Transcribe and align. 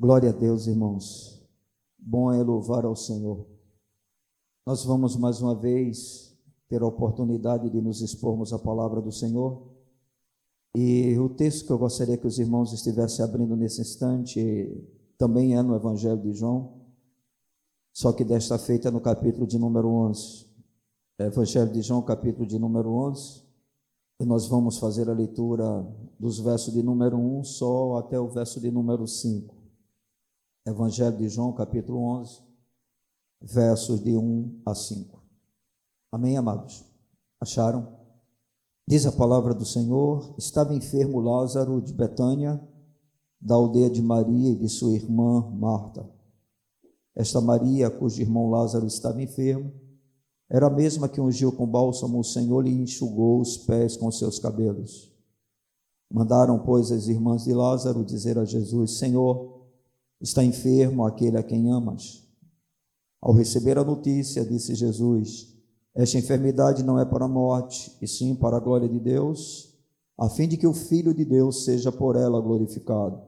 Glória 0.00 0.30
a 0.30 0.32
Deus, 0.32 0.66
irmãos. 0.66 1.46
Bom 1.98 2.32
é 2.32 2.42
louvar 2.42 2.86
ao 2.86 2.96
Senhor. 2.96 3.44
Nós 4.66 4.82
vamos 4.82 5.14
mais 5.14 5.42
uma 5.42 5.54
vez 5.54 6.34
ter 6.70 6.80
a 6.80 6.86
oportunidade 6.86 7.68
de 7.68 7.82
nos 7.82 8.00
expormos 8.00 8.50
à 8.54 8.58
palavra 8.58 9.02
do 9.02 9.12
Senhor. 9.12 9.60
E 10.74 11.18
o 11.18 11.28
texto 11.28 11.66
que 11.66 11.70
eu 11.70 11.76
gostaria 11.76 12.16
que 12.16 12.26
os 12.26 12.38
irmãos 12.38 12.72
estivessem 12.72 13.22
abrindo 13.22 13.54
nesse 13.54 13.82
instante 13.82 14.40
também 15.18 15.54
é 15.54 15.60
no 15.60 15.76
Evangelho 15.76 16.22
de 16.22 16.32
João, 16.32 16.80
só 17.92 18.10
que 18.10 18.24
desta 18.24 18.56
feita 18.56 18.88
é 18.88 18.90
no 18.90 19.02
capítulo 19.02 19.46
de 19.46 19.58
número 19.58 19.86
11. 19.86 20.46
Evangelho 21.18 21.70
de 21.74 21.82
João, 21.82 22.00
capítulo 22.00 22.46
de 22.46 22.58
número 22.58 22.88
11. 22.88 23.42
E 24.18 24.24
nós 24.24 24.48
vamos 24.48 24.78
fazer 24.78 25.10
a 25.10 25.12
leitura 25.12 25.86
dos 26.18 26.40
versos 26.40 26.72
de 26.72 26.82
número 26.82 27.18
1 27.18 27.44
só 27.44 27.98
até 27.98 28.18
o 28.18 28.30
verso 28.30 28.58
de 28.62 28.70
número 28.70 29.06
5. 29.06 29.59
Evangelho 30.70 31.16
de 31.16 31.28
João, 31.28 31.52
capítulo 31.52 31.98
11, 32.20 32.42
versos 33.42 34.02
de 34.02 34.16
1 34.16 34.62
a 34.64 34.74
5. 34.74 35.20
Amém, 36.12 36.36
amados? 36.36 36.84
Acharam? 37.40 37.98
Diz 38.86 39.04
a 39.04 39.12
palavra 39.12 39.52
do 39.52 39.64
Senhor: 39.64 40.34
estava 40.38 40.74
enfermo 40.74 41.20
Lázaro 41.20 41.80
de 41.80 41.92
Betânia, 41.92 42.60
da 43.40 43.56
aldeia 43.56 43.90
de 43.90 44.00
Maria 44.00 44.50
e 44.50 44.56
de 44.56 44.68
sua 44.68 44.92
irmã 44.92 45.50
Marta. 45.50 46.08
Esta 47.16 47.40
Maria, 47.40 47.90
cujo 47.90 48.20
irmão 48.20 48.48
Lázaro 48.48 48.86
estava 48.86 49.20
enfermo, 49.20 49.72
era 50.48 50.68
a 50.68 50.70
mesma 50.70 51.08
que 51.08 51.20
ungiu 51.20 51.50
com 51.52 51.66
bálsamo 51.66 52.20
o 52.20 52.24
Senhor 52.24 52.66
e 52.66 52.72
enxugou 52.72 53.40
os 53.40 53.56
pés 53.56 53.96
com 53.96 54.10
seus 54.10 54.38
cabelos. 54.38 55.12
Mandaram, 56.12 56.58
pois, 56.60 56.92
as 56.92 57.08
irmãs 57.08 57.44
de 57.44 57.52
Lázaro 57.52 58.04
dizer 58.04 58.38
a 58.38 58.44
Jesus: 58.44 58.98
Senhor, 58.98 59.59
Está 60.20 60.44
enfermo 60.44 61.04
aquele 61.06 61.38
a 61.38 61.42
quem 61.42 61.70
amas. 61.70 62.28
Ao 63.22 63.32
receber 63.32 63.78
a 63.78 63.84
notícia, 63.84 64.44
disse 64.44 64.74
Jesus: 64.74 65.54
Esta 65.94 66.18
enfermidade 66.18 66.82
não 66.82 66.98
é 66.98 67.04
para 67.04 67.24
a 67.24 67.28
morte, 67.28 67.96
e 68.02 68.06
sim 68.06 68.34
para 68.34 68.58
a 68.58 68.60
glória 68.60 68.88
de 68.88 69.00
Deus, 69.00 69.74
a 70.18 70.28
fim 70.28 70.46
de 70.46 70.56
que 70.56 70.66
o 70.66 70.74
Filho 70.74 71.14
de 71.14 71.24
Deus 71.24 71.64
seja 71.64 71.90
por 71.90 72.16
ela 72.16 72.40
glorificado. 72.40 73.20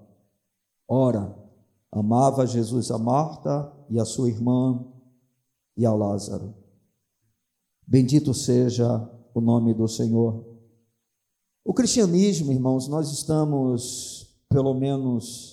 Ora, 0.87 1.35
amava 1.91 2.47
Jesus 2.47 2.91
a 2.91 2.99
Marta 2.99 3.73
e 3.89 3.99
a 3.99 4.05
sua 4.05 4.29
irmã 4.29 4.85
e 5.77 5.87
a 5.87 5.93
Lázaro. 5.93 6.55
Bendito 7.87 8.33
seja 8.35 9.11
o 9.35 9.41
nome 9.41 9.75
do 9.75 9.89
Senhor. 9.89 10.45
O 11.65 11.73
cristianismo, 11.73 12.53
irmãos, 12.53 12.89
nós 12.89 13.11
estamos, 13.11 14.35
pelo 14.49 14.75
menos 14.75 15.52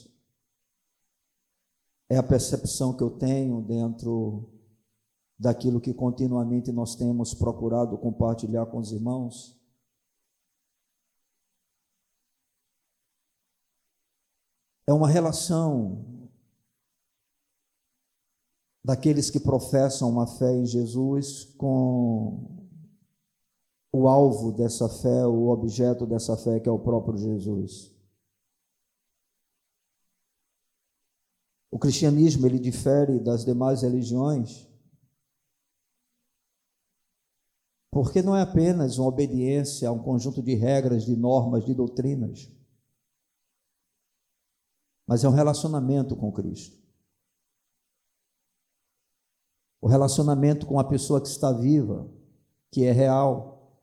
é 2.09 2.17
a 2.17 2.23
percepção 2.23 2.95
que 2.95 3.03
eu 3.03 3.11
tenho 3.11 3.61
dentro 3.61 4.49
daquilo 5.37 5.79
que 5.79 5.93
continuamente 5.93 6.71
nós 6.71 6.95
temos 6.95 7.33
procurado 7.33 7.97
compartilhar 7.97 8.65
com 8.65 8.79
os 8.79 8.91
irmãos. 8.91 9.55
É 14.87 14.91
uma 14.91 15.07
relação 15.07 16.03
daqueles 18.83 19.29
que 19.29 19.39
professam 19.39 20.09
uma 20.09 20.25
fé 20.25 20.51
em 20.51 20.65
Jesus 20.65 21.45
com 21.57 22.67
o 23.93 24.07
alvo 24.07 24.51
dessa 24.51 24.89
fé, 24.89 25.27
o 25.27 25.49
objeto 25.49 26.07
dessa 26.07 26.35
fé, 26.35 26.59
que 26.59 26.67
é 26.67 26.71
o 26.71 26.79
próprio 26.79 27.17
Jesus. 27.17 27.98
O 31.71 31.77
cristianismo 31.77 32.45
ele 32.45 32.59
difere 32.59 33.19
das 33.19 33.45
demais 33.45 33.81
religiões 33.81 34.69
porque 37.91 38.21
não 38.21 38.35
é 38.35 38.41
apenas 38.41 38.97
uma 38.97 39.07
obediência 39.07 39.89
a 39.89 39.91
um 39.91 40.01
conjunto 40.01 40.43
de 40.43 40.53
regras, 40.53 41.05
de 41.05 41.15
normas, 41.15 41.65
de 41.65 41.73
doutrinas, 41.73 42.49
mas 45.07 45.23
é 45.23 45.27
um 45.27 45.33
relacionamento 45.33 46.15
com 46.15 46.31
Cristo. 46.31 46.77
O 49.81 49.87
relacionamento 49.87 50.67
com 50.67 50.79
a 50.79 50.83
pessoa 50.83 51.19
que 51.19 51.27
está 51.27 51.51
viva, 51.51 52.07
que 52.71 52.83
é 52.83 52.91
real. 52.91 53.81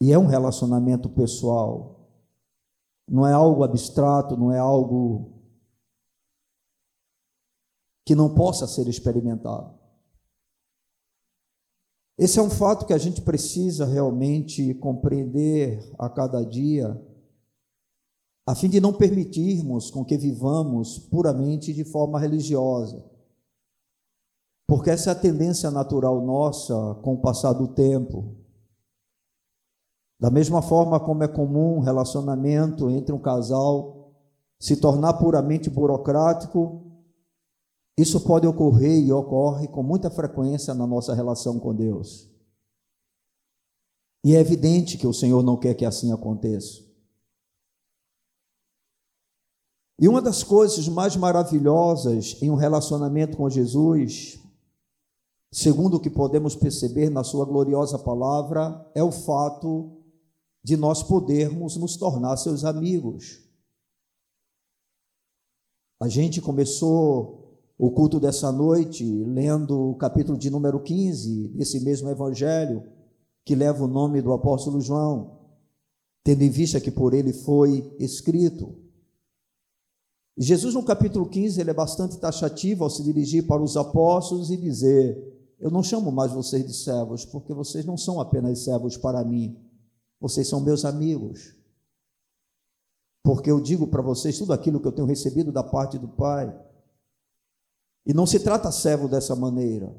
E 0.00 0.12
é 0.12 0.18
um 0.18 0.26
relacionamento 0.26 1.08
pessoal. 1.08 2.10
Não 3.08 3.26
é 3.26 3.32
algo 3.32 3.64
abstrato, 3.64 4.36
não 4.36 4.52
é 4.52 4.58
algo 4.58 5.35
que 8.06 8.14
não 8.14 8.32
possa 8.32 8.68
ser 8.68 8.86
experimentado. 8.86 9.74
Esse 12.16 12.38
é 12.38 12.42
um 12.42 12.48
fato 12.48 12.86
que 12.86 12.92
a 12.92 12.98
gente 12.98 13.20
precisa 13.20 13.84
realmente 13.84 14.72
compreender 14.74 15.92
a 15.98 16.08
cada 16.08 16.42
dia, 16.44 16.98
a 18.46 18.54
fim 18.54 18.70
de 18.70 18.80
não 18.80 18.94
permitirmos 18.94 19.90
com 19.90 20.04
que 20.04 20.16
vivamos 20.16 20.98
puramente 20.98 21.74
de 21.74 21.84
forma 21.84 22.18
religiosa. 22.20 23.04
Porque 24.68 24.88
essa 24.88 25.10
é 25.10 25.12
a 25.12 25.18
tendência 25.18 25.70
natural 25.70 26.24
nossa 26.24 26.94
com 27.02 27.14
o 27.14 27.20
passar 27.20 27.52
do 27.52 27.68
tempo. 27.68 28.36
Da 30.18 30.30
mesma 30.30 30.62
forma 30.62 30.98
como 30.98 31.24
é 31.24 31.28
comum 31.28 31.78
um 31.78 31.80
relacionamento 31.80 32.88
entre 32.88 33.12
um 33.12 33.18
casal 33.18 34.14
se 34.58 34.76
tornar 34.76 35.14
puramente 35.14 35.68
burocrático, 35.68 36.85
isso 37.98 38.20
pode 38.20 38.46
ocorrer 38.46 39.02
e 39.02 39.10
ocorre 39.10 39.68
com 39.68 39.82
muita 39.82 40.10
frequência 40.10 40.74
na 40.74 40.86
nossa 40.86 41.14
relação 41.14 41.58
com 41.58 41.74
Deus. 41.74 42.28
E 44.22 44.34
é 44.34 44.40
evidente 44.40 44.98
que 44.98 45.06
o 45.06 45.14
Senhor 45.14 45.42
não 45.42 45.56
quer 45.56 45.74
que 45.74 45.84
assim 45.84 46.12
aconteça. 46.12 46.84
E 49.98 50.06
uma 50.08 50.20
das 50.20 50.42
coisas 50.42 50.86
mais 50.88 51.16
maravilhosas 51.16 52.36
em 52.42 52.50
um 52.50 52.54
relacionamento 52.54 53.36
com 53.36 53.48
Jesus, 53.48 54.38
segundo 55.50 55.96
o 55.96 56.00
que 56.00 56.10
podemos 56.10 56.54
perceber 56.54 57.08
na 57.08 57.24
Sua 57.24 57.46
gloriosa 57.46 57.98
palavra, 57.98 58.90
é 58.94 59.02
o 59.02 59.10
fato 59.10 60.02
de 60.62 60.76
nós 60.76 61.02
podermos 61.02 61.76
nos 61.76 61.96
tornar 61.96 62.36
seus 62.36 62.62
amigos. 62.62 63.40
A 65.98 66.08
gente 66.08 66.42
começou 66.42 67.35
o 67.78 67.90
culto 67.90 68.18
dessa 68.18 68.50
noite, 68.50 69.04
lendo 69.04 69.90
o 69.90 69.94
capítulo 69.96 70.38
de 70.38 70.48
número 70.48 70.80
15 70.80 71.48
desse 71.48 71.80
mesmo 71.80 72.08
evangelho, 72.08 72.82
que 73.44 73.54
leva 73.54 73.84
o 73.84 73.88
nome 73.88 74.22
do 74.22 74.32
apóstolo 74.32 74.80
João, 74.80 75.38
tendo 76.24 76.42
em 76.42 76.50
vista 76.50 76.80
que 76.80 76.90
por 76.90 77.12
ele 77.12 77.32
foi 77.32 77.94
escrito. 77.98 78.74
Jesus, 80.38 80.74
no 80.74 80.82
capítulo 80.82 81.26
15, 81.26 81.60
ele 81.60 81.70
é 81.70 81.74
bastante 81.74 82.18
taxativo 82.18 82.84
ao 82.84 82.90
se 82.90 83.02
dirigir 83.02 83.46
para 83.46 83.62
os 83.62 83.76
apóstolos 83.76 84.50
e 84.50 84.56
dizer: 84.56 85.54
Eu 85.60 85.70
não 85.70 85.82
chamo 85.82 86.10
mais 86.10 86.32
vocês 86.32 86.66
de 86.66 86.74
servos, 86.74 87.24
porque 87.24 87.54
vocês 87.54 87.84
não 87.84 87.96
são 87.96 88.20
apenas 88.20 88.64
servos 88.64 88.96
para 88.96 89.24
mim, 89.24 89.56
vocês 90.20 90.48
são 90.48 90.60
meus 90.60 90.84
amigos. 90.84 91.54
Porque 93.22 93.50
eu 93.50 93.60
digo 93.60 93.86
para 93.86 94.02
vocês 94.02 94.38
tudo 94.38 94.52
aquilo 94.52 94.80
que 94.80 94.86
eu 94.86 94.92
tenho 94.92 95.06
recebido 95.06 95.50
da 95.50 95.62
parte 95.62 95.98
do 95.98 96.08
Pai. 96.08 96.65
E 98.06 98.14
não 98.14 98.24
se 98.24 98.38
trata 98.38 98.70
servo 98.70 99.08
dessa 99.08 99.34
maneira. 99.34 99.94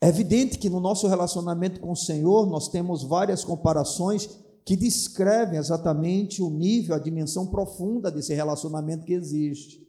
É 0.00 0.08
evidente 0.08 0.58
que 0.58 0.68
no 0.68 0.80
nosso 0.80 1.06
relacionamento 1.06 1.80
com 1.80 1.92
o 1.92 1.96
Senhor 1.96 2.46
nós 2.46 2.68
temos 2.68 3.04
várias 3.04 3.44
comparações 3.44 4.28
que 4.64 4.76
descrevem 4.76 5.58
exatamente 5.58 6.42
o 6.42 6.50
nível, 6.50 6.94
a 6.94 6.98
dimensão 6.98 7.46
profunda 7.46 8.10
desse 8.10 8.34
relacionamento 8.34 9.04
que 9.04 9.12
existe. 9.12 9.84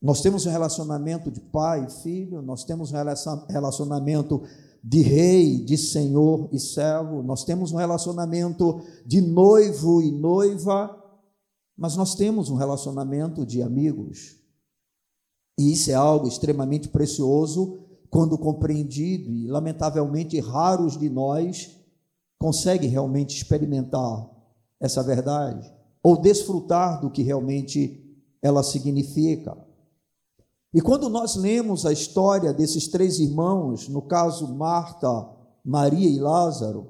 Nós 0.00 0.20
temos 0.20 0.46
um 0.46 0.50
relacionamento 0.50 1.30
de 1.30 1.40
pai 1.40 1.84
e 1.84 2.02
filho, 2.02 2.42
nós 2.42 2.64
temos 2.64 2.92
um 2.92 2.96
relacionamento 3.48 4.42
de 4.82 5.00
rei, 5.00 5.64
de 5.64 5.78
senhor 5.78 6.48
e 6.52 6.58
servo, 6.58 7.22
nós 7.22 7.44
temos 7.44 7.70
um 7.70 7.76
relacionamento 7.76 8.82
de 9.06 9.20
noivo 9.20 10.02
e 10.02 10.10
noiva, 10.10 10.98
mas 11.76 11.96
nós 11.96 12.14
temos 12.14 12.50
um 12.50 12.56
relacionamento 12.56 13.46
de 13.46 13.62
amigos. 13.62 14.41
E 15.58 15.72
isso 15.72 15.90
é 15.90 15.94
algo 15.94 16.26
extremamente 16.26 16.88
precioso 16.88 17.78
quando 18.10 18.36
compreendido, 18.36 19.32
e 19.34 19.46
lamentavelmente 19.46 20.38
raros 20.38 20.98
de 20.98 21.08
nós 21.08 21.78
conseguem 22.38 22.90
realmente 22.90 23.36
experimentar 23.36 24.28
essa 24.78 25.02
verdade 25.02 25.72
ou 26.02 26.20
desfrutar 26.20 27.00
do 27.00 27.10
que 27.10 27.22
realmente 27.22 28.02
ela 28.42 28.62
significa. 28.62 29.56
E 30.74 30.80
quando 30.80 31.08
nós 31.08 31.36
lemos 31.36 31.86
a 31.86 31.92
história 31.92 32.52
desses 32.52 32.88
três 32.88 33.18
irmãos, 33.18 33.88
no 33.88 34.02
caso 34.02 34.54
Marta, 34.54 35.28
Maria 35.64 36.08
e 36.08 36.18
Lázaro, 36.18 36.88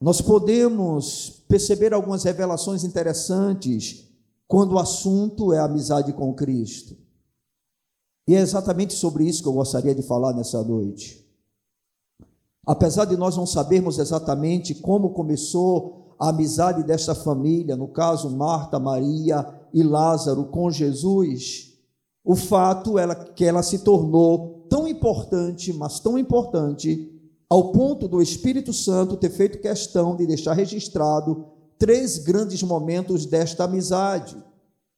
nós 0.00 0.20
podemos 0.20 1.44
perceber 1.46 1.92
algumas 1.92 2.24
revelações 2.24 2.84
interessantes 2.84 4.08
quando 4.48 4.72
o 4.72 4.78
assunto 4.78 5.52
é 5.52 5.58
a 5.58 5.64
amizade 5.64 6.12
com 6.12 6.34
Cristo. 6.34 6.96
E 8.30 8.34
é 8.36 8.38
exatamente 8.38 8.94
sobre 8.94 9.24
isso 9.24 9.42
que 9.42 9.48
eu 9.48 9.52
gostaria 9.52 9.92
de 9.92 10.02
falar 10.02 10.32
nessa 10.32 10.62
noite. 10.62 11.28
Apesar 12.64 13.04
de 13.04 13.16
nós 13.16 13.36
não 13.36 13.44
sabermos 13.44 13.98
exatamente 13.98 14.72
como 14.72 15.10
começou 15.10 16.14
a 16.16 16.28
amizade 16.28 16.84
desta 16.84 17.12
família, 17.12 17.74
no 17.74 17.88
caso 17.88 18.30
Marta, 18.30 18.78
Maria 18.78 19.44
e 19.74 19.82
Lázaro 19.82 20.44
com 20.44 20.70
Jesus, 20.70 21.74
o 22.24 22.36
fato 22.36 23.00
é 23.00 23.12
que 23.34 23.44
ela 23.44 23.64
se 23.64 23.80
tornou 23.80 24.64
tão 24.70 24.86
importante, 24.86 25.72
mas 25.72 25.98
tão 25.98 26.16
importante, 26.16 27.12
ao 27.48 27.72
ponto 27.72 28.06
do 28.06 28.22
Espírito 28.22 28.72
Santo 28.72 29.16
ter 29.16 29.30
feito 29.30 29.60
questão 29.60 30.14
de 30.14 30.24
deixar 30.24 30.52
registrado 30.52 31.46
três 31.76 32.18
grandes 32.18 32.62
momentos 32.62 33.26
desta 33.26 33.64
amizade, 33.64 34.36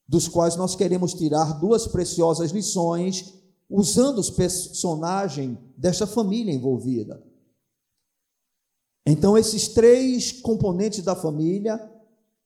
dos 0.09 0.29
quais 0.29 0.57
nós 0.57 0.75
queremos 0.75 1.15
tirar 1.15 1.59
duas 1.61 1.87
preciosas 1.87 2.51
lições 2.51 3.35
usando 3.69 4.19
os 4.19 4.31
personagens 4.31 5.59
desta 5.77 6.07
família 6.07 6.53
envolvida. 6.53 7.23
Então, 9.07 9.37
esses 9.37 9.69
três 9.69 10.31
componentes 10.31 11.03
da 11.03 11.17
família, 11.17 11.81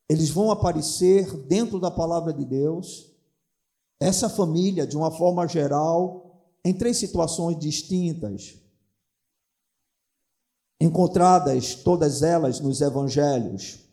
eles 0.09 0.31
vão 0.31 0.51
aparecer 0.51 1.31
dentro 1.47 1.79
da 1.79 1.91
palavra 1.91 2.33
de 2.33 2.45
Deus. 2.45 3.13
Essa 4.01 4.29
família, 4.29 4.87
de 4.87 4.97
uma 4.97 5.11
forma 5.11 5.47
geral, 5.47 6.27
em 6.65 6.73
três 6.73 6.97
situações 6.97 7.59
distintas, 7.59 8.57
encontradas 10.81 11.75
todas 11.75 12.23
elas 12.23 12.61
nos 12.61 12.81
evangelhos. 12.81 13.86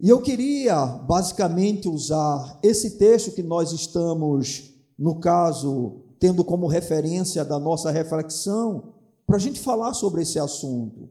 E 0.00 0.08
eu 0.08 0.20
queria 0.20 0.84
basicamente 0.84 1.88
usar 1.88 2.58
esse 2.62 2.98
texto 2.98 3.32
que 3.32 3.42
nós 3.42 3.72
estamos, 3.72 4.72
no 4.98 5.20
caso, 5.20 6.02
tendo 6.18 6.44
como 6.44 6.66
referência 6.66 7.44
da 7.44 7.58
nossa 7.58 7.90
reflexão, 7.90 8.94
para 9.26 9.36
a 9.36 9.40
gente 9.40 9.60
falar 9.60 9.94
sobre 9.94 10.22
esse 10.22 10.38
assunto. 10.38 11.08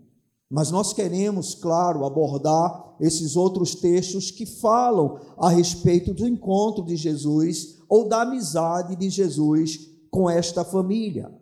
Mas 0.49 0.69
nós 0.69 0.93
queremos, 0.93 1.55
claro, 1.55 2.05
abordar 2.05 2.95
esses 2.99 3.35
outros 3.35 3.73
textos 3.73 4.29
que 4.29 4.45
falam 4.45 5.19
a 5.37 5.49
respeito 5.49 6.13
do 6.13 6.27
encontro 6.27 6.85
de 6.85 6.95
Jesus 6.95 7.79
ou 7.89 8.07
da 8.07 8.21
amizade 8.21 8.95
de 8.95 9.09
Jesus 9.09 9.89
com 10.11 10.29
esta 10.29 10.63
família. 10.63 11.33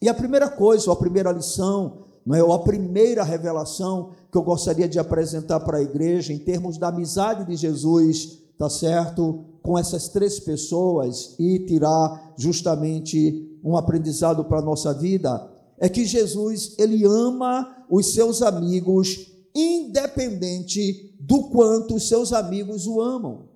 E 0.00 0.08
a 0.08 0.14
primeira 0.14 0.48
coisa, 0.48 0.88
ou 0.88 0.92
a 0.92 0.98
primeira 0.98 1.32
lição, 1.32 2.03
não 2.24 2.34
é, 2.34 2.54
a 2.54 2.58
primeira 2.58 3.22
revelação 3.22 4.12
que 4.32 4.38
eu 4.38 4.42
gostaria 4.42 4.88
de 4.88 4.98
apresentar 4.98 5.60
para 5.60 5.78
a 5.78 5.82
igreja 5.82 6.32
em 6.32 6.38
termos 6.38 6.78
da 6.78 6.88
amizade 6.88 7.44
de 7.44 7.54
Jesus, 7.54 8.38
tá 8.58 8.70
certo? 8.70 9.44
Com 9.62 9.78
essas 9.78 10.08
três 10.08 10.40
pessoas 10.40 11.34
e 11.38 11.58
tirar 11.66 12.34
justamente 12.36 13.58
um 13.62 13.76
aprendizado 13.76 14.44
para 14.44 14.58
a 14.58 14.64
nossa 14.64 14.94
vida, 14.94 15.50
é 15.78 15.88
que 15.88 16.06
Jesus, 16.06 16.74
ele 16.78 17.04
ama 17.04 17.84
os 17.90 18.14
seus 18.14 18.40
amigos 18.40 19.30
independente 19.54 21.14
do 21.20 21.50
quanto 21.50 21.96
os 21.96 22.08
seus 22.08 22.32
amigos 22.32 22.86
o 22.86 23.00
amam. 23.00 23.48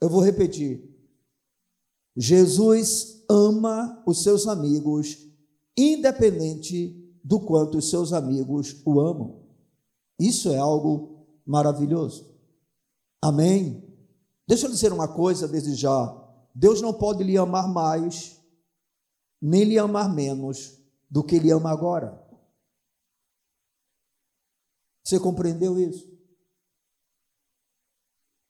Eu 0.00 0.08
vou 0.08 0.20
repetir. 0.20 0.90
Jesus 2.16 3.24
ama 3.28 4.02
os 4.06 4.22
seus 4.22 4.46
amigos 4.46 5.18
independente 5.76 7.03
do 7.24 7.40
quanto 7.40 7.78
os 7.78 7.88
seus 7.88 8.12
amigos 8.12 8.82
o 8.84 9.00
amam. 9.00 9.42
Isso 10.20 10.50
é 10.50 10.58
algo 10.58 11.26
maravilhoso. 11.46 12.38
Amém? 13.22 13.82
Deixa 14.46 14.66
eu 14.66 14.70
dizer 14.70 14.92
uma 14.92 15.08
coisa 15.08 15.48
desde 15.48 15.74
já. 15.74 16.22
Deus 16.54 16.82
não 16.82 16.92
pode 16.92 17.24
lhe 17.24 17.38
amar 17.38 17.66
mais, 17.66 18.38
nem 19.40 19.64
lhe 19.64 19.78
amar 19.78 20.12
menos 20.14 20.78
do 21.10 21.24
que 21.24 21.36
ele 21.36 21.50
ama 21.50 21.70
agora. 21.70 22.22
Você 25.02 25.18
compreendeu 25.18 25.78
isso? 25.78 26.12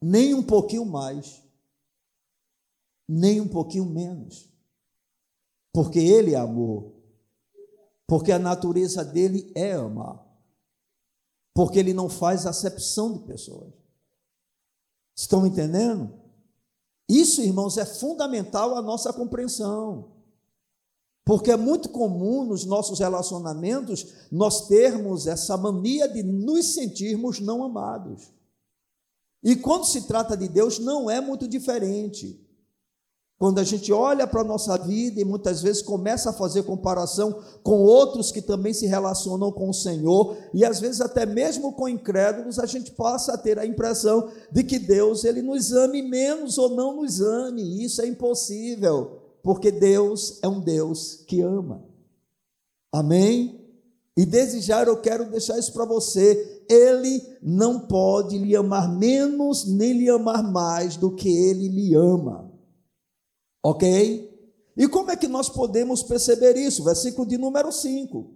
Nem 0.02 0.34
um 0.34 0.42
pouquinho 0.42 0.84
mais, 0.84 1.42
nem 3.08 3.40
um 3.40 3.48
pouquinho 3.48 3.86
menos. 3.86 4.52
Porque 5.72 5.98
ele 5.98 6.34
é 6.34 6.36
amor. 6.36 6.93
Porque 8.06 8.32
a 8.32 8.38
natureza 8.38 9.04
dele 9.04 9.50
é 9.54 9.72
amar. 9.72 10.24
Porque 11.54 11.78
ele 11.78 11.94
não 11.94 12.08
faz 12.08 12.46
acepção 12.46 13.12
de 13.12 13.20
pessoas. 13.20 13.72
Estão 15.16 15.46
entendendo? 15.46 16.12
Isso, 17.08 17.40
irmãos, 17.40 17.78
é 17.78 17.84
fundamental 17.84 18.76
à 18.76 18.82
nossa 18.82 19.12
compreensão. 19.12 20.12
Porque 21.24 21.50
é 21.50 21.56
muito 21.56 21.88
comum 21.88 22.44
nos 22.44 22.64
nossos 22.66 22.98
relacionamentos 22.98 24.06
nós 24.30 24.66
termos 24.66 25.26
essa 25.26 25.56
mania 25.56 26.06
de 26.06 26.22
nos 26.22 26.74
sentirmos 26.74 27.40
não 27.40 27.64
amados. 27.64 28.30
E 29.42 29.56
quando 29.56 29.86
se 29.86 30.02
trata 30.02 30.36
de 30.36 30.48
Deus, 30.48 30.78
não 30.78 31.10
é 31.10 31.20
muito 31.20 31.48
diferente. 31.48 32.43
Quando 33.38 33.58
a 33.58 33.64
gente 33.64 33.92
olha 33.92 34.26
para 34.26 34.42
a 34.42 34.44
nossa 34.44 34.76
vida 34.78 35.20
e 35.20 35.24
muitas 35.24 35.60
vezes 35.60 35.82
começa 35.82 36.30
a 36.30 36.32
fazer 36.32 36.62
comparação 36.62 37.42
com 37.62 37.82
outros 37.82 38.30
que 38.30 38.40
também 38.40 38.72
se 38.72 38.86
relacionam 38.86 39.50
com 39.50 39.68
o 39.68 39.74
Senhor, 39.74 40.36
e 40.54 40.64
às 40.64 40.80
vezes 40.80 41.00
até 41.00 41.26
mesmo 41.26 41.72
com 41.72 41.88
incrédulos, 41.88 42.58
a 42.58 42.66
gente 42.66 42.92
passa 42.92 43.34
a 43.34 43.38
ter 43.38 43.58
a 43.58 43.66
impressão 43.66 44.30
de 44.52 44.62
que 44.62 44.78
Deus 44.78 45.24
ele 45.24 45.42
nos 45.42 45.72
ame 45.72 46.00
menos 46.00 46.58
ou 46.58 46.70
não 46.70 46.96
nos 46.96 47.20
ame. 47.20 47.84
Isso 47.84 48.00
é 48.00 48.06
impossível 48.06 49.24
porque 49.44 49.70
Deus 49.70 50.38
é 50.42 50.48
um 50.48 50.58
Deus 50.58 51.22
que 51.26 51.42
ama. 51.42 51.84
Amém? 52.90 53.60
E 54.16 54.24
desde 54.24 54.60
já 54.60 54.82
eu 54.84 54.96
quero 54.96 55.30
deixar 55.30 55.58
isso 55.58 55.72
para 55.72 55.84
você. 55.84 56.64
Ele 56.68 57.20
não 57.42 57.80
pode 57.80 58.38
lhe 58.38 58.56
amar 58.56 58.96
menos, 58.96 59.66
nem 59.66 59.92
lhe 59.92 60.08
amar 60.08 60.42
mais 60.42 60.96
do 60.96 61.14
que 61.14 61.28
ele 61.28 61.68
lhe 61.68 61.94
ama. 61.94 62.53
Ok? 63.64 64.30
E 64.76 64.86
como 64.86 65.10
é 65.10 65.16
que 65.16 65.26
nós 65.26 65.48
podemos 65.48 66.02
perceber 66.02 66.54
isso? 66.54 66.84
Versículo 66.84 67.26
de 67.26 67.38
número 67.38 67.72
5. 67.72 68.30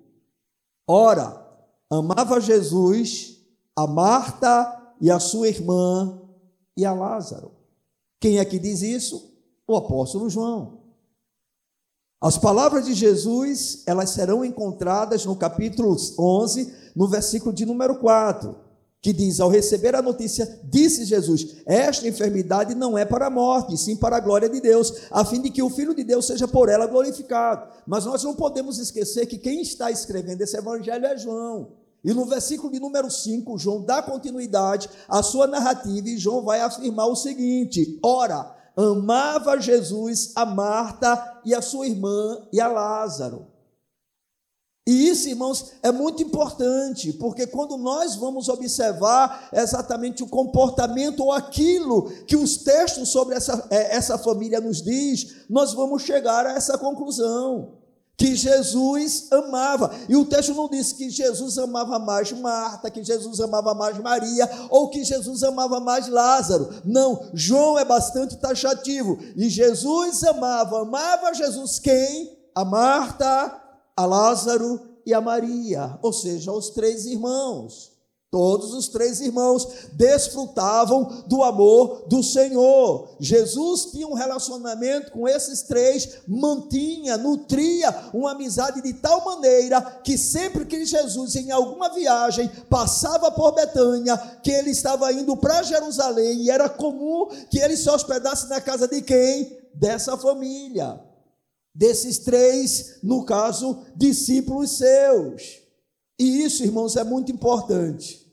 Ora, 0.87 1.47
amava 1.91 2.41
Jesus 2.41 3.37
a 3.77 3.87
Marta 3.87 4.95
e 4.99 5.11
a 5.11 5.21
sua 5.21 5.49
irmã 5.49 6.19
e 6.75 6.87
a 6.87 6.95
Lázaro. 6.95 7.53
Quem 8.19 8.39
é 8.39 8.45
que 8.45 8.59
diz 8.59 8.81
isso? 8.81 9.31
O 9.67 9.77
apóstolo 9.77 10.31
João. 10.31 10.79
As 12.21 12.39
palavras 12.39 12.87
de 12.87 12.95
Jesus, 12.95 13.83
elas 13.87 14.11
serão 14.11 14.43
encontradas 14.43 15.27
no 15.27 15.37
capítulo 15.37 15.95
11, 16.19 16.93
no 16.97 17.07
versículo 17.07 17.53
de 17.53 17.67
número 17.67 17.99
4, 17.99 18.57
que 19.01 19.13
diz: 19.13 19.41
Ao 19.41 19.49
receber 19.49 19.95
a 19.95 20.03
notícia, 20.03 20.61
disse 20.65 21.05
Jesus: 21.05 21.59
Esta 21.67 22.09
enfermidade 22.09 22.75
não 22.75 22.97
é 22.97 23.05
para 23.05 23.27
a 23.27 23.31
morte, 23.31 23.77
sim 23.77 23.97
para 23.97 24.17
a 24.17 24.21
glória 24.21 24.49
de 24.49 24.61
Deus, 24.61 24.93
a 25.11 25.25
fim 25.25 25.41
de 25.41 25.51
que 25.51 25.63
o 25.63 25.71
Filho 25.71 25.95
de 25.95 26.05
Deus 26.05 26.27
seja 26.27 26.49
por 26.49 26.69
ela 26.69 26.87
glorificado. 26.87 27.69
Mas 27.87 28.05
nós 28.05 28.23
não 28.23 28.35
podemos 28.35 28.79
esquecer 28.79 29.27
que 29.27 29.39
quem 29.39 29.63
está 29.63 29.91
escrevendo 29.91 30.43
esse 30.43 30.57
evangelho 30.57 31.07
é 31.07 31.17
João. 31.17 31.73
E 32.05 32.13
no 32.13 32.27
versículo 32.27 32.73
de 32.73 32.79
número 32.79 33.11
5, 33.11 33.59
João 33.59 33.83
dá 33.83 34.01
continuidade 34.01 34.89
à 35.09 35.23
sua 35.23 35.47
narrativa 35.47 36.09
e 36.09 36.19
João 36.19 36.43
vai 36.43 36.61
afirmar 36.61 37.07
o 37.07 37.17
seguinte: 37.17 37.99
Ora, 38.03 38.55
amava 38.77 39.61
Jesus 39.61 40.33
a 40.35 40.47
Marta 40.47 41.41
e 41.45 41.55
a 41.55 41.63
sua 41.63 41.87
irmã 41.87 42.47
e 42.53 42.61
a 42.61 42.69
Lázaro. 42.69 43.58
E 44.89 45.07
isso, 45.11 45.29
irmãos, 45.29 45.73
é 45.83 45.93
muito 45.93 46.23
importante, 46.23 47.13
porque 47.13 47.47
quando 47.47 47.77
nós 47.77 48.15
vamos 48.15 48.49
observar 48.49 49.51
exatamente 49.53 50.23
o 50.23 50.27
comportamento 50.27 51.25
ou 51.25 51.31
aquilo 51.31 52.05
que 52.25 52.35
os 52.35 52.57
textos 52.57 53.11
sobre 53.11 53.35
essa, 53.35 53.67
é, 53.69 53.95
essa 53.95 54.17
família 54.17 54.63
nos 54.63 54.81
diz, 54.81 55.45
nós 55.47 55.75
vamos 55.75 56.05
chegar 56.05 56.47
a 56.47 56.53
essa 56.53 56.79
conclusão 56.79 57.75
que 58.17 58.35
Jesus 58.35 59.31
amava. 59.31 59.95
E 60.09 60.17
o 60.17 60.25
texto 60.25 60.55
não 60.55 60.71
diz 60.71 60.91
que 60.95 61.11
Jesus 61.11 61.59
amava 61.59 61.99
mais 61.99 62.33
Marta, 62.33 62.91
que 62.91 63.05
Jesus 63.05 63.41
amava 63.41 63.75
mais 63.75 63.99
Maria, 63.99 64.49
ou 64.71 64.89
que 64.89 65.05
Jesus 65.05 65.43
amava 65.43 65.81
mais 65.81 66.09
Lázaro. 66.09 66.71
Não, 66.83 67.29
João 67.35 67.79
é 67.79 67.85
bastante 67.85 68.39
taxativo. 68.39 69.19
E 69.37 69.51
Jesus 69.51 70.25
amava, 70.25 70.81
amava 70.81 71.35
Jesus 71.35 71.79
quem? 71.79 72.39
A 72.55 72.65
Marta, 72.65 73.68
a 73.99 74.07
Lázaro 74.07 74.81
e 75.05 75.13
a 75.13 75.21
Maria, 75.21 75.99
ou 76.03 76.13
seja, 76.13 76.53
os 76.53 76.71
três 76.71 77.05
irmãos. 77.05 77.91
Todos 78.31 78.73
os 78.73 78.87
três 78.87 79.21
irmãos 79.21 79.67
desfrutavam 79.95 81.25
do 81.27 81.43
amor 81.43 82.05
do 82.07 82.23
Senhor. 82.23 83.17
Jesus 83.19 83.87
tinha 83.87 84.07
um 84.07 84.15
relacionamento 84.15 85.11
com 85.11 85.27
esses 85.27 85.63
três, 85.63 86.19
mantinha, 86.29 87.17
nutria 87.17 87.93
uma 88.15 88.33
amizade 88.33 88.81
de 88.83 88.93
tal 88.93 89.25
maneira 89.25 89.81
que 90.05 90.17
sempre 90.17 90.65
que 90.65 90.87
Jesus, 90.87 91.35
em 91.35 91.51
alguma 91.51 91.93
viagem, 91.93 92.49
passava 92.71 93.33
por 93.33 93.53
Betânia, 93.53 94.17
que 94.45 94.53
ele 94.53 94.71
estava 94.71 95.13
indo 95.13 95.37
para 95.37 95.65
Jerusalém, 95.65 96.43
e 96.43 96.51
era 96.53 96.69
comum 96.69 97.27
que 97.51 97.59
ele 97.59 97.77
se 97.77 97.91
hospedasse 97.91 98.49
na 98.49 98.61
casa 98.61 98.87
de 98.87 99.03
quem? 99.03 99.59
Dessa 99.75 100.17
família. 100.17 101.08
Desses 101.79 102.19
três, 102.19 102.99
no 103.05 103.25
caso, 103.25 103.85
discípulos 103.95 104.79
seus. 104.79 105.63
E 106.19 106.43
isso, 106.43 106.65
irmãos, 106.65 106.97
é 106.97 107.05
muito 107.05 107.31
importante. 107.31 108.29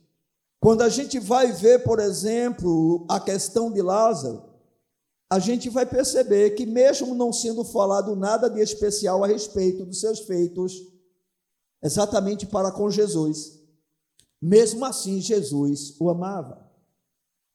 Quando 0.59 0.81
a 0.81 0.89
gente 0.89 1.19
vai 1.19 1.51
ver, 1.51 1.83
por 1.83 1.99
exemplo, 1.99 3.05
a 3.07 3.19
questão 3.19 3.71
de 3.71 3.83
Lázaro, 3.83 4.43
a 5.31 5.37
gente 5.37 5.69
vai 5.69 5.85
perceber 5.85 6.55
que, 6.55 6.65
mesmo 6.65 7.13
não 7.13 7.31
sendo 7.31 7.63
falado 7.63 8.15
nada 8.15 8.49
de 8.49 8.59
especial 8.59 9.23
a 9.23 9.27
respeito 9.27 9.85
dos 9.85 9.99
seus 9.99 10.21
feitos, 10.21 10.81
exatamente 11.83 12.47
para 12.47 12.71
com 12.71 12.89
Jesus, 12.89 13.59
mesmo 14.41 14.83
assim 14.83 15.21
Jesus 15.21 15.95
o 15.99 16.09
amava. 16.09 16.67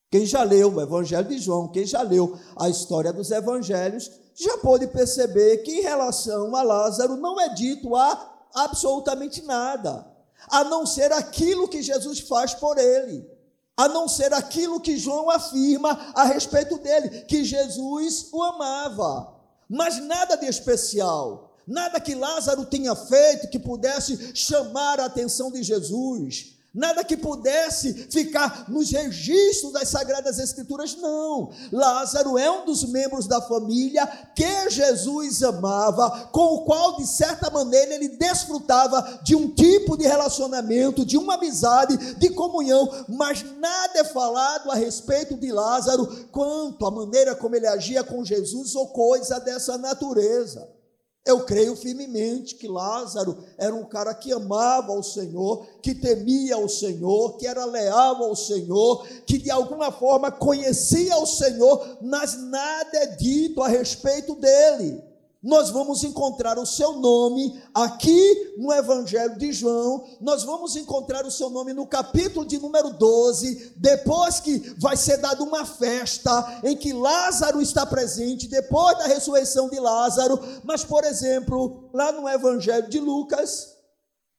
Quem 0.08 0.24
já 0.24 0.44
leu 0.44 0.72
o 0.72 0.80
Evangelho 0.80 1.26
de 1.26 1.38
João, 1.38 1.66
quem 1.66 1.84
já 1.84 2.02
leu 2.02 2.38
a 2.56 2.68
história 2.68 3.12
dos 3.12 3.32
evangelhos, 3.32 4.08
já 4.42 4.58
pôde 4.58 4.86
perceber 4.86 5.58
que, 5.58 5.78
em 5.78 5.82
relação 5.82 6.54
a 6.56 6.62
Lázaro, 6.62 7.16
não 7.16 7.40
é 7.40 7.48
dito 7.50 7.94
a 7.94 8.48
absolutamente 8.54 9.42
nada 9.42 10.10
a 10.48 10.64
não 10.64 10.86
ser 10.86 11.12
aquilo 11.12 11.68
que 11.68 11.82
Jesus 11.82 12.20
faz 12.20 12.54
por 12.54 12.78
ele, 12.78 13.28
a 13.76 13.88
não 13.88 14.08
ser 14.08 14.32
aquilo 14.32 14.80
que 14.80 14.96
João 14.96 15.30
afirma 15.30 16.12
a 16.14 16.24
respeito 16.24 16.78
dele, 16.78 17.22
que 17.24 17.44
Jesus 17.44 18.28
o 18.32 18.42
amava, 18.42 19.34
mas 19.68 19.98
nada 19.98 20.36
de 20.36 20.46
especial, 20.46 21.56
nada 21.66 22.00
que 22.00 22.14
Lázaro 22.14 22.64
tenha 22.64 22.94
feito 22.94 23.48
que 23.48 23.58
pudesse 23.58 24.34
chamar 24.34 25.00
a 25.00 25.06
atenção 25.06 25.50
de 25.50 25.62
Jesus, 25.62 26.56
Nada 26.72 27.02
que 27.02 27.16
pudesse 27.16 27.92
ficar 28.12 28.66
nos 28.68 28.92
registros 28.92 29.72
das 29.72 29.88
Sagradas 29.88 30.38
Escrituras, 30.38 30.94
não. 30.94 31.50
Lázaro 31.72 32.38
é 32.38 32.48
um 32.48 32.64
dos 32.64 32.84
membros 32.84 33.26
da 33.26 33.42
família 33.42 34.06
que 34.36 34.70
Jesus 34.70 35.42
amava, 35.42 36.28
com 36.30 36.54
o 36.54 36.64
qual, 36.64 36.96
de 36.96 37.08
certa 37.08 37.50
maneira, 37.50 37.94
ele 37.94 38.10
desfrutava 38.10 39.20
de 39.24 39.34
um 39.34 39.50
tipo 39.52 39.96
de 39.96 40.06
relacionamento, 40.06 41.04
de 41.04 41.18
uma 41.18 41.34
amizade, 41.34 42.14
de 42.14 42.30
comunhão, 42.30 42.88
mas 43.08 43.44
nada 43.58 43.98
é 43.98 44.04
falado 44.04 44.70
a 44.70 44.76
respeito 44.76 45.36
de 45.36 45.50
Lázaro 45.50 46.06
quanto 46.30 46.86
a 46.86 46.90
maneira 46.90 47.34
como 47.34 47.56
ele 47.56 47.66
agia 47.66 48.04
com 48.04 48.24
Jesus 48.24 48.76
ou 48.76 48.88
coisa 48.88 49.40
dessa 49.40 49.76
natureza. 49.76 50.79
Eu 51.24 51.44
creio 51.44 51.76
firmemente 51.76 52.54
que 52.54 52.66
Lázaro 52.66 53.44
era 53.58 53.74
um 53.74 53.84
cara 53.84 54.14
que 54.14 54.32
amava 54.32 54.92
o 54.92 55.02
Senhor, 55.02 55.66
que 55.82 55.94
temia 55.94 56.56
o 56.56 56.68
Senhor, 56.68 57.36
que 57.36 57.46
era 57.46 57.64
leal 57.66 58.24
ao 58.24 58.34
Senhor, 58.34 59.06
que 59.26 59.36
de 59.36 59.50
alguma 59.50 59.92
forma 59.92 60.30
conhecia 60.30 61.16
o 61.18 61.26
Senhor, 61.26 61.98
mas 62.00 62.40
nada 62.42 62.98
é 62.98 63.06
dito 63.06 63.62
a 63.62 63.68
respeito 63.68 64.34
dele 64.34 65.09
nós 65.42 65.70
vamos 65.70 66.04
encontrar 66.04 66.58
o 66.58 66.66
seu 66.66 66.92
nome 66.92 67.62
aqui 67.72 68.54
no 68.58 68.70
Evangelho 68.72 69.38
de 69.38 69.52
João, 69.52 70.04
nós 70.20 70.44
vamos 70.44 70.76
encontrar 70.76 71.24
o 71.24 71.30
seu 71.30 71.48
nome 71.48 71.72
no 71.72 71.86
capítulo 71.86 72.44
de 72.44 72.58
número 72.58 72.92
12, 72.92 73.74
depois 73.76 74.38
que 74.38 74.58
vai 74.78 74.98
ser 74.98 75.16
dada 75.16 75.42
uma 75.42 75.64
festa 75.64 76.60
em 76.62 76.76
que 76.76 76.92
Lázaro 76.92 77.62
está 77.62 77.86
presente, 77.86 78.48
depois 78.48 78.98
da 78.98 79.06
ressurreição 79.06 79.70
de 79.70 79.80
Lázaro, 79.80 80.38
mas, 80.62 80.84
por 80.84 81.04
exemplo, 81.04 81.88
lá 81.94 82.12
no 82.12 82.28
Evangelho 82.28 82.90
de 82.90 83.00
Lucas, 83.00 83.74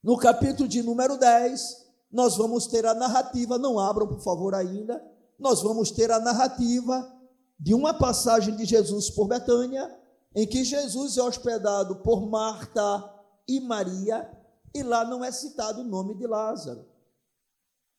no 0.04 0.18
capítulo 0.18 0.70
de 0.70 0.84
número 0.84 1.18
10, 1.18 1.78
nós 2.12 2.38
vamos 2.38 2.68
ter 2.68 2.86
a 2.86 2.94
narrativa, 2.94 3.58
não 3.58 3.80
abram 3.80 4.06
por 4.06 4.22
favor 4.22 4.54
ainda, 4.54 5.02
nós 5.40 5.64
vamos 5.64 5.90
ter 5.90 6.12
a 6.12 6.20
narrativa 6.20 7.12
de 7.60 7.74
uma 7.74 7.94
passagem 7.94 8.56
de 8.56 8.66
Jesus 8.66 9.10
por 9.10 9.28
Betânia 9.28 10.01
em 10.36 10.48
que 10.48 10.64
Jesus 10.64 11.18
é 11.18 11.24
hospedado 11.24 11.98
por 11.98 12.26
Marta 12.26 13.14
e 13.48 13.60
Maria, 13.60 14.30
e 14.74 14.82
lá 14.82 15.04
não 15.04 15.24
é 15.24 15.32
citado 15.32 15.82
o 15.82 15.86
nome 15.86 16.16
de 16.16 16.26
Lázaro. 16.26 16.86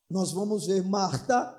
Nós 0.08 0.32
vamos 0.32 0.66
ver 0.66 0.82
Marta 0.82 1.54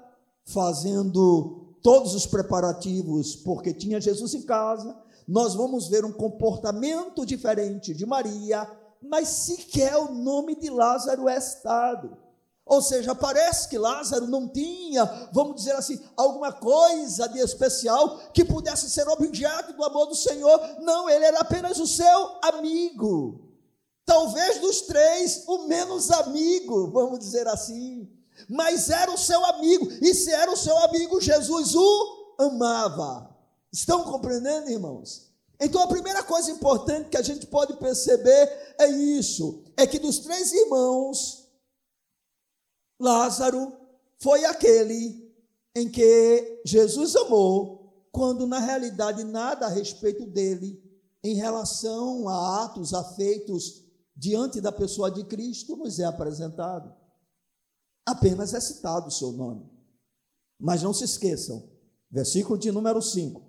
fazendo 0.46 1.78
todos 1.82 2.16
os 2.16 2.26
preparativos, 2.26 3.36
porque 3.36 3.74
tinha 3.74 4.02
Jesus 4.02 4.34
em 4.34 4.42
casa. 4.42 4.98
Nós 5.28 5.54
vamos 5.54 5.88
ver 5.88 6.04
um 6.06 6.12
comportamento 6.12 7.26
diferente 7.26 7.94
de 7.94 8.06
Maria, 8.06 8.70
mas 9.02 9.28
sequer 9.28 9.96
o 9.98 10.14
nome 10.14 10.56
de 10.56 10.70
Lázaro 10.70 11.28
é 11.30 11.40
citado. 11.40 12.18
Ou 12.66 12.82
seja, 12.82 13.14
parece 13.14 13.68
que 13.68 13.78
Lázaro 13.78 14.26
não 14.28 14.48
tinha, 14.48 15.04
vamos 15.34 15.56
dizer 15.56 15.76
assim, 15.76 16.02
alguma 16.16 16.52
coisa 16.52 17.28
de 17.28 17.40
especial 17.40 18.20
que 18.34 18.46
pudesse 18.46 18.90
ser 18.90 19.08
objeto 19.08 19.74
do 19.74 19.84
amor 19.84 20.08
do 20.08 20.16
Senhor. 20.16 20.60
Não, 20.80 21.10
ele 21.10 21.26
era 21.26 21.40
apenas 21.40 21.78
o 21.80 21.86
seu 21.86 22.32
amigo. 22.42 23.50
Talvez 24.06 24.60
dos 24.60 24.82
três, 24.82 25.44
o 25.48 25.68
menos 25.68 26.10
amigo, 26.12 26.90
vamos 26.92 27.20
dizer 27.20 27.48
assim. 27.48 28.10
Mas 28.50 28.90
era 28.90 29.12
o 29.12 29.18
seu 29.18 29.44
amigo, 29.46 29.88
e 30.02 30.14
se 30.14 30.32
era 30.32 30.52
o 30.52 30.58
seu 30.58 30.78
amigo, 30.80 31.22
Jesus 31.22 31.76
o 31.76 32.36
amava. 32.40 33.30
Estão 33.72 34.04
compreendendo, 34.04 34.70
irmãos? 34.70 35.32
Então 35.60 35.82
a 35.82 35.88
primeira 35.88 36.24
coisa 36.24 36.52
importante 36.52 37.10
que 37.10 37.18
a 37.18 37.22
gente 37.22 37.48
pode 37.48 37.74
perceber 37.78 38.76
é 38.80 38.88
isso: 38.88 39.64
é 39.78 39.88
que 39.88 40.00
dos 40.00 40.20
três 40.20 40.52
irmãos, 40.52 41.43
Lázaro 43.00 43.74
foi 44.20 44.46
aquele 44.46 45.24
em 45.76 45.90
que 45.90 46.62
Jesus 46.66 47.16
amou, 47.16 48.08
quando 48.12 48.46
na 48.46 48.60
realidade 48.60 49.24
nada 49.24 49.66
a 49.66 49.70
respeito 49.70 50.26
dele, 50.26 50.82
em 51.24 51.36
relação 51.36 52.28
a 52.30 52.66
atos, 52.66 52.94
a 52.94 53.04
feitos 53.16 53.84
diante 54.16 54.62
da 54.62 54.72
pessoa 54.72 55.10
de 55.10 55.24
Cristo, 55.24 55.76
nos 55.76 56.00
é 56.00 56.06
apresentado. 56.06 56.94
Apenas 58.06 58.54
é 58.54 58.60
citado 58.60 59.08
o 59.08 59.12
seu 59.12 59.32
nome. 59.32 59.70
Mas 60.60 60.84
não 60.84 60.94
se 60.94 61.04
esqueçam, 61.04 61.70
versículo 62.12 62.58
de 62.58 62.72
número 62.72 63.02
5: 63.02 63.42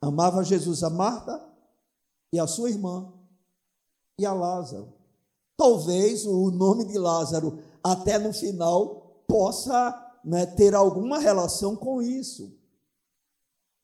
amava 0.00 0.44
Jesus 0.44 0.82
a 0.82 0.90
Marta 0.90 1.42
e 2.32 2.38
a 2.38 2.46
sua 2.46 2.68
irmã 2.68 3.12
e 4.18 4.26
a 4.26 4.32
Lázaro. 4.32 4.92
Talvez 5.56 6.26
o 6.26 6.50
nome 6.50 6.84
de 6.84 6.98
Lázaro 6.98 7.62
até 7.84 8.18
no 8.18 8.32
final 8.32 9.22
possa 9.28 9.94
né, 10.24 10.46
ter 10.46 10.74
alguma 10.74 11.18
relação 11.18 11.76
com 11.76 12.00
isso. 12.00 12.50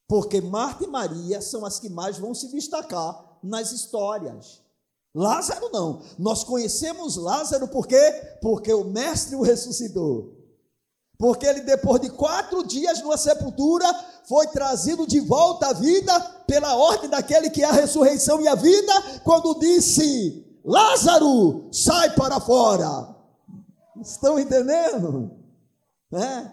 Porque 0.08 0.40
Marta 0.40 0.84
e 0.84 0.88
Maria 0.88 1.40
são 1.42 1.64
as 1.64 1.78
que 1.78 1.88
mais 1.88 2.18
vão 2.18 2.34
se 2.34 2.48
destacar 2.48 3.38
nas 3.42 3.70
histórias. 3.72 4.60
Lázaro 5.14 5.70
não. 5.72 6.02
Nós 6.18 6.42
conhecemos 6.42 7.16
Lázaro 7.16 7.68
por 7.68 7.86
quê? 7.86 8.38
Porque 8.40 8.72
o 8.72 8.84
mestre 8.84 9.36
o 9.36 9.42
ressuscitou. 9.42 10.36
Porque 11.18 11.44
ele, 11.44 11.60
depois 11.60 12.00
de 12.00 12.08
quatro 12.08 12.66
dias 12.66 13.02
numa 13.02 13.18
sepultura, 13.18 13.86
foi 14.26 14.46
trazido 14.46 15.06
de 15.06 15.20
volta 15.20 15.68
à 15.68 15.72
vida 15.74 16.18
pela 16.46 16.74
ordem 16.74 17.10
daquele 17.10 17.50
que 17.50 17.62
é 17.62 17.66
a 17.66 17.72
ressurreição 17.72 18.40
e 18.40 18.48
a 18.48 18.54
vida, 18.54 19.20
quando 19.22 19.58
disse: 19.58 20.60
Lázaro, 20.64 21.68
sai 21.70 22.14
para 22.14 22.40
fora. 22.40 23.19
Estão 24.00 24.38
entendendo? 24.38 25.30
Né? 26.10 26.52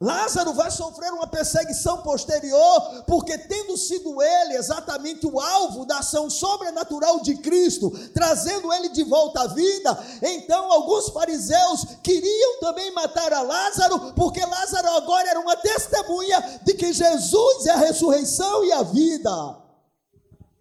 Lázaro 0.00 0.52
vai 0.52 0.70
sofrer 0.70 1.12
uma 1.12 1.26
perseguição 1.26 2.02
posterior, 2.02 3.04
porque 3.06 3.38
tendo 3.38 3.76
sido 3.76 4.20
ele 4.20 4.54
exatamente 4.54 5.26
o 5.26 5.40
alvo 5.40 5.86
da 5.86 6.00
ação 6.00 6.28
sobrenatural 6.28 7.20
de 7.20 7.36
Cristo, 7.36 7.90
trazendo 8.12 8.72
ele 8.72 8.90
de 8.90 9.02
volta 9.04 9.42
à 9.42 9.46
vida, 9.46 9.98
então 10.20 10.70
alguns 10.70 11.08
fariseus 11.08 11.86
queriam 12.02 12.60
também 12.60 12.92
matar 12.92 13.32
a 13.32 13.40
Lázaro, 13.40 14.12
porque 14.14 14.44
Lázaro 14.44 14.88
agora 14.90 15.30
era 15.30 15.40
uma 15.40 15.56
testemunha 15.56 16.60
de 16.64 16.74
que 16.74 16.92
Jesus 16.92 17.64
é 17.66 17.70
a 17.70 17.76
ressurreição 17.76 18.64
e 18.64 18.72
a 18.72 18.82
vida 18.82 19.63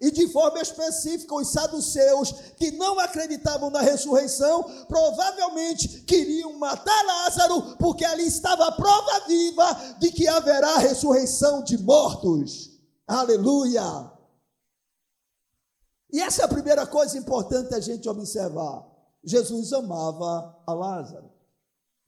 e 0.03 0.11
de 0.11 0.27
forma 0.27 0.59
específica 0.59 1.33
os 1.33 1.47
saduceus 1.47 2.33
que 2.57 2.71
não 2.71 2.99
acreditavam 2.99 3.69
na 3.69 3.79
ressurreição, 3.79 4.61
provavelmente 4.85 6.01
queriam 6.01 6.59
matar 6.59 7.05
Lázaro, 7.05 7.77
porque 7.77 8.03
ali 8.03 8.27
estava 8.27 8.67
a 8.67 8.71
prova 8.73 9.25
viva 9.25 9.95
de 9.99 10.11
que 10.11 10.27
haverá 10.27 10.77
ressurreição 10.77 11.63
de 11.63 11.77
mortos. 11.77 12.69
Aleluia! 13.07 14.11
E 16.11 16.19
essa 16.19 16.41
é 16.41 16.45
a 16.45 16.49
primeira 16.49 16.85
coisa 16.85 17.17
importante 17.17 17.73
a 17.73 17.79
gente 17.79 18.09
observar. 18.09 18.85
Jesus 19.23 19.71
amava 19.71 20.61
a 20.67 20.73
Lázaro. 20.73 21.31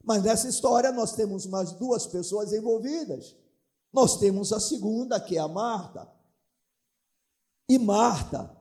Mas 0.03 0.21
nessa 0.21 0.49
história 0.49 0.91
nós 0.91 1.13
temos 1.13 1.45
mais 1.45 1.71
duas 1.71 2.05
pessoas 2.05 2.51
envolvidas. 2.51 3.37
Nós 3.93 4.17
temos 4.17 4.51
a 4.51 4.59
segunda, 4.59 5.17
que 5.17 5.37
é 5.37 5.39
a 5.39 5.47
Marta. 5.47 6.13
E 7.67 7.79
Marta, 7.79 8.55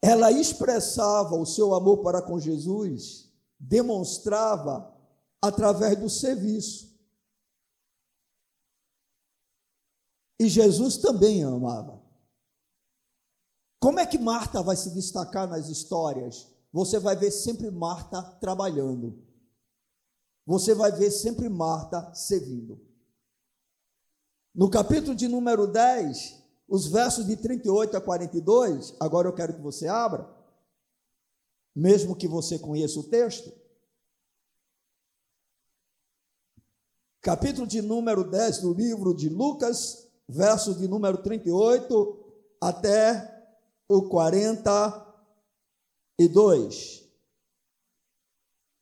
ela 0.00 0.30
expressava 0.30 1.34
o 1.36 1.46
seu 1.46 1.74
amor 1.74 1.98
para 1.98 2.22
com 2.22 2.38
Jesus, 2.38 3.32
demonstrava 3.58 4.92
através 5.40 5.98
do 5.98 6.08
serviço. 6.08 6.92
E 10.38 10.48
Jesus 10.48 10.96
também 10.96 11.44
amava. 11.44 12.02
Como 13.78 13.98
é 14.00 14.06
que 14.06 14.18
Marta 14.18 14.62
vai 14.62 14.76
se 14.76 14.90
destacar 14.90 15.48
nas 15.48 15.68
histórias? 15.68 16.48
Você 16.72 16.98
vai 16.98 17.14
ver 17.14 17.30
sempre 17.30 17.70
Marta 17.70 18.22
trabalhando. 18.40 19.22
Você 20.46 20.74
vai 20.74 20.90
ver 20.90 21.10
sempre 21.10 21.48
Marta 21.48 22.12
servindo. 22.14 22.80
No 24.54 24.68
capítulo 24.70 25.14
de 25.14 25.28
número 25.28 25.66
10, 25.66 26.41
os 26.72 26.86
versos 26.86 27.26
de 27.26 27.36
38 27.36 27.98
a 27.98 28.00
42, 28.00 28.96
agora 28.98 29.28
eu 29.28 29.34
quero 29.34 29.52
que 29.52 29.60
você 29.60 29.88
abra, 29.88 30.26
mesmo 31.76 32.16
que 32.16 32.26
você 32.26 32.58
conheça 32.58 32.98
o 32.98 33.04
texto. 33.04 33.52
Capítulo 37.20 37.66
de 37.66 37.82
número 37.82 38.24
10 38.24 38.62
do 38.62 38.72
livro 38.72 39.14
de 39.14 39.28
Lucas, 39.28 40.08
verso 40.26 40.74
de 40.74 40.88
número 40.88 41.18
38 41.18 42.24
até 42.58 43.44
o 43.86 44.08
42. 44.08 47.06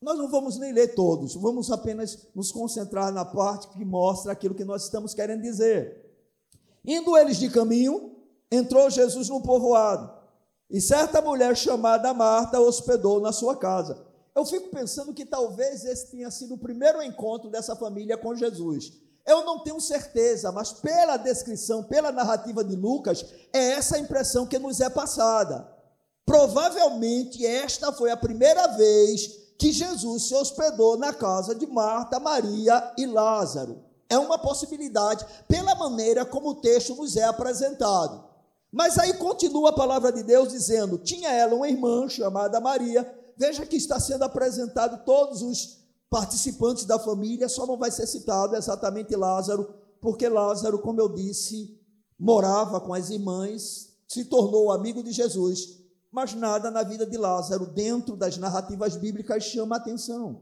Nós 0.01 0.17
não 0.17 0.31
vamos 0.31 0.57
nem 0.57 0.71
ler 0.71 0.95
todos, 0.95 1.35
vamos 1.35 1.69
apenas 1.69 2.25
nos 2.33 2.53
concentrar 2.53 3.11
na 3.11 3.25
parte 3.25 3.67
que 3.67 3.83
mostra 3.83 4.31
aquilo 4.31 4.55
que 4.55 4.63
nós 4.63 4.85
estamos 4.85 5.13
querendo 5.13 5.41
dizer. 5.41 6.09
Indo 6.85 7.17
eles 7.17 7.37
de 7.37 7.49
caminho, 7.49 8.15
entrou 8.51 8.89
Jesus 8.89 9.29
no 9.29 9.41
povoado, 9.41 10.11
e 10.69 10.81
certa 10.81 11.21
mulher 11.21 11.55
chamada 11.55 12.13
Marta 12.13 12.59
hospedou 12.59 13.19
na 13.19 13.31
sua 13.31 13.55
casa. 13.55 14.05
Eu 14.33 14.45
fico 14.45 14.69
pensando 14.69 15.13
que 15.13 15.25
talvez 15.25 15.83
esse 15.83 16.11
tenha 16.11 16.31
sido 16.31 16.55
o 16.55 16.57
primeiro 16.57 17.01
encontro 17.03 17.49
dessa 17.49 17.75
família 17.75 18.17
com 18.17 18.33
Jesus. 18.33 18.93
Eu 19.25 19.43
não 19.45 19.59
tenho 19.59 19.79
certeza, 19.79 20.51
mas 20.51 20.71
pela 20.71 21.17
descrição, 21.17 21.83
pela 21.83 22.11
narrativa 22.11 22.63
de 22.63 22.75
Lucas, 22.75 23.25
é 23.53 23.71
essa 23.71 23.97
a 23.97 23.99
impressão 23.99 24.47
que 24.47 24.57
nos 24.57 24.79
é 24.79 24.89
passada. 24.89 25.69
Provavelmente 26.25 27.45
esta 27.45 27.91
foi 27.91 28.09
a 28.09 28.17
primeira 28.17 28.67
vez 28.67 29.27
que 29.59 29.71
Jesus 29.71 30.23
se 30.23 30.33
hospedou 30.33 30.97
na 30.97 31.13
casa 31.13 31.53
de 31.53 31.67
Marta, 31.67 32.19
Maria 32.19 32.93
e 32.97 33.05
Lázaro. 33.05 33.90
É 34.11 34.19
uma 34.19 34.37
possibilidade, 34.37 35.25
pela 35.47 35.73
maneira 35.73 36.25
como 36.25 36.49
o 36.49 36.55
texto 36.55 36.93
nos 36.95 37.15
é 37.15 37.23
apresentado. 37.23 38.21
Mas 38.69 38.97
aí 38.97 39.13
continua 39.13 39.69
a 39.69 39.73
palavra 39.73 40.11
de 40.11 40.21
Deus 40.21 40.49
dizendo: 40.49 40.97
tinha 40.97 41.29
ela 41.29 41.55
uma 41.55 41.69
irmã 41.69 42.09
chamada 42.09 42.59
Maria. 42.59 43.09
Veja 43.37 43.65
que 43.65 43.77
está 43.77 44.01
sendo 44.01 44.23
apresentado 44.23 45.05
todos 45.05 45.41
os 45.41 45.77
participantes 46.09 46.83
da 46.83 46.99
família, 46.99 47.47
só 47.47 47.65
não 47.65 47.77
vai 47.77 47.89
ser 47.89 48.05
citado 48.05 48.53
exatamente 48.57 49.15
Lázaro, 49.15 49.73
porque 50.01 50.27
Lázaro, 50.27 50.79
como 50.79 50.99
eu 50.99 51.07
disse, 51.07 51.79
morava 52.19 52.81
com 52.81 52.93
as 52.93 53.09
irmãs, 53.09 53.93
se 54.09 54.25
tornou 54.25 54.73
amigo 54.73 55.01
de 55.01 55.13
Jesus, 55.13 55.79
mas 56.11 56.33
nada 56.33 56.69
na 56.69 56.83
vida 56.83 57.05
de 57.05 57.15
Lázaro, 57.15 57.65
dentro 57.65 58.17
das 58.17 58.35
narrativas 58.35 58.97
bíblicas, 58.97 59.45
chama 59.45 59.77
atenção. 59.77 60.41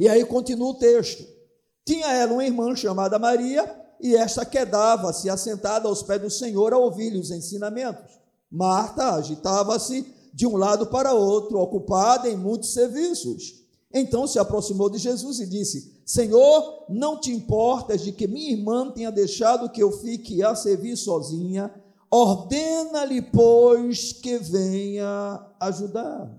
E 0.00 0.08
aí 0.08 0.24
continua 0.24 0.70
o 0.70 0.74
texto. 0.74 1.41
Tinha 1.84 2.06
ela 2.12 2.32
uma 2.32 2.44
irmã 2.44 2.74
chamada 2.76 3.18
Maria, 3.18 3.82
e 4.00 4.16
esta 4.16 4.44
quedava-se 4.44 5.30
assentada 5.30 5.88
aos 5.88 6.02
pés 6.02 6.20
do 6.20 6.30
Senhor 6.30 6.72
a 6.72 6.78
ouvir-lhe 6.78 7.18
os 7.18 7.30
ensinamentos. 7.30 8.18
Marta 8.50 9.14
agitava-se 9.14 10.06
de 10.34 10.46
um 10.46 10.56
lado 10.56 10.86
para 10.86 11.14
outro, 11.14 11.58
ocupada 11.58 12.28
em 12.28 12.36
muitos 12.36 12.72
serviços. 12.72 13.62
Então 13.92 14.26
se 14.26 14.38
aproximou 14.38 14.88
de 14.88 14.98
Jesus 14.98 15.38
e 15.40 15.46
disse: 15.46 16.02
Senhor, 16.04 16.86
não 16.88 17.20
te 17.20 17.30
importas 17.30 18.00
de 18.00 18.10
que 18.12 18.26
minha 18.26 18.52
irmã 18.52 18.90
tenha 18.90 19.12
deixado 19.12 19.70
que 19.70 19.82
eu 19.82 19.92
fique 19.92 20.42
a 20.42 20.54
servir 20.54 20.96
sozinha? 20.96 21.72
Ordena-lhe, 22.10 23.22
pois, 23.22 24.12
que 24.12 24.38
venha 24.38 25.46
ajudar. 25.60 26.30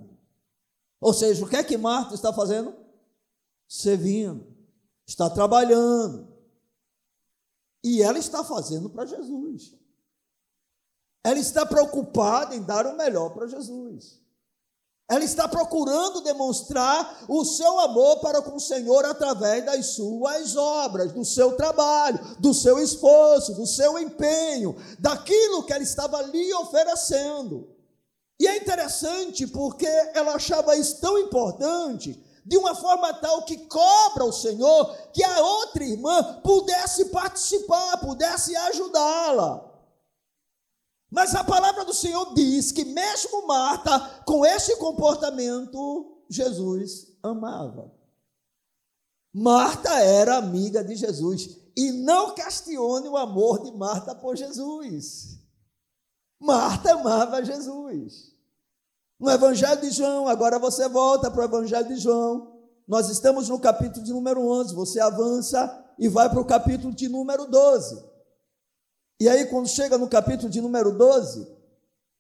Ou 1.02 1.14
seja, 1.14 1.44
o 1.44 1.48
que 1.48 1.56
é 1.56 1.64
que 1.64 1.78
Marta 1.78 2.14
está 2.14 2.32
fazendo? 2.32 2.74
Servindo 3.68 4.53
está 5.14 5.30
trabalhando. 5.30 6.28
E 7.84 8.02
ela 8.02 8.18
está 8.18 8.44
fazendo 8.44 8.90
para 8.90 9.06
Jesus. 9.06 9.76
Ela 11.24 11.40
está 11.40 11.66
preocupada 11.66 12.56
em 12.56 12.62
dar 12.62 12.86
o 12.86 12.98
melhor 12.98 13.30
para 13.34 13.48
Jesus. 13.48 14.22
Ela 15.10 15.24
está 15.24 15.48
procurando 15.48 16.22
demonstrar 16.22 17.26
o 17.28 17.46
seu 17.46 17.80
amor 17.82 18.20
para 18.20 18.42
com 18.42 18.56
o 18.56 18.60
Senhor 18.60 19.06
através 19.06 19.66
das 19.66 19.88
suas 19.88 20.56
obras, 20.56 21.12
do 21.12 21.24
seu 21.24 21.56
trabalho, 21.56 22.20
do 22.40 22.54
seu 22.54 22.80
esforço, 22.80 23.54
do 23.54 23.68
seu 23.68 24.00
empenho, 24.00 24.76
daquilo 24.98 25.64
que 25.64 25.74
ela 25.74 25.84
estava 25.84 26.22
lhe 26.24 26.54
oferecendo. 26.56 27.70
E 28.40 28.48
é 28.48 28.58
interessante 28.58 29.46
porque 29.46 29.86
ela 30.14 30.36
achava 30.36 30.76
isso 30.76 31.00
tão 31.00 31.20
importante 31.20 32.23
de 32.46 32.58
uma 32.58 32.76
forma 32.76 33.14
tal 33.14 33.44
que 33.44 33.58
cobra 33.68 34.26
o 34.26 34.34
Senhor 34.34 34.96
que 35.14 35.24
a 35.24 35.40
outra 35.42 35.84
irmã 35.84 36.42
pudesse 36.42 37.06
participar, 37.06 37.98
pudesse 37.98 38.56
ajudá-la. 38.56 39.72
Mas 41.10 41.36
a 41.36 41.44
palavra 41.44 41.86
do 41.86 41.94
Senhor 41.94 42.34
diz 42.34 42.72
que, 42.72 42.84
mesmo 42.84 43.46
Marta, 43.46 44.24
com 44.26 44.46
esse 44.46 44.76
comportamento, 44.78 46.24
Jesus 46.28 47.16
amava. 47.22 47.94
Marta 49.32 50.00
era 50.00 50.38
amiga 50.38 50.84
de 50.84 50.96
Jesus. 50.96 51.58
E 51.76 51.92
não 51.92 52.34
questione 52.34 53.08
o 53.08 53.18
amor 53.18 53.64
de 53.64 53.72
Marta 53.72 54.14
por 54.16 54.36
Jesus. 54.36 55.40
Marta 56.40 56.94
amava 56.94 57.44
Jesus 57.44 58.33
no 59.24 59.32
Evangelho 59.32 59.80
de 59.80 59.90
João, 59.90 60.28
agora 60.28 60.60
você 60.60 60.90
volta 60.90 61.32
para 61.32 61.44
o 61.44 61.46
Evangelho 61.46 61.88
de 61.88 61.96
João. 61.96 62.52
Nós 62.86 63.10
estamos 63.10 63.48
no 63.48 63.58
capítulo 63.58 64.04
de 64.04 64.12
número 64.12 64.46
11, 64.46 64.76
você 64.76 65.00
avança 65.00 65.86
e 65.98 66.10
vai 66.10 66.30
para 66.30 66.42
o 66.42 66.46
capítulo 66.46 66.94
de 66.94 67.08
número 67.08 67.50
12. 67.50 68.04
E 69.22 69.30
aí, 69.30 69.46
quando 69.46 69.70
chega 69.70 69.98
no 69.98 70.10
capítulo 70.10 70.50
de 70.50 70.60
número 70.60 70.98
12, 70.98 71.48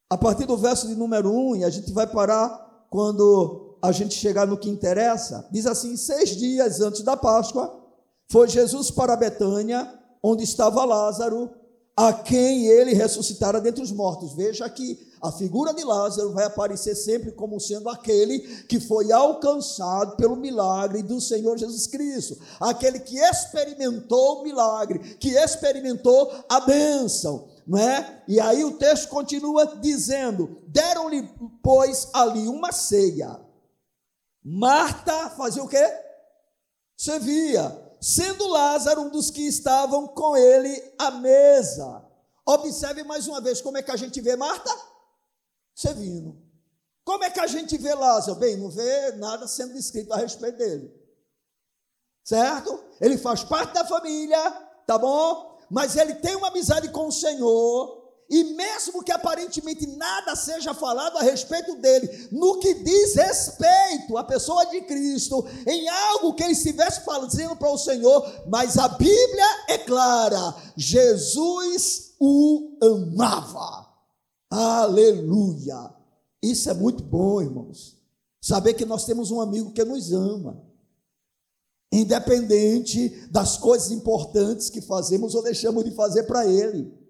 a 0.09 0.17
partir 0.17 0.45
do 0.45 0.55
verso 0.55 0.87
de 0.87 0.95
número 0.95 1.29
1, 1.29 1.57
e 1.57 1.63
a 1.65 1.69
gente 1.69 1.91
vai 1.91 2.07
parar 2.07 2.87
quando 2.89 3.77
a 3.81 3.91
gente 3.91 4.15
chegar 4.15 4.47
no 4.47 4.57
que 4.57 4.69
interessa, 4.69 5.45
diz 5.51 5.65
assim: 5.65 5.97
seis 5.97 6.29
dias 6.29 6.79
antes 6.79 7.01
da 7.01 7.17
Páscoa, 7.17 7.83
foi 8.31 8.47
Jesus 8.47 8.89
para 8.89 9.17
Betânia, 9.17 9.93
onde 10.23 10.45
estava 10.45 10.85
Lázaro, 10.85 11.51
a 11.95 12.11
quem 12.11 12.65
ele 12.65 12.93
ressuscitara 12.93 13.61
dentre 13.61 13.83
os 13.83 13.91
mortos. 13.91 14.33
Veja 14.33 14.67
que 14.69 15.11
a 15.21 15.31
figura 15.31 15.73
de 15.73 15.83
Lázaro 15.83 16.33
vai 16.33 16.43
aparecer 16.43 16.95
sempre 16.95 17.31
como 17.31 17.59
sendo 17.59 17.87
aquele 17.87 18.39
que 18.65 18.79
foi 18.79 19.11
alcançado 19.11 20.17
pelo 20.17 20.35
milagre 20.35 21.01
do 21.01 21.21
Senhor 21.21 21.57
Jesus 21.57 21.87
Cristo, 21.87 22.37
aquele 22.59 22.99
que 22.99 23.17
experimentou 23.17 24.39
o 24.39 24.43
milagre, 24.43 24.99
que 25.15 25.29
experimentou 25.29 26.29
a 26.49 26.59
bênção, 26.59 27.47
não 27.65 27.79
é? 27.79 28.23
E 28.27 28.39
aí 28.39 28.65
o 28.65 28.77
texto 28.77 29.07
continua 29.07 29.77
dizendo: 29.79 30.57
deram-lhe, 30.67 31.29
pois, 31.61 32.09
ali 32.13 32.47
uma 32.47 32.71
ceia. 32.71 33.39
Marta 34.43 35.29
fazia 35.29 35.63
o 35.63 35.69
quê? 35.69 35.85
Servia, 36.97 37.82
sendo 38.03 38.45
Lázaro 38.47 39.03
um 39.03 39.09
dos 39.09 39.31
que 39.31 39.47
estavam 39.47 40.05
com 40.09 40.35
ele 40.35 40.93
à 40.99 41.09
mesa. 41.09 42.05
Observe 42.45 43.01
mais 43.03 43.29
uma 43.29 43.39
vez 43.39 43.61
como 43.61 43.77
é 43.77 43.81
que 43.81 43.91
a 43.91 43.95
gente 43.95 44.19
vê 44.19 44.35
Marta 44.35 44.69
servindo. 45.73 46.37
Como 47.05 47.23
é 47.23 47.29
que 47.29 47.39
a 47.39 47.47
gente 47.47 47.77
vê 47.77 47.93
Lázaro? 47.93 48.37
Bem, 48.37 48.57
não 48.57 48.69
vê 48.69 49.13
nada 49.13 49.47
sendo 49.47 49.77
escrito 49.77 50.11
a 50.11 50.17
respeito 50.17 50.57
dele. 50.57 50.93
Certo? 52.25 52.83
Ele 52.99 53.17
faz 53.17 53.43
parte 53.43 53.73
da 53.73 53.85
família, 53.85 54.51
tá 54.85 54.97
bom? 54.97 55.57
Mas 55.69 55.95
ele 55.95 56.15
tem 56.15 56.35
uma 56.35 56.49
amizade 56.49 56.89
com 56.89 57.07
o 57.07 57.11
Senhor. 57.11 58.02
E 58.33 58.55
mesmo 58.55 59.03
que 59.03 59.11
aparentemente 59.11 59.85
nada 59.85 60.35
seja 60.35 60.73
falado 60.73 61.19
a 61.19 61.21
respeito 61.21 61.75
dele, 61.75 62.29
no 62.31 62.57
que 62.57 62.73
diz 62.73 63.13
respeito 63.13 64.17
à 64.17 64.23
pessoa 64.23 64.65
de 64.65 64.81
Cristo, 64.81 65.45
em 65.67 65.87
algo 65.87 66.33
que 66.33 66.41
ele 66.41 66.53
estivesse 66.53 67.05
fazendo 67.05 67.55
para 67.55 67.69
o 67.69 67.77
Senhor, 67.77 68.43
mas 68.47 68.75
a 68.75 68.87
Bíblia 68.87 69.45
é 69.69 69.77
clara: 69.77 70.55
Jesus 70.75 72.15
o 72.19 72.75
amava. 72.81 73.87
Aleluia! 74.49 75.93
Isso 76.41 76.71
é 76.71 76.73
muito 76.73 77.03
bom, 77.03 77.39
irmãos. 77.39 77.95
Saber 78.41 78.73
que 78.73 78.83
nós 78.83 79.05
temos 79.05 79.29
um 79.29 79.41
amigo 79.41 79.73
que 79.73 79.83
nos 79.83 80.11
ama. 80.11 80.59
independente 81.91 83.09
das 83.29 83.57
coisas 83.57 83.91
importantes 83.91 84.71
que 84.71 84.81
fazemos 84.81 85.35
ou 85.35 85.43
deixamos 85.43 85.83
de 85.83 85.91
fazer 85.91 86.23
para 86.23 86.47
Ele. 86.47 87.02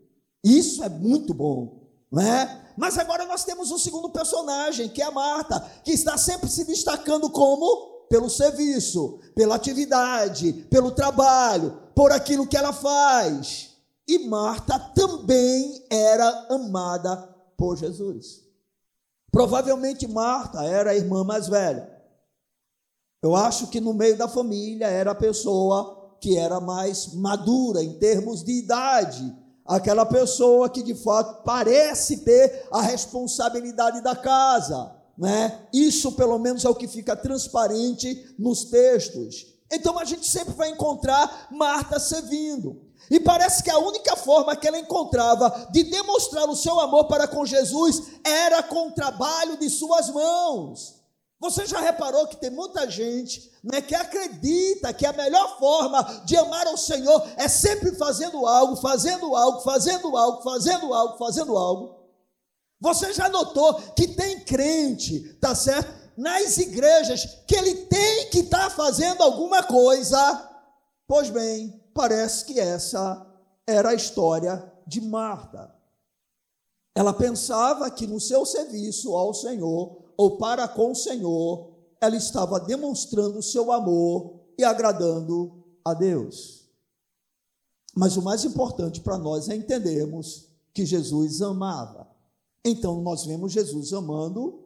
Isso 0.44 0.84
é 0.84 0.90
muito 0.90 1.34
bom, 1.34 1.88
não 2.12 2.22
é? 2.22 2.74
Mas 2.78 2.98
agora 2.98 3.26
nós 3.26 3.44
temos 3.44 3.72
um 3.72 3.78
segundo 3.78 4.10
personagem, 4.10 4.90
que 4.90 5.02
é 5.02 5.06
a 5.06 5.12
Marta, 5.12 5.60
que 5.84 5.92
está 5.92 6.18
sempre 6.18 6.50
se 6.50 6.66
destacando 6.66 7.30
como 7.30 7.94
pelo 8.10 8.30
serviço, 8.30 9.20
pela 9.36 9.56
atividade, 9.56 10.54
pelo 10.70 10.92
trabalho, 10.92 11.80
por 11.96 12.12
aquilo 12.12 12.48
que 12.48 12.58
ela 12.58 12.74
faz. 12.74 13.72
E 14.08 14.20
Marta 14.28 14.78
também 14.78 15.86
era 15.90 16.48
amada 16.50 17.18
por 17.58 17.78
Jesus. 17.78 18.44
Provavelmente 19.32 20.08
Marta 20.08 20.64
era 20.64 20.92
a 20.92 20.96
irmã 20.96 21.24
mais 21.24 21.48
velha. 21.48 21.92
Eu 23.22 23.36
acho 23.36 23.68
que 23.68 23.80
no 23.80 23.94
meio 23.94 24.18
da 24.18 24.28
família 24.28 24.88
era 24.88 25.12
a 25.12 25.16
pessoa 25.16 26.18
que 26.20 26.38
era 26.38 26.60
mais 26.60 27.14
madura 27.14 27.82
em 27.82 27.98
termos 27.98 28.44
de 28.44 28.52
idade, 28.52 29.36
aquela 29.66 30.06
pessoa 30.06 30.70
que 30.70 30.84
de 30.84 30.96
fato 30.96 31.44
parece 31.44 32.18
ter 32.18 32.68
a 32.72 32.82
responsabilidade 32.82 34.02
da 34.02 34.16
casa, 34.16 34.92
né? 35.18 35.68
Isso 35.74 36.12
pelo 36.14 36.38
menos 36.38 36.66
é 36.66 36.70
o 36.70 36.76
que 36.76 36.88
fica 36.88 37.16
transparente 37.16 38.36
nos 38.38 38.66
textos. 38.66 39.48
Então 39.72 39.98
a 39.98 40.06
gente 40.06 40.28
sempre 40.28 40.54
vai 40.54 40.70
encontrar 40.70 41.48
Marta 41.52 42.00
servindo. 42.00 42.82
E 43.10 43.20
parece 43.20 43.62
que 43.64 43.70
a 43.70 43.78
única 43.78 44.16
forma 44.16 44.56
que 44.56 44.68
ela 44.68 44.80
encontrava 44.80 45.68
de 45.72 45.84
demonstrar 45.84 46.50
o 46.50 46.56
seu 46.56 46.80
amor 46.80 47.06
para 47.06 47.28
com 47.28 47.46
Jesus 47.46 48.04
era 48.24 48.64
com 48.64 48.88
o 48.88 48.92
trabalho 48.92 49.58
de 49.58 49.70
suas 49.70 50.10
mãos. 50.10 51.03
Você 51.44 51.66
já 51.66 51.82
reparou 51.82 52.26
que 52.26 52.38
tem 52.38 52.50
muita 52.50 52.90
gente 52.90 53.52
né, 53.62 53.82
que 53.82 53.94
acredita 53.94 54.94
que 54.94 55.06
a 55.06 55.12
melhor 55.12 55.60
forma 55.60 56.02
de 56.24 56.38
amar 56.38 56.66
ao 56.68 56.78
Senhor 56.78 57.22
é 57.36 57.50
sempre 57.50 57.94
fazendo 57.96 58.48
algo, 58.48 58.78
fazendo 58.78 59.36
algo, 59.36 59.60
fazendo 59.60 60.16
algo, 60.16 60.42
fazendo 60.42 60.94
algo, 60.94 61.18
fazendo 61.18 61.58
algo. 61.58 62.00
Você 62.80 63.12
já 63.12 63.28
notou 63.28 63.74
que 63.94 64.08
tem 64.08 64.40
crente, 64.40 65.34
tá 65.42 65.54
certo? 65.54 65.94
Nas 66.16 66.58
igrejas 66.58 67.26
que 67.46 67.58
ele 67.58 67.76
tem 67.88 68.30
que 68.30 68.40
estar 68.40 68.70
tá 68.70 68.70
fazendo 68.70 69.22
alguma 69.22 69.64
coisa. 69.64 70.50
Pois 71.06 71.30
bem, 71.30 71.78
parece 71.94 72.46
que 72.46 72.58
essa 72.58 73.28
era 73.68 73.90
a 73.90 73.94
história 73.94 74.72
de 74.88 75.02
Marta. 75.02 75.76
Ela 76.96 77.12
pensava 77.12 77.92
que 77.92 78.08
no 78.08 78.22
seu 78.22 78.46
serviço 78.46 79.14
ao 79.14 79.34
Senhor 79.34 80.03
ou 80.18 80.38
para 80.38 80.68
com 80.68 80.92
o 80.92 80.96
Senhor, 80.96 81.72
ela 82.00 82.16
estava 82.16 82.60
demonstrando 82.60 83.40
o 83.40 83.44
seu 83.44 83.72
amor 83.72 84.40
e 84.58 84.64
agradando 84.64 85.64
a 85.84 85.94
Deus. 85.94 86.70
Mas 87.96 88.18
o 88.18 88.22
mais 88.22 88.44
importante 88.44 89.02
para 89.02 89.18
nós 89.18 89.50
é 89.50 89.56
entendermos 89.56 90.50
que 90.74 90.86
Jesus 90.86 91.42
amava. 91.42 92.08
Então 92.66 93.02
nós 93.02 93.26
vemos 93.26 93.52
Jesus 93.52 93.94
amando 93.94 94.64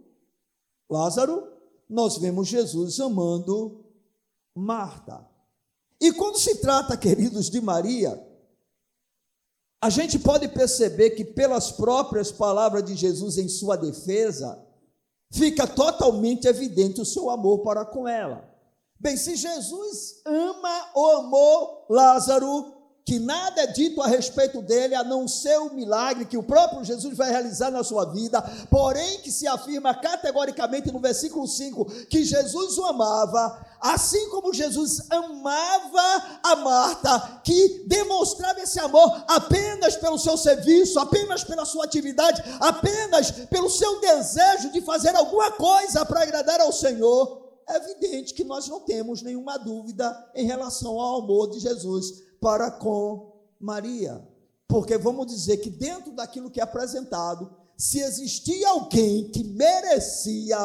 Lázaro, 0.89 1.51
nós 1.89 2.17
vemos 2.17 2.47
Jesus 2.47 2.99
amando 2.99 3.83
Marta. 4.55 5.27
E 5.99 6.11
quando 6.13 6.37
se 6.37 6.55
trata, 6.55 6.95
queridos, 6.95 7.49
de 7.49 7.59
Maria, 7.59 8.23
a 9.81 9.89
gente 9.89 10.17
pode 10.17 10.47
perceber 10.47 11.11
que, 11.11 11.25
pelas 11.25 11.71
próprias 11.71 12.31
palavras 12.31 12.83
de 12.83 12.95
Jesus 12.95 13.37
em 13.37 13.49
sua 13.49 13.75
defesa, 13.75 14.63
fica 15.31 15.67
totalmente 15.67 16.47
evidente 16.47 17.01
o 17.01 17.05
seu 17.05 17.29
amor 17.29 17.59
para 17.59 17.85
com 17.85 18.07
ela. 18.07 18.43
Bem, 18.99 19.15
se 19.15 19.35
Jesus 19.35 20.21
ama 20.25 20.89
ou 20.95 21.17
amou 21.17 21.85
Lázaro, 21.89 22.73
que 23.05 23.19
nada 23.19 23.61
é 23.61 23.67
dito 23.67 24.01
a 24.01 24.07
respeito 24.07 24.61
dele 24.61 24.93
a 24.93 25.03
não 25.03 25.27
ser 25.27 25.57
o 25.59 25.73
milagre 25.73 26.25
que 26.25 26.37
o 26.37 26.43
próprio 26.43 26.83
Jesus 26.83 27.15
vai 27.15 27.29
realizar 27.29 27.71
na 27.71 27.83
sua 27.83 28.05
vida, 28.05 28.41
porém 28.69 29.21
que 29.21 29.31
se 29.31 29.47
afirma 29.47 29.93
categoricamente 29.93 30.91
no 30.91 30.99
versículo 30.99 31.47
5 31.47 31.85
que 32.09 32.25
Jesus 32.25 32.77
o 32.77 32.85
amava, 32.85 33.65
assim 33.79 34.29
como 34.29 34.53
Jesus 34.53 35.09
amava 35.09 36.39
a 36.43 36.55
Marta, 36.57 37.41
que 37.43 37.85
demonstrava 37.87 38.59
esse 38.61 38.79
amor 38.79 39.23
apenas 39.27 39.95
pelo 39.95 40.17
seu 40.17 40.37
serviço, 40.37 40.99
apenas 40.99 41.43
pela 41.43 41.65
sua 41.65 41.85
atividade, 41.85 42.41
apenas 42.59 43.31
pelo 43.31 43.69
seu 43.69 43.99
desejo 43.99 44.71
de 44.71 44.81
fazer 44.81 45.15
alguma 45.15 45.51
coisa 45.51 46.05
para 46.05 46.21
agradar 46.21 46.61
ao 46.61 46.71
Senhor. 46.71 47.45
É 47.67 47.77
evidente 47.77 48.33
que 48.33 48.43
nós 48.43 48.67
não 48.67 48.79
temos 48.79 49.21
nenhuma 49.21 49.57
dúvida 49.57 50.31
em 50.33 50.45
relação 50.45 50.99
ao 50.99 51.21
amor 51.21 51.49
de 51.49 51.59
Jesus 51.59 52.23
para 52.39 52.71
com 52.71 53.33
Maria. 53.59 54.25
Porque 54.67 54.97
vamos 54.97 55.27
dizer 55.27 55.57
que 55.57 55.69
dentro 55.69 56.11
daquilo 56.11 56.49
que 56.49 56.59
é 56.59 56.63
apresentado, 56.63 57.55
se 57.77 57.99
existia 57.99 58.69
alguém 58.69 59.29
que 59.31 59.43
merecia, 59.43 60.57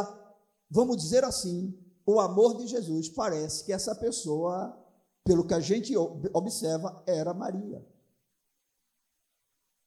vamos 0.70 0.96
dizer 0.96 1.24
assim, 1.24 1.76
o 2.06 2.20
amor 2.20 2.56
de 2.56 2.66
Jesus, 2.66 3.08
parece 3.08 3.64
que 3.64 3.72
essa 3.72 3.94
pessoa, 3.94 4.76
pelo 5.24 5.46
que 5.46 5.54
a 5.54 5.60
gente 5.60 5.96
observa, 5.96 7.02
era 7.06 7.32
Maria. 7.32 7.84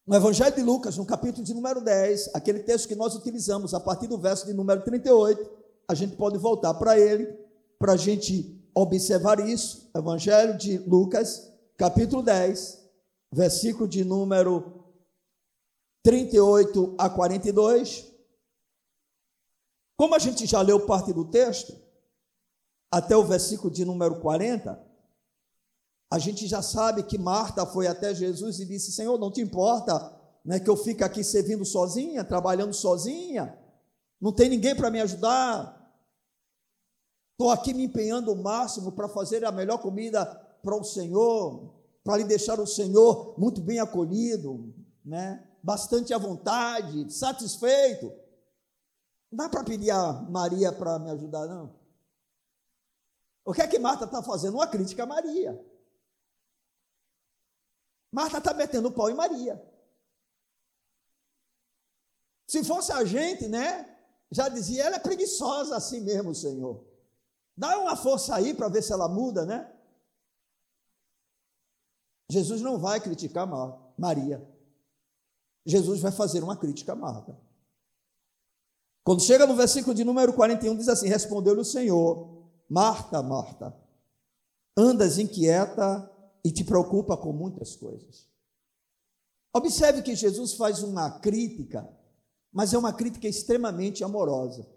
No 0.08 0.16
Evangelho 0.16 0.56
de 0.56 0.62
Lucas, 0.62 0.98
no 0.98 1.06
capítulo 1.06 1.44
de 1.44 1.54
número 1.54 1.82
10, 1.82 2.36
aquele 2.36 2.60
texto 2.60 2.88
que 2.88 2.96
nós 2.96 3.16
utilizamos 3.16 3.74
a 3.74 3.80
partir 3.80 4.08
do 4.08 4.20
verso 4.20 4.46
de 4.46 4.54
número 4.54 4.84
38, 4.84 5.50
a 5.88 5.96
gente 5.96 6.16
pode 6.16 6.38
voltar 6.38 6.74
para 6.76 7.00
ele, 7.00 7.26
para 7.80 7.94
a 7.94 7.98
gente 7.98 8.64
observar 8.74 9.40
isso. 9.40 9.90
Evangelho 9.96 10.58
de 10.58 10.78
Lucas, 10.78 11.52
capítulo 11.76 12.22
10, 12.22 12.86
versículo 13.32 13.88
de 13.88 14.04
número 14.04 14.86
38 16.04 16.96
a 17.00 17.10
42. 17.10 18.06
Como 19.98 20.14
a 20.14 20.20
gente 20.20 20.46
já 20.46 20.62
leu 20.62 20.86
parte 20.86 21.12
do 21.14 21.26
texto, 21.26 21.76
até 22.96 23.18
o 23.18 23.26
versículo 23.26 23.70
de 23.70 23.84
número 23.84 24.22
40, 24.22 24.82
a 26.10 26.18
gente 26.18 26.48
já 26.48 26.62
sabe 26.62 27.04
que 27.04 27.18
Marta 27.18 27.66
foi 27.66 27.88
até 27.88 28.16
Jesus 28.16 28.62
e 28.62 28.66
disse: 28.66 28.94
Senhor, 28.94 29.20
não 29.20 29.30
te 29.30 29.42
importa 29.42 30.18
né, 30.46 30.62
que 30.62 30.70
eu 30.70 30.78
fique 30.78 31.04
aqui 31.04 31.22
servindo 31.22 31.66
sozinha, 31.66 32.24
trabalhando 32.24 32.74
sozinha, 32.74 33.54
não 34.22 34.32
tem 34.32 34.48
ninguém 34.48 34.74
para 34.74 34.90
me 34.90 35.02
ajudar. 35.02 35.76
Estou 37.34 37.52
aqui 37.52 37.74
me 37.74 37.84
empenhando 37.84 38.32
o 38.32 38.42
máximo 38.42 38.94
para 38.94 39.10
fazer 39.10 39.44
a 39.44 39.52
melhor 39.52 39.80
comida 39.80 40.26
para 40.64 40.74
o 40.74 40.84
Senhor, 40.86 41.74
para 42.02 42.16
lhe 42.16 42.24
deixar 42.24 42.62
o 42.62 42.66
Senhor 42.66 43.38
muito 43.38 43.60
bem 43.60 43.78
acolhido, 43.78 44.74
né? 45.04 45.46
bastante 45.62 46.14
à 46.14 46.18
vontade, 46.18 47.12
satisfeito. 47.12 48.06
Não 49.30 49.44
dá 49.44 49.50
para 49.50 49.66
pedir 49.66 49.92
a 49.92 50.14
Maria 50.14 50.72
para 50.72 50.98
me 50.98 51.12
ajudar, 51.12 51.46
não. 51.46 51.85
O 53.46 53.54
que 53.54 53.62
é 53.62 53.68
que 53.68 53.78
Marta 53.78 54.06
está 54.06 54.24
fazendo? 54.24 54.56
Uma 54.56 54.68
crítica 54.68 55.04
a 55.04 55.06
Maria. 55.06 55.64
Marta 58.12 58.40
está 58.40 58.54
metendo 58.54 58.88
o 58.88 58.92
pau 58.92 59.10
em 59.10 59.14
Maria. 59.14 59.64
Se 62.48 62.64
fosse 62.64 62.92
a 62.92 63.06
gente, 63.06 63.48
né? 63.48 63.98
Já 64.32 64.50
dizia, 64.50 64.84
ela 64.84 64.96
é 64.96 65.00
preguiçosa 65.00 65.76
assim 65.76 66.02
mesmo, 66.02 66.34
Senhor. 66.34 66.84
Dá 67.56 67.78
uma 67.80 67.96
força 67.96 68.36
aí 68.36 68.54
para 68.54 68.68
ver 68.68 68.82
se 68.82 68.92
ela 68.92 69.08
muda, 69.08 69.46
né? 69.46 69.72
Jesus 72.30 72.62
não 72.62 72.80
vai 72.80 73.00
criticar 73.00 73.48
Maria. 73.98 74.46
Jesus 75.66 76.02
vai 76.02 76.12
fazer 76.12 76.44
uma 76.44 76.58
crítica 76.58 76.94
a 76.94 76.96
Marta. 76.96 77.40
Quando 79.04 79.22
chega 79.22 79.46
no 79.46 79.56
versículo 79.56 79.94
de 79.94 80.04
número 80.04 80.34
41, 80.34 80.76
diz 80.76 80.88
assim: 80.88 81.08
Respondeu-lhe 81.08 81.62
o 81.62 81.66
Senhor, 81.66 82.35
Marta, 82.70 83.22
Marta, 83.22 83.76
andas 84.78 85.18
inquieta 85.18 86.12
e 86.44 86.52
te 86.52 86.64
preocupa 86.64 87.16
com 87.16 87.32
muitas 87.32 87.76
coisas. 87.76 88.28
Observe 89.54 90.02
que 90.02 90.16
Jesus 90.16 90.54
faz 90.54 90.84
uma 90.84 91.20
crítica, 91.20 91.88
mas 92.52 92.74
é 92.74 92.78
uma 92.78 92.92
crítica 92.94 93.28
extremamente 93.28 94.04
amorosa. 94.04 94.68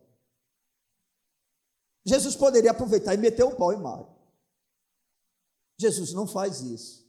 Jesus 2.07 2.37
poderia 2.37 2.71
aproveitar 2.71 3.15
e 3.15 3.19
meter 3.19 3.45
o 3.45 3.57
pau 3.57 3.73
em 3.73 3.81
Marta. 3.81 4.17
Jesus 5.79 6.13
não 6.13 6.27
faz 6.27 6.61
isso. 6.61 7.07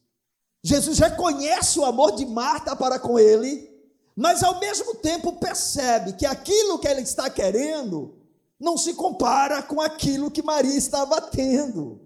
Jesus 0.64 1.00
reconhece 1.00 1.80
o 1.80 1.86
amor 1.86 2.16
de 2.16 2.26
Marta 2.26 2.76
para 2.76 3.00
com 3.00 3.18
ele, 3.18 3.70
mas 4.16 4.44
ao 4.44 4.60
mesmo 4.60 4.96
tempo 4.96 5.40
percebe 5.40 6.14
que 6.14 6.26
aquilo 6.26 6.80
que 6.80 6.88
ele 6.88 7.02
está 7.02 7.30
querendo 7.30 8.19
não 8.60 8.78
se 8.78 8.94
compara 8.94 9.64
com 9.64 9.80
aquilo 9.80 10.30
que 10.30 10.44
Maria 10.44 10.76
estava 10.76 11.22
tendo. 11.22 12.02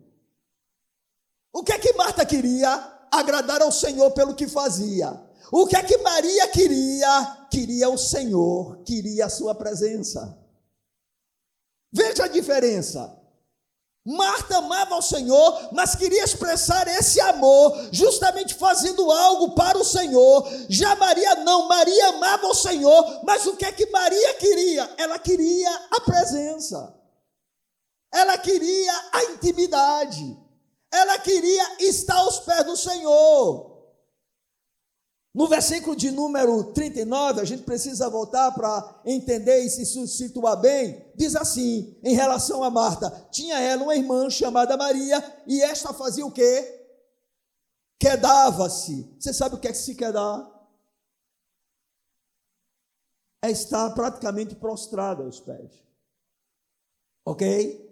O 1.51 1.63
que 1.63 1.71
é 1.71 1.79
que 1.79 1.93
Marta 1.93 2.25
queria? 2.25 2.69
Agradar 3.11 3.61
ao 3.61 3.71
Senhor 3.71 4.11
pelo 4.11 4.35
que 4.35 4.47
fazia. 4.47 5.19
O 5.51 5.67
que 5.67 5.75
é 5.75 5.83
que 5.83 5.97
Maria 5.97 6.47
queria? 6.49 7.47
Queria 7.49 7.89
o 7.89 7.97
Senhor, 7.97 8.83
queria 8.83 9.25
a 9.25 9.29
sua 9.29 9.53
presença. 9.53 10.37
Veja 11.91 12.25
a 12.25 12.27
diferença. 12.27 13.22
Marta 14.05 14.57
amava 14.57 14.97
o 14.97 15.01
Senhor, 15.01 15.69
mas 15.71 15.95
queria 15.95 16.25
expressar 16.25 16.87
esse 16.89 17.21
amor, 17.21 17.87
justamente 17.91 18.53
fazendo 18.53 19.09
algo 19.09 19.51
para 19.51 19.77
o 19.77 19.85
Senhor. 19.85 20.45
Já 20.67 20.93
Maria 20.97 21.35
não, 21.35 21.69
Maria 21.69 22.09
amava 22.09 22.47
o 22.47 22.53
Senhor, 22.53 23.21
mas 23.23 23.45
o 23.45 23.55
que 23.55 23.65
é 23.65 23.71
que 23.71 23.89
Maria 23.91 24.33
queria? 24.33 24.93
Ela 24.97 25.17
queria 25.17 25.71
a 25.91 26.01
presença, 26.01 26.93
ela 28.13 28.37
queria 28.37 28.93
a 29.13 29.23
intimidade, 29.31 30.37
ela 30.91 31.17
queria 31.19 31.77
estar 31.79 32.17
aos 32.17 32.39
pés 32.39 32.65
do 32.65 32.75
Senhor. 32.75 33.72
No 35.33 35.47
versículo 35.47 35.95
de 35.95 36.11
número 36.11 36.71
39, 36.73 37.41
a 37.41 37.43
gente 37.43 37.63
precisa 37.63 38.07
voltar 38.07 38.51
para 38.51 39.01
entender 39.03 39.61
e 39.61 39.69
se 39.69 40.07
situar 40.07 40.61
bem. 40.61 41.11
Diz 41.15 41.35
assim, 41.35 41.97
em 42.03 42.13
relação 42.13 42.63
a 42.63 42.69
Marta: 42.69 43.09
tinha 43.31 43.59
ela 43.59 43.83
uma 43.83 43.95
irmã 43.95 44.29
chamada 44.29 44.77
Maria, 44.77 45.23
e 45.47 45.59
esta 45.63 45.91
fazia 45.91 46.23
o 46.23 46.31
quê? 46.31 46.81
Quedava-se. 47.99 49.15
Você 49.19 49.33
sabe 49.33 49.55
o 49.55 49.59
que 49.59 49.67
é 49.67 49.71
que 49.71 49.77
se 49.77 49.95
quedar? 49.95 50.51
É 53.41 53.49
estar 53.49 53.89
praticamente 53.91 54.53
prostrada 54.55 55.23
aos 55.23 55.39
pés. 55.39 55.83
Ok? 57.25 57.82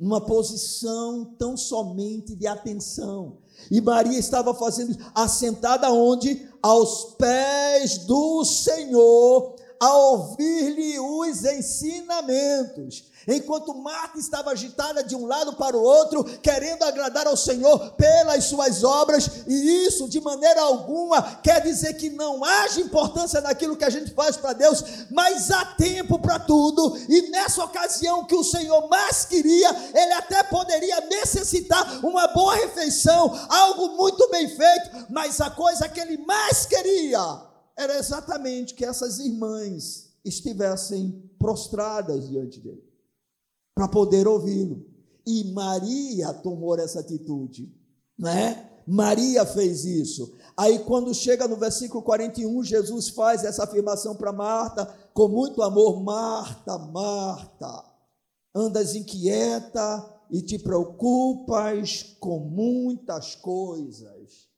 Uma 0.00 0.20
posição 0.20 1.26
tão 1.38 1.58
somente 1.58 2.34
de 2.34 2.46
atenção. 2.46 3.36
E 3.70 3.80
Maria 3.82 4.18
estava 4.18 4.54
fazendo 4.54 4.96
assentada 5.14 5.92
onde? 5.92 6.48
Aos 6.62 7.14
pés 7.18 7.98
do 7.98 8.42
Senhor, 8.44 9.56
a 9.80 9.96
ouvir-lhe 9.96 11.00
os 11.00 11.42
ensinamentos. 11.42 13.04
Enquanto 13.26 13.74
Marta 13.74 14.18
estava 14.18 14.50
agitada 14.50 15.02
de 15.02 15.16
um 15.16 15.24
lado 15.26 15.54
para 15.54 15.76
o 15.76 15.82
outro, 15.82 16.22
querendo 16.42 16.82
agradar 16.82 17.26
ao 17.26 17.36
Senhor 17.36 17.92
pelas 17.92 18.44
suas 18.44 18.84
obras, 18.84 19.44
e 19.46 19.86
isso 19.86 20.06
de 20.06 20.20
maneira 20.20 20.60
alguma 20.60 21.22
quer 21.36 21.62
dizer 21.62 21.94
que 21.94 22.10
não 22.10 22.44
haja 22.44 22.80
importância 22.80 23.40
naquilo 23.40 23.76
que 23.76 23.84
a 23.84 23.90
gente 23.90 24.12
faz 24.12 24.36
para 24.36 24.52
Deus, 24.52 24.84
mas 25.10 25.50
há 25.50 25.64
tempo 25.64 26.18
para 26.18 26.38
tudo, 26.38 26.96
e 27.08 27.30
nessa 27.30 27.64
ocasião 27.64 28.24
que 28.24 28.34
o 28.34 28.44
Senhor 28.44 28.86
mais 28.88 29.24
queria, 29.24 29.70
ele 29.94 30.12
até 30.12 30.42
poderia 30.42 31.00
necessitar 31.02 32.04
uma 32.04 32.28
boa 32.28 32.54
refeição, 32.54 33.34
algo 33.48 33.96
muito 33.96 34.28
bem 34.30 34.46
feito, 34.48 35.06
mas 35.08 35.40
a 35.40 35.48
coisa 35.48 35.88
que 35.88 36.00
ele 36.00 36.18
mais 36.18 36.66
queria 36.66 37.49
era 37.80 37.98
exatamente 37.98 38.74
que 38.74 38.84
essas 38.84 39.18
irmãs 39.18 40.10
estivessem 40.22 41.30
prostradas 41.38 42.28
diante 42.28 42.60
dele 42.60 42.84
para 43.74 43.88
poder 43.88 44.28
ouvi-lo. 44.28 44.84
E 45.26 45.44
Maria 45.52 46.34
tomou 46.34 46.78
essa 46.78 47.00
atitude, 47.00 47.74
né? 48.18 48.70
Maria 48.86 49.46
fez 49.46 49.84
isso. 49.84 50.34
Aí, 50.56 50.80
quando 50.80 51.14
chega 51.14 51.48
no 51.48 51.56
versículo 51.56 52.02
41, 52.02 52.62
Jesus 52.64 53.08
faz 53.08 53.44
essa 53.44 53.64
afirmação 53.64 54.14
para 54.14 54.32
Marta, 54.32 54.84
com 55.14 55.28
muito 55.28 55.62
amor: 55.62 56.02
Marta, 56.02 56.76
Marta, 56.76 57.84
andas 58.54 58.94
inquieta 58.94 60.20
e 60.30 60.42
te 60.42 60.58
preocupas 60.58 62.16
com 62.18 62.40
muitas 62.40 63.34
coisas. 63.36 64.48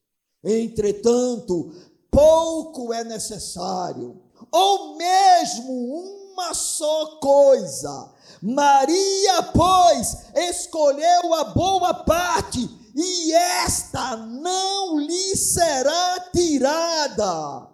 Entretanto, 0.43 1.73
pouco 2.13 2.93
é 2.93 3.03
necessário, 3.03 4.23
ou 4.53 4.97
mesmo 4.97 6.33
uma 6.33 6.53
só 6.53 7.19
coisa. 7.19 8.13
Maria, 8.43 9.43
pois, 9.55 10.27
escolheu 10.35 11.35
a 11.35 11.45
boa 11.45 11.95
parte, 11.95 12.69
e 12.95 13.33
esta 13.33 14.17
não 14.17 14.99
lhe 14.99 15.37
será 15.37 16.21
tirada. 16.33 17.69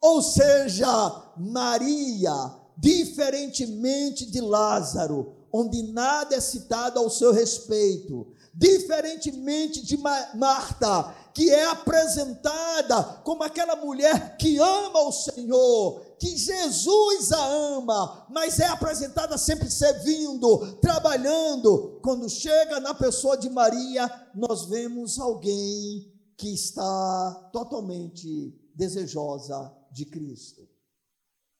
Ou 0.00 0.22
seja, 0.22 0.88
Maria, 1.36 2.32
diferentemente 2.78 4.24
de 4.24 4.40
Lázaro, 4.40 5.36
onde 5.52 5.82
nada 5.92 6.34
é 6.34 6.40
citado 6.40 6.98
ao 6.98 7.10
seu 7.10 7.30
respeito, 7.30 8.32
diferentemente 8.54 9.84
de 9.84 9.98
Marta, 9.98 11.14
que 11.34 11.50
é 11.50 11.64
apresentada 11.66 13.02
como 13.24 13.42
aquela 13.42 13.76
mulher 13.76 14.36
que 14.36 14.58
ama 14.58 15.00
o 15.00 15.12
Senhor, 15.12 16.00
que 16.18 16.36
Jesus 16.36 17.32
a 17.32 17.44
ama, 17.46 18.26
mas 18.30 18.60
é 18.60 18.66
apresentada 18.66 19.38
sempre 19.38 19.70
servindo, 19.70 20.76
trabalhando. 20.76 22.00
Quando 22.02 22.28
chega 22.28 22.80
na 22.80 22.94
pessoa 22.94 23.36
de 23.36 23.48
Maria, 23.48 24.30
nós 24.34 24.66
vemos 24.66 25.18
alguém 25.18 26.12
que 26.36 26.52
está 26.52 27.50
totalmente 27.52 28.52
desejosa 28.74 29.74
de 29.90 30.04
Cristo. 30.06 30.68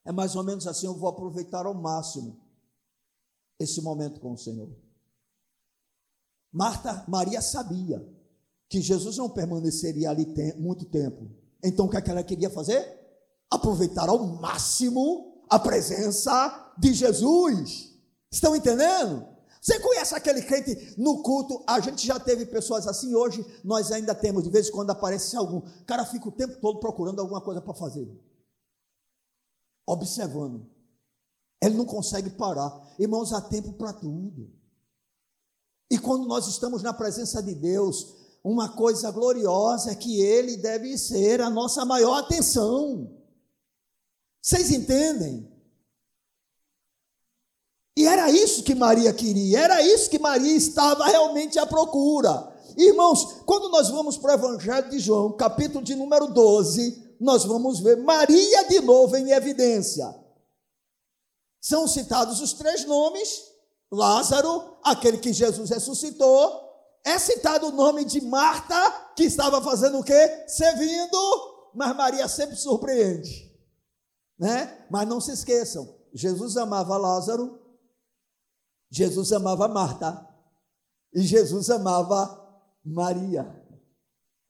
É 0.04 0.12
mais 0.12 0.34
ou 0.34 0.42
menos 0.42 0.66
assim, 0.66 0.86
eu 0.86 0.94
vou 0.94 1.08
aproveitar 1.08 1.66
ao 1.66 1.74
máximo 1.74 2.40
esse 3.58 3.80
momento 3.80 4.20
com 4.20 4.32
o 4.32 4.38
Senhor. 4.38 4.74
Marta, 6.52 7.04
Maria 7.08 7.40
sabia 7.40 8.21
que 8.72 8.80
Jesus 8.80 9.18
não 9.18 9.28
permaneceria 9.28 10.08
ali 10.08 10.26
muito 10.56 10.86
tempo. 10.86 11.30
Então 11.62 11.84
o 11.84 11.90
que, 11.90 11.98
é 11.98 12.00
que 12.00 12.10
ela 12.10 12.22
queria 12.22 12.48
fazer? 12.48 12.82
Aproveitar 13.50 14.08
ao 14.08 14.18
máximo 14.26 15.44
a 15.50 15.58
presença 15.58 16.72
de 16.78 16.94
Jesus. 16.94 17.92
Estão 18.30 18.56
entendendo? 18.56 19.28
Você 19.60 19.78
conhece 19.78 20.14
aquele 20.14 20.40
crente 20.40 20.94
no 20.96 21.22
culto? 21.22 21.62
A 21.66 21.80
gente 21.80 22.06
já 22.06 22.18
teve 22.18 22.46
pessoas 22.46 22.88
assim, 22.88 23.14
hoje 23.14 23.44
nós 23.62 23.92
ainda 23.92 24.14
temos, 24.14 24.42
de 24.42 24.48
vez 24.48 24.70
em 24.70 24.72
quando 24.72 24.88
aparece 24.88 25.36
algum. 25.36 25.58
O 25.58 25.84
cara 25.84 26.06
fica 26.06 26.30
o 26.30 26.32
tempo 26.32 26.58
todo 26.58 26.80
procurando 26.80 27.20
alguma 27.20 27.42
coisa 27.42 27.60
para 27.60 27.74
fazer. 27.74 28.08
Observando. 29.86 30.66
Ele 31.62 31.76
não 31.76 31.84
consegue 31.84 32.30
parar. 32.30 32.94
Irmãos, 32.98 33.34
há 33.34 33.40
tempo 33.42 33.74
para 33.74 33.92
tudo. 33.92 34.50
E 35.90 35.98
quando 35.98 36.26
nós 36.26 36.48
estamos 36.48 36.82
na 36.82 36.94
presença 36.94 37.42
de 37.42 37.54
Deus, 37.54 38.21
uma 38.42 38.70
coisa 38.70 39.10
gloriosa 39.10 39.94
que 39.94 40.20
Ele 40.20 40.56
deve 40.56 40.96
ser 40.98 41.40
a 41.40 41.48
nossa 41.48 41.84
maior 41.84 42.18
atenção. 42.18 43.10
Vocês 44.40 44.70
entendem? 44.70 45.50
E 47.96 48.06
era 48.06 48.30
isso 48.30 48.62
que 48.62 48.74
Maria 48.74 49.12
queria, 49.12 49.60
era 49.60 49.82
isso 49.82 50.10
que 50.10 50.18
Maria 50.18 50.56
estava 50.56 51.06
realmente 51.06 51.58
à 51.58 51.66
procura. 51.66 52.50
Irmãos, 52.76 53.42
quando 53.44 53.68
nós 53.68 53.90
vamos 53.90 54.16
para 54.16 54.32
o 54.32 54.34
Evangelho 54.34 54.90
de 54.90 54.98
João, 54.98 55.32
capítulo 55.36 55.84
de 55.84 55.94
número 55.94 56.26
12, 56.28 57.16
nós 57.20 57.44
vamos 57.44 57.80
ver 57.80 57.98
Maria 57.98 58.64
de 58.64 58.80
novo 58.80 59.16
em 59.16 59.30
evidência. 59.30 60.12
São 61.60 61.86
citados 61.86 62.40
os 62.40 62.54
três 62.54 62.84
nomes 62.86 63.52
Lázaro, 63.92 64.78
aquele 64.82 65.18
que 65.18 65.34
Jesus 65.34 65.68
ressuscitou, 65.68 66.71
é 67.04 67.18
citado 67.18 67.68
o 67.68 67.72
nome 67.72 68.04
de 68.04 68.20
Marta, 68.20 68.74
que 69.16 69.24
estava 69.24 69.60
fazendo 69.60 69.98
o 69.98 70.04
quê? 70.04 70.44
Servindo, 70.46 71.18
mas 71.74 71.96
Maria 71.96 72.28
sempre 72.28 72.56
surpreende. 72.56 73.50
Né? 74.38 74.86
Mas 74.90 75.08
não 75.08 75.20
se 75.20 75.32
esqueçam, 75.32 75.94
Jesus 76.12 76.56
amava 76.56 76.96
Lázaro, 76.96 77.60
Jesus 78.90 79.32
amava 79.32 79.68
Marta 79.68 80.28
e 81.14 81.22
Jesus 81.22 81.70
amava 81.70 82.38
Maria. 82.84 83.60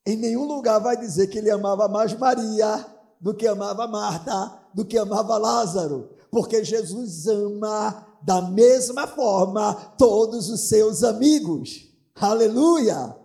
Em 0.04 0.16
nenhum 0.16 0.44
lugar 0.44 0.80
vai 0.80 0.96
dizer 0.96 1.28
que 1.28 1.38
ele 1.38 1.50
amava 1.50 1.88
mais 1.88 2.12
Maria 2.18 2.84
do 3.20 3.32
que 3.32 3.46
amava 3.46 3.86
Marta, 3.86 4.60
do 4.74 4.84
que 4.84 4.98
amava 4.98 5.38
Lázaro, 5.38 6.10
porque 6.30 6.64
Jesus 6.64 7.26
ama 7.28 8.18
da 8.22 8.42
mesma 8.42 9.06
forma 9.06 9.74
todos 9.96 10.50
os 10.50 10.68
seus 10.68 11.04
amigos. 11.04 11.91
Aleluia! 12.14 13.16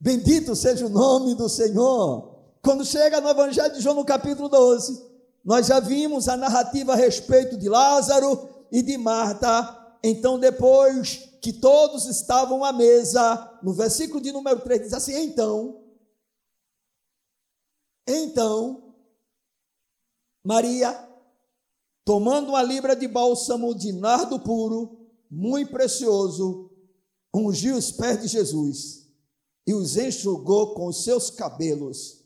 Bendito 0.00 0.56
seja 0.56 0.86
o 0.86 0.90
nome 0.90 1.34
do 1.34 1.48
Senhor. 1.48 2.38
Quando 2.62 2.84
chega 2.84 3.20
no 3.20 3.28
Evangelho 3.28 3.74
de 3.74 3.80
João, 3.80 3.96
no 3.96 4.04
capítulo 4.04 4.48
12, 4.48 5.04
nós 5.44 5.66
já 5.66 5.80
vimos 5.80 6.28
a 6.28 6.36
narrativa 6.36 6.92
a 6.92 6.96
respeito 6.96 7.56
de 7.56 7.68
Lázaro 7.68 8.48
e 8.72 8.82
de 8.82 8.96
Marta. 8.96 9.96
Então, 10.02 10.38
depois 10.38 11.28
que 11.40 11.52
todos 11.52 12.06
estavam 12.06 12.64
à 12.64 12.72
mesa, 12.72 13.58
no 13.62 13.72
versículo 13.72 14.20
de 14.20 14.32
número 14.32 14.60
3 14.60 14.82
diz 14.82 14.92
assim: 14.92 15.14
Então, 15.22 15.82
então, 18.06 18.94
Maria 20.44 21.10
tomando 22.04 22.48
uma 22.48 22.62
libra 22.62 22.96
de 22.96 23.06
bálsamo 23.06 23.74
de 23.74 23.92
nardo 23.92 24.40
puro, 24.40 24.98
muito 25.30 25.70
precioso, 25.70 26.69
ungiu 27.34 27.76
os 27.76 27.92
pés 27.92 28.20
de 28.20 28.28
Jesus 28.28 29.06
e 29.66 29.74
os 29.74 29.96
enxugou 29.96 30.74
com 30.74 30.86
os 30.86 31.04
seus 31.04 31.30
cabelos, 31.30 32.24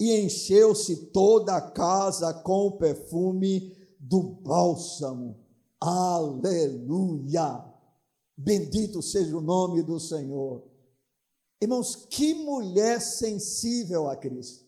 e 0.00 0.20
encheu-se 0.20 1.08
toda 1.08 1.56
a 1.56 1.70
casa 1.70 2.32
com 2.32 2.68
o 2.68 2.78
perfume 2.78 3.76
do 3.98 4.22
bálsamo. 4.22 5.36
Aleluia! 5.80 7.64
Bendito 8.36 9.02
seja 9.02 9.36
o 9.36 9.40
nome 9.40 9.82
do 9.82 9.98
Senhor. 9.98 10.62
Irmãos, 11.60 11.96
que 11.96 12.34
mulher 12.34 13.00
sensível 13.00 14.08
a 14.08 14.16
Cristo. 14.16 14.64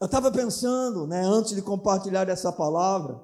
Eu 0.00 0.06
estava 0.06 0.32
pensando, 0.32 1.06
né, 1.06 1.20
antes 1.22 1.54
de 1.54 1.60
compartilhar 1.60 2.28
essa 2.28 2.50
palavra, 2.50 3.22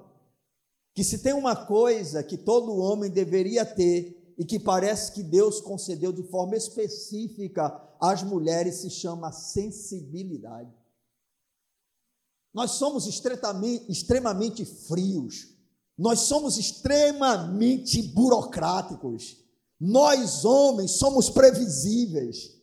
que 0.95 1.03
se 1.03 1.17
tem 1.17 1.33
uma 1.33 1.55
coisa 1.55 2.23
que 2.23 2.37
todo 2.37 2.77
homem 2.77 3.11
deveria 3.11 3.65
ter 3.65 4.33
e 4.37 4.45
que 4.45 4.57
parece 4.57 5.11
que 5.11 5.21
Deus 5.21 5.59
concedeu 5.59 6.13
de 6.13 6.23
forma 6.23 6.55
específica 6.55 7.77
às 7.99 8.23
mulheres, 8.23 8.75
se 8.75 8.89
chama 8.89 9.31
sensibilidade. 9.33 10.73
Nós 12.53 12.71
somos 12.71 13.05
extremamente 13.07 14.63
frios, 14.63 15.49
nós 15.97 16.21
somos 16.21 16.57
extremamente 16.57 18.01
burocráticos, 18.01 19.37
nós 19.77 20.45
homens 20.45 20.91
somos 20.91 21.29
previsíveis. 21.29 22.55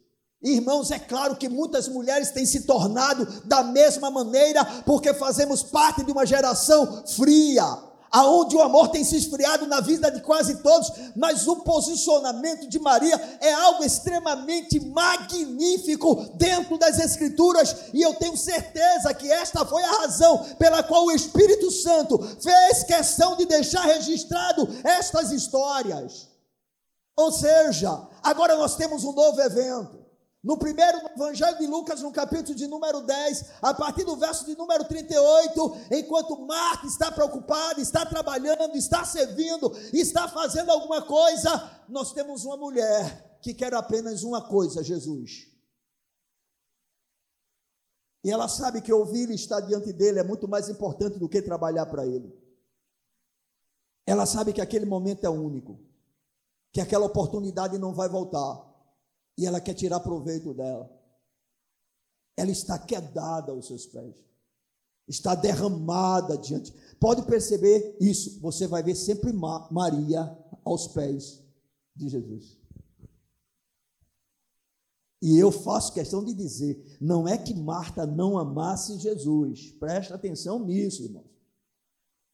Irmãos, 0.43 0.91
é 0.91 0.99
claro 0.99 1.37
que 1.37 1.51
muitas 1.51 1.87
mulheres 1.87 2.31
têm 2.31 2.47
se 2.47 2.63
tornado 2.63 3.27
da 3.45 3.63
mesma 3.63 4.11
maneira, 4.11 4.65
porque 4.85 5.13
fazemos 5.13 5.63
parte 5.63 6.03
de 6.03 6.11
uma 6.11 6.25
geração 6.25 7.07
fria, 7.07 7.92
aonde 8.13 8.55
o 8.55 8.61
amor 8.61 8.89
tem 8.89 9.03
se 9.03 9.17
esfriado 9.17 9.67
na 9.67 9.81
vida 9.81 10.11
de 10.11 10.21
quase 10.21 10.57
todos, 10.57 10.93
mas 11.17 11.49
o 11.49 11.57
posicionamento 11.57 12.69
de 12.69 12.79
Maria 12.79 13.17
é 13.41 13.53
algo 13.55 13.83
extremamente 13.83 14.79
magnífico 14.79 16.15
dentro 16.35 16.77
das 16.77 16.99
Escrituras, 16.99 17.75
e 17.95 18.03
eu 18.03 18.15
tenho 18.15 18.37
certeza 18.37 19.15
que 19.15 19.33
esta 19.33 19.65
foi 19.65 19.83
a 19.83 20.01
razão 20.01 20.45
pela 20.59 20.83
qual 20.83 21.07
o 21.07 21.13
Espírito 21.13 21.71
Santo 21.71 22.19
fez 22.41 22.85
questão 22.85 23.35
de 23.37 23.47
deixar 23.47 23.83
registrado 23.87 24.69
estas 24.85 25.33
histórias. 25.33 26.29
Ou 27.17 27.33
seja, 27.33 28.09
agora 28.23 28.57
nós 28.57 28.77
temos 28.77 29.05
um 29.05 29.13
novo 29.13 29.41
evento. 29.41 30.02
No 30.43 30.59
primeiro 30.59 30.99
Evangelho 31.15 31.57
de 31.59 31.67
Lucas, 31.69 32.03
no 32.03 32.11
capítulo 32.11 32.57
de 32.57 32.67
número 32.67 33.03
10, 33.03 33.63
a 33.63 33.73
partir 33.73 34.03
do 34.03 34.17
verso 34.17 34.45
de 34.45 34.57
número 34.57 34.85
38, 34.85 35.77
enquanto 35.93 36.45
Marta 36.45 36.85
está 36.89 37.13
preocupada, 37.13 37.81
está 37.81 38.05
trabalhando, 38.05 38.75
está 38.75 39.05
servindo, 39.05 39.73
está 39.93 40.27
fazendo 40.27 40.73
alguma 40.73 41.01
coisa, 41.03 41.85
nós 41.89 42.13
temos 42.13 42.45
uma 42.45 42.57
mulher 42.57 43.39
que 43.41 43.55
quer 43.55 43.73
apenas 43.73 44.25
uma 44.25 44.43
coisa: 44.49 44.83
Jesus. 44.83 45.49
E 48.25 48.31
ela 48.31 48.49
sabe 48.49 48.83
que 48.83 48.93
ouvir 48.93 49.31
e 49.31 49.37
estar 49.37 49.61
diante 49.61 49.93
dele 49.93 50.19
é 50.19 50.25
muito 50.25 50.49
mais 50.49 50.69
importante 50.69 51.21
do 51.21 51.29
que 51.29 51.41
trabalhar 51.41 51.87
para 51.87 52.05
ele. 52.05 52.37
Ela 54.05 54.27
sabe 54.27 54.53
que 54.53 54.61
aquele 54.61 54.87
momento 54.87 55.25
é 55.25 55.31
único, 55.31 55.79
que 56.73 56.81
aquela 56.81 57.07
oportunidade 57.07 57.79
não 57.79 57.95
vai 57.95 58.09
voltar 58.09 58.72
e 59.37 59.47
ela 59.47 59.61
quer 59.61 59.75
tirar 59.75 60.01
proveito 60.01 60.53
dela. 60.55 60.91
Ela 62.37 62.51
está 62.51 62.79
quedada 62.79 63.53
aos 63.53 63.67
seus 63.67 63.87
pés, 63.87 64.17
está 65.07 65.35
derramada 65.35 66.37
diante. 66.39 66.73
Pode 66.99 67.23
perceber 67.23 67.97
isso, 68.01 68.41
você 68.41 68.67
vai 68.67 68.83
ver 68.83 68.95
sempre 68.95 69.33
Maria 69.33 70.37
aos 70.65 70.89
pés 70.89 71.43
de 71.95 72.09
Jesus. 72.09 72.59
E 75.21 75.39
eu 75.39 75.53
faço 75.53 75.93
questão 75.93 76.25
de 76.25 76.35
dizer, 76.35 76.99
não 77.01 77.29
é 77.29 77.39
que 77.39 77.55
Marta 77.55 78.05
não 78.05 78.37
amasse 78.37 78.99
Jesus, 78.99 79.71
presta 79.79 80.17
atenção 80.17 80.65
nisso, 80.65 81.05
irmãos. 81.05 81.31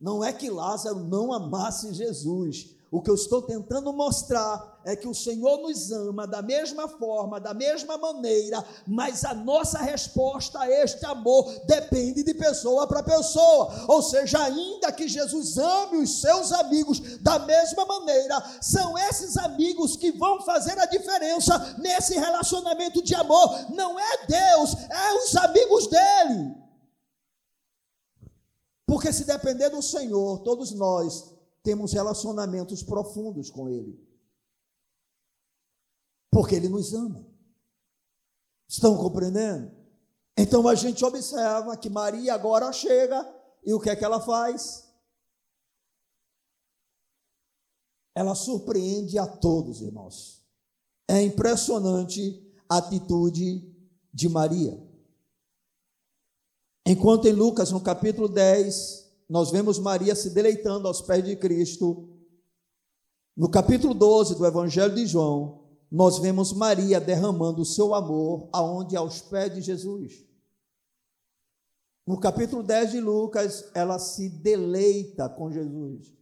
Não 0.01 0.25
é 0.25 0.33
que 0.33 0.49
Lázaro 0.49 1.05
não 1.05 1.33
amasse 1.33 1.93
Jesus, 1.93 2.75
o 2.91 3.03
que 3.03 3.11
eu 3.11 3.15
estou 3.15 3.43
tentando 3.43 3.93
mostrar 3.93 4.81
é 4.83 4.97
que 4.97 5.07
o 5.07 5.15
Senhor 5.15 5.59
nos 5.59 5.93
ama 5.93 6.27
da 6.27 6.41
mesma 6.41 6.89
forma, 6.89 7.39
da 7.39 7.53
mesma 7.53 7.99
maneira, 7.99 8.65
mas 8.87 9.27
a 9.27 9.35
nossa 9.35 9.79
resposta 9.79 10.59
a 10.59 10.71
este 10.71 11.05
amor 11.05 11.45
depende 11.67 12.23
de 12.23 12.33
pessoa 12.33 12.87
para 12.87 13.03
pessoa. 13.03 13.85
Ou 13.89 14.01
seja, 14.01 14.43
ainda 14.43 14.91
que 14.91 15.07
Jesus 15.07 15.59
ame 15.59 15.99
os 15.99 16.23
seus 16.23 16.51
amigos 16.51 17.19
da 17.19 17.39
mesma 17.41 17.85
maneira, 17.85 18.43
são 18.63 18.97
esses 18.97 19.37
amigos 19.37 19.95
que 19.95 20.11
vão 20.13 20.41
fazer 20.41 20.79
a 20.79 20.87
diferença 20.87 21.77
nesse 21.79 22.15
relacionamento 22.15 23.03
de 23.03 23.15
amor. 23.15 23.71
Não 23.75 24.01
é 24.01 24.27
Deus, 24.27 24.75
é 24.89 25.13
os 25.13 25.37
amigos 25.37 25.89
dele. 25.89 26.57
Porque 28.87 29.13
se 29.13 29.25
depender 29.25 29.69
do 29.69 29.83
Senhor, 29.83 30.39
todos 30.39 30.73
nós 30.73 31.38
temos 31.63 31.93
relacionamentos 31.93 32.83
profundos 32.83 33.51
com 33.51 33.69
Ele. 33.69 33.99
Porque 36.31 36.55
Ele 36.55 36.69
nos 36.69 36.95
ama. 36.95 37.27
Estão 38.69 38.97
compreendendo? 38.97 39.73
Então 40.37 40.69
a 40.69 40.75
gente 40.75 41.05
observa 41.05 41.77
que 41.77 41.91
Maria 41.91 42.35
agora 42.35 42.73
chega 42.73 43.27
e 43.65 43.73
o 43.73 43.81
que 43.81 43.91
é 43.91 43.97
que 43.97 44.05
ela 44.05 44.21
faz? 44.21 44.89
Ela 48.15 48.35
surpreende 48.35 49.19
a 49.19 49.27
todos, 49.27 49.81
irmãos. 49.81 50.45
É 51.09 51.23
impressionante 51.23 52.55
a 52.69 52.79
atitude 52.79 53.75
de 54.13 54.29
Maria. 54.29 54.81
Enquanto 56.87 57.27
em 57.27 57.33
Lucas, 57.33 57.71
no 57.71 57.81
capítulo 57.81 58.29
10, 58.29 59.08
nós 59.29 59.51
vemos 59.51 59.79
Maria 59.79 60.15
se 60.15 60.31
deleitando 60.31 60.89
aos 60.89 61.03
pés 61.03 61.23
de 61.23 61.37
Cristo. 61.37 62.09
No 63.37 63.51
capítulo 63.51 63.93
12 63.93 64.37
do 64.37 64.47
Evangelho 64.47 64.95
de 64.95 65.07
João, 65.07 65.65
nós 65.91 66.19
vemos 66.19 66.53
Maria 66.53 67.01
derramando 67.01 67.63
o 67.63 67.67
seu 67.67 67.95
amor 67.95 68.49
aonde 68.53 68.97
aos 68.97 69.21
pés 69.21 69.55
de 69.55 69.61
Jesus. 69.61 70.25
No 72.07 72.19
capítulo 72.19 72.63
10 72.63 72.93
de 72.93 73.01
Lucas, 73.01 73.71
ela 73.75 73.99
se 73.99 74.31
deleita 74.31 75.29
com 75.29 75.53
Jesus. 75.53 76.17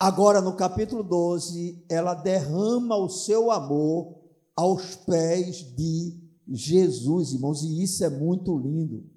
Agora, 0.00 0.40
no 0.40 0.56
capítulo 0.56 1.02
12, 1.02 1.84
ela 1.88 2.14
derrama 2.14 2.96
o 2.96 3.08
seu 3.08 3.50
amor 3.50 4.18
aos 4.56 4.96
pés 4.96 5.58
de 5.76 6.18
Jesus, 6.48 7.34
irmãos, 7.34 7.62
e 7.62 7.82
isso 7.82 8.02
é 8.02 8.08
muito 8.08 8.56
lindo. 8.56 9.11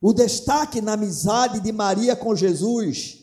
O 0.00 0.12
destaque 0.12 0.80
na 0.80 0.94
amizade 0.94 1.60
de 1.60 1.70
Maria 1.72 2.16
com 2.16 2.34
Jesus, 2.34 3.18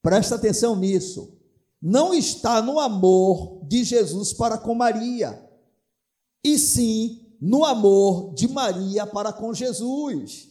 presta 0.00 0.36
atenção 0.36 0.74
nisso, 0.74 1.38
não 1.80 2.14
está 2.14 2.62
no 2.62 2.80
amor 2.80 3.60
de 3.66 3.84
Jesus 3.84 4.32
para 4.32 4.56
com 4.56 4.74
Maria, 4.74 5.50
e 6.42 6.58
sim 6.58 7.36
no 7.40 7.64
amor 7.64 8.32
de 8.34 8.48
Maria 8.48 9.06
para 9.06 9.32
com 9.32 9.52
Jesus. 9.52 10.48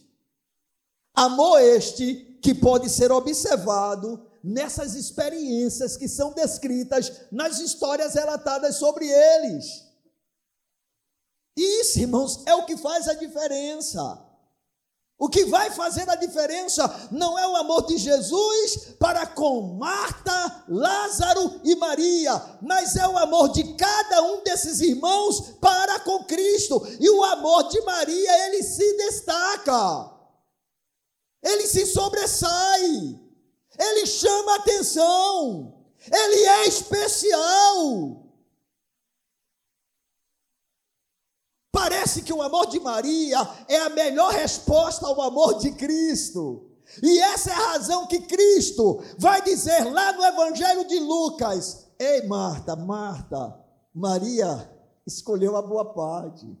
Amor 1.14 1.60
este 1.60 2.38
que 2.42 2.54
pode 2.54 2.88
ser 2.88 3.10
observado 3.10 4.24
nessas 4.42 4.94
experiências 4.94 5.96
que 5.96 6.08
são 6.08 6.32
descritas 6.32 7.22
nas 7.30 7.60
histórias 7.60 8.14
relatadas 8.14 8.76
sobre 8.76 9.06
eles. 9.06 9.84
Isso, 11.56 12.00
irmãos, 12.00 12.42
é 12.46 12.54
o 12.54 12.64
que 12.66 12.76
faz 12.76 13.08
a 13.08 13.14
diferença. 13.14 14.31
O 15.22 15.28
que 15.28 15.44
vai 15.44 15.70
fazer 15.70 16.10
a 16.10 16.16
diferença 16.16 17.08
não 17.12 17.38
é 17.38 17.46
o 17.46 17.54
amor 17.54 17.86
de 17.86 17.96
Jesus 17.96 18.96
para 18.98 19.24
com 19.24 19.76
Marta, 19.78 20.64
Lázaro 20.68 21.60
e 21.62 21.76
Maria, 21.76 22.58
mas 22.60 22.96
é 22.96 23.06
o 23.06 23.16
amor 23.16 23.50
de 23.50 23.74
cada 23.74 24.20
um 24.20 24.42
desses 24.42 24.80
irmãos 24.80 25.52
para 25.60 26.00
com 26.00 26.24
Cristo. 26.24 26.84
E 26.98 27.08
o 27.08 27.22
amor 27.22 27.68
de 27.68 27.80
Maria, 27.82 28.46
ele 28.48 28.64
se 28.64 28.96
destaca. 28.96 30.10
Ele 31.40 31.68
se 31.68 31.86
sobressai. 31.86 33.20
Ele 33.78 34.06
chama 34.06 34.56
atenção. 34.56 35.84
Ele 36.12 36.42
é 36.46 36.66
especial. 36.66 38.21
Parece 41.82 42.22
que 42.22 42.32
o 42.32 42.40
amor 42.40 42.66
de 42.68 42.78
Maria 42.78 43.38
é 43.66 43.76
a 43.78 43.88
melhor 43.88 44.32
resposta 44.32 45.04
ao 45.04 45.20
amor 45.20 45.58
de 45.58 45.72
Cristo. 45.72 46.70
E 47.02 47.18
essa 47.18 47.50
é 47.50 47.54
a 47.54 47.72
razão 47.72 48.06
que 48.06 48.20
Cristo 48.20 49.02
vai 49.18 49.42
dizer 49.42 49.90
lá 49.90 50.12
no 50.12 50.24
Evangelho 50.24 50.86
de 50.86 51.00
Lucas: 51.00 51.88
Ei, 51.98 52.24
Marta, 52.28 52.76
Marta, 52.76 53.60
Maria 53.92 54.70
escolheu 55.04 55.56
a 55.56 55.62
boa 55.62 55.92
parte. 55.92 56.56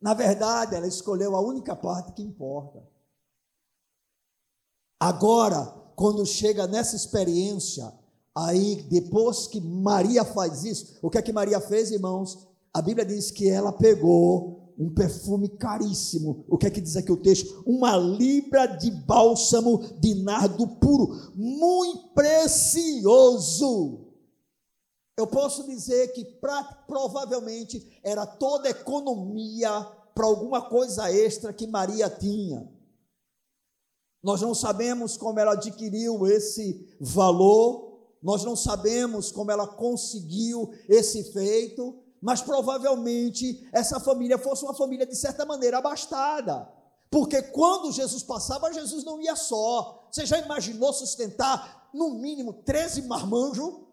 Na 0.00 0.14
verdade, 0.14 0.76
ela 0.76 0.86
escolheu 0.86 1.34
a 1.34 1.40
única 1.40 1.74
parte 1.74 2.12
que 2.12 2.22
importa. 2.22 2.88
Agora, 5.00 5.66
quando 5.96 6.24
chega 6.24 6.68
nessa 6.68 6.94
experiência, 6.94 7.92
aí 8.32 8.82
depois 8.82 9.48
que 9.48 9.60
Maria 9.60 10.24
faz 10.24 10.62
isso, 10.62 10.96
o 11.02 11.10
que 11.10 11.18
é 11.18 11.22
que 11.22 11.32
Maria 11.32 11.60
fez, 11.60 11.90
irmãos? 11.90 12.47
A 12.78 12.82
Bíblia 12.82 13.04
diz 13.04 13.32
que 13.32 13.50
ela 13.50 13.72
pegou 13.72 14.72
um 14.78 14.88
perfume 14.94 15.48
caríssimo. 15.48 16.44
O 16.48 16.56
que 16.56 16.68
é 16.68 16.70
que 16.70 16.80
diz 16.80 16.96
aqui 16.96 17.10
o 17.10 17.16
texto? 17.16 17.60
Uma 17.66 17.96
libra 17.96 18.66
de 18.66 18.88
bálsamo 18.92 19.82
de 19.98 20.14
nardo 20.22 20.64
puro, 20.76 21.32
muito 21.34 22.10
precioso. 22.14 24.04
Eu 25.16 25.26
posso 25.26 25.66
dizer 25.66 26.12
que 26.12 26.24
pra, 26.24 26.62
provavelmente 26.86 27.98
era 28.04 28.24
toda 28.24 28.70
economia 28.70 29.68
para 30.14 30.26
alguma 30.26 30.62
coisa 30.62 31.10
extra 31.10 31.52
que 31.52 31.66
Maria 31.66 32.08
tinha. 32.08 32.72
Nós 34.22 34.40
não 34.40 34.54
sabemos 34.54 35.16
como 35.16 35.40
ela 35.40 35.54
adquiriu 35.54 36.24
esse 36.28 36.96
valor, 37.00 37.88
nós 38.22 38.44
não 38.44 38.54
sabemos 38.54 39.32
como 39.32 39.50
ela 39.50 39.66
conseguiu 39.66 40.70
esse 40.88 41.24
feito, 41.32 41.98
mas 42.20 42.40
provavelmente 42.40 43.68
essa 43.72 44.00
família 44.00 44.38
fosse 44.38 44.64
uma 44.64 44.74
família 44.74 45.06
de 45.06 45.14
certa 45.14 45.44
maneira 45.44 45.78
abastada. 45.78 46.68
Porque 47.10 47.40
quando 47.42 47.92
Jesus 47.92 48.22
passava, 48.22 48.72
Jesus 48.72 49.04
não 49.04 49.20
ia 49.20 49.34
só. 49.34 50.08
Você 50.10 50.26
já 50.26 50.38
imaginou 50.38 50.92
sustentar 50.92 51.88
no 51.92 52.10
mínimo 52.10 52.52
13 52.52 53.02
marmanjos? 53.02 53.88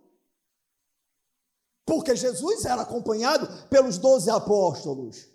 Porque 1.85 2.15
Jesus 2.15 2.65
era 2.65 2.81
acompanhado 2.81 3.47
pelos 3.69 3.97
doze 3.97 4.29
apóstolos. 4.29 5.29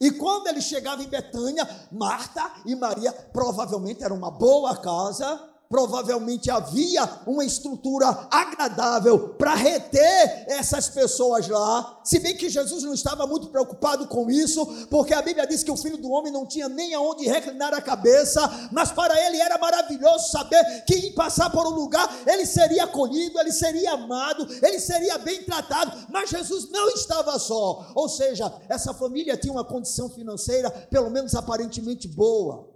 E 0.00 0.10
quando 0.10 0.48
ele 0.48 0.60
chegava 0.60 1.02
em 1.02 1.08
Betânia, 1.08 1.68
Marta 1.92 2.62
e 2.66 2.74
Maria 2.74 3.12
provavelmente 3.12 4.02
era 4.02 4.12
uma 4.12 4.32
boa 4.32 4.76
casa, 4.76 5.51
provavelmente 5.72 6.50
havia 6.50 7.02
uma 7.26 7.42
estrutura 7.42 8.28
agradável 8.30 9.30
para 9.30 9.54
reter 9.54 10.44
essas 10.46 10.90
pessoas 10.90 11.48
lá, 11.48 11.98
se 12.04 12.18
bem 12.18 12.36
que 12.36 12.50
Jesus 12.50 12.82
não 12.82 12.92
estava 12.92 13.26
muito 13.26 13.48
preocupado 13.48 14.06
com 14.06 14.30
isso, 14.30 14.66
porque 14.90 15.14
a 15.14 15.22
Bíblia 15.22 15.46
diz 15.46 15.64
que 15.64 15.70
o 15.70 15.76
filho 15.78 15.96
do 15.96 16.10
homem 16.10 16.30
não 16.30 16.44
tinha 16.44 16.68
nem 16.68 16.92
aonde 16.92 17.26
reclinar 17.26 17.72
a 17.72 17.80
cabeça, 17.80 18.68
mas 18.70 18.92
para 18.92 19.18
ele 19.26 19.38
era 19.38 19.56
maravilhoso 19.56 20.30
saber 20.30 20.84
que 20.84 20.94
em 20.94 21.12
passar 21.12 21.48
por 21.48 21.66
um 21.66 21.70
lugar 21.70 22.06
ele 22.26 22.44
seria 22.44 22.84
acolhido, 22.84 23.40
ele 23.40 23.50
seria 23.50 23.92
amado, 23.92 24.46
ele 24.62 24.78
seria 24.78 25.16
bem 25.16 25.42
tratado, 25.42 26.06
mas 26.10 26.28
Jesus 26.28 26.70
não 26.70 26.90
estava 26.90 27.38
só, 27.38 27.90
ou 27.94 28.10
seja, 28.10 28.52
essa 28.68 28.92
família 28.92 29.38
tinha 29.38 29.54
uma 29.54 29.64
condição 29.64 30.10
financeira, 30.10 30.70
pelo 30.90 31.08
menos 31.08 31.34
aparentemente 31.34 32.06
boa. 32.06 32.71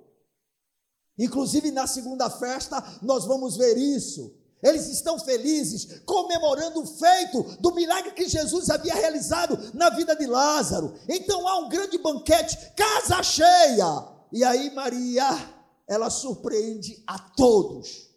Inclusive 1.19 1.71
na 1.71 1.87
segunda 1.87 2.29
festa 2.29 2.83
nós 3.03 3.25
vamos 3.25 3.57
ver 3.57 3.77
isso. 3.77 4.35
Eles 4.63 4.89
estão 4.89 5.19
felizes, 5.19 6.01
comemorando 6.01 6.81
o 6.81 6.87
feito 6.87 7.43
do 7.61 7.75
milagre 7.75 8.13
que 8.13 8.29
Jesus 8.29 8.71
havia 8.71 8.95
realizado 8.95 9.57
na 9.75 9.91
vida 9.91 10.17
de 10.17 10.27
Lázaro. 10.27 10.95
Então 11.09 11.47
há 11.47 11.59
um 11.59 11.69
grande 11.69 11.99
banquete, 11.99 12.73
casa 12.75 13.23
cheia. 13.23 14.09
E 14.33 14.43
aí 14.43 14.75
Maria, 14.75 15.29
ela 15.87 16.11
surpreende 16.11 17.03
a 17.07 17.19
todos. 17.19 18.11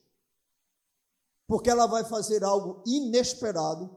Porque 1.47 1.70
ela 1.70 1.88
vai 1.88 2.04
fazer 2.04 2.43
algo 2.43 2.84
inesperado, 2.86 3.89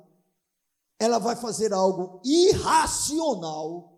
ela 0.99 1.19
vai 1.19 1.37
fazer 1.37 1.73
algo 1.73 2.21
irracional, 2.25 3.93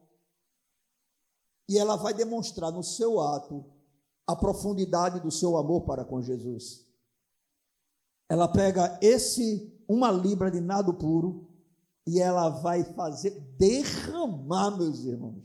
e 1.69 1.79
ela 1.79 1.97
vai 1.97 2.13
demonstrar 2.13 2.71
no 2.71 2.83
seu 2.83 3.21
ato 3.21 3.74
a 4.27 4.35
profundidade 4.35 5.21
do 5.21 5.31
seu 5.31 5.57
amor 5.57 5.83
para 5.83 6.05
com 6.05 6.23
Jesus. 6.23 6.87
Ela 8.29 8.49
pega 8.49 8.99
esse 9.03 9.73
uma 9.87 10.11
libra 10.11 10.51
de 10.51 10.61
nado 10.61 10.95
puro 10.95 11.47
e 12.07 12.21
ela 12.21 12.49
vai 12.49 12.85
fazer 12.85 13.31
derramar, 13.59 14.77
meus 14.77 15.05
irmãos, 15.05 15.43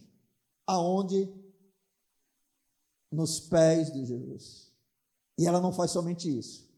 aonde 0.65 1.33
nos 3.11 3.39
pés 3.39 3.91
de 3.91 4.05
Jesus. 4.05 4.71
E 5.37 5.47
ela 5.47 5.59
não 5.59 5.71
faz 5.71 5.91
somente 5.91 6.29
isso. 6.37 6.69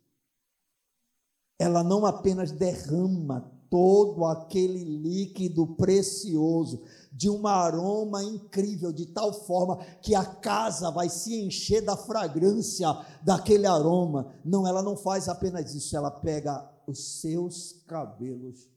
Ela 1.59 1.83
não 1.83 2.05
apenas 2.05 2.51
derrama 2.51 3.51
todo 3.69 4.25
aquele 4.25 4.83
líquido 4.83 5.65
precioso, 5.75 6.83
de 7.11 7.29
um 7.29 7.45
aroma 7.45 8.23
incrível, 8.23 8.91
de 8.93 9.05
tal 9.07 9.33
forma 9.45 9.83
que 10.01 10.15
a 10.15 10.23
casa 10.23 10.89
vai 10.91 11.09
se 11.09 11.35
encher 11.35 11.83
da 11.83 11.97
fragrância 11.97 12.87
daquele 13.21 13.67
aroma. 13.67 14.33
Não, 14.45 14.65
ela 14.65 14.81
não 14.81 14.95
faz 14.95 15.27
apenas 15.27 15.75
isso, 15.75 15.95
ela 15.95 16.09
pega 16.09 16.69
os 16.87 17.19
seus 17.19 17.73
cabelos 17.85 18.69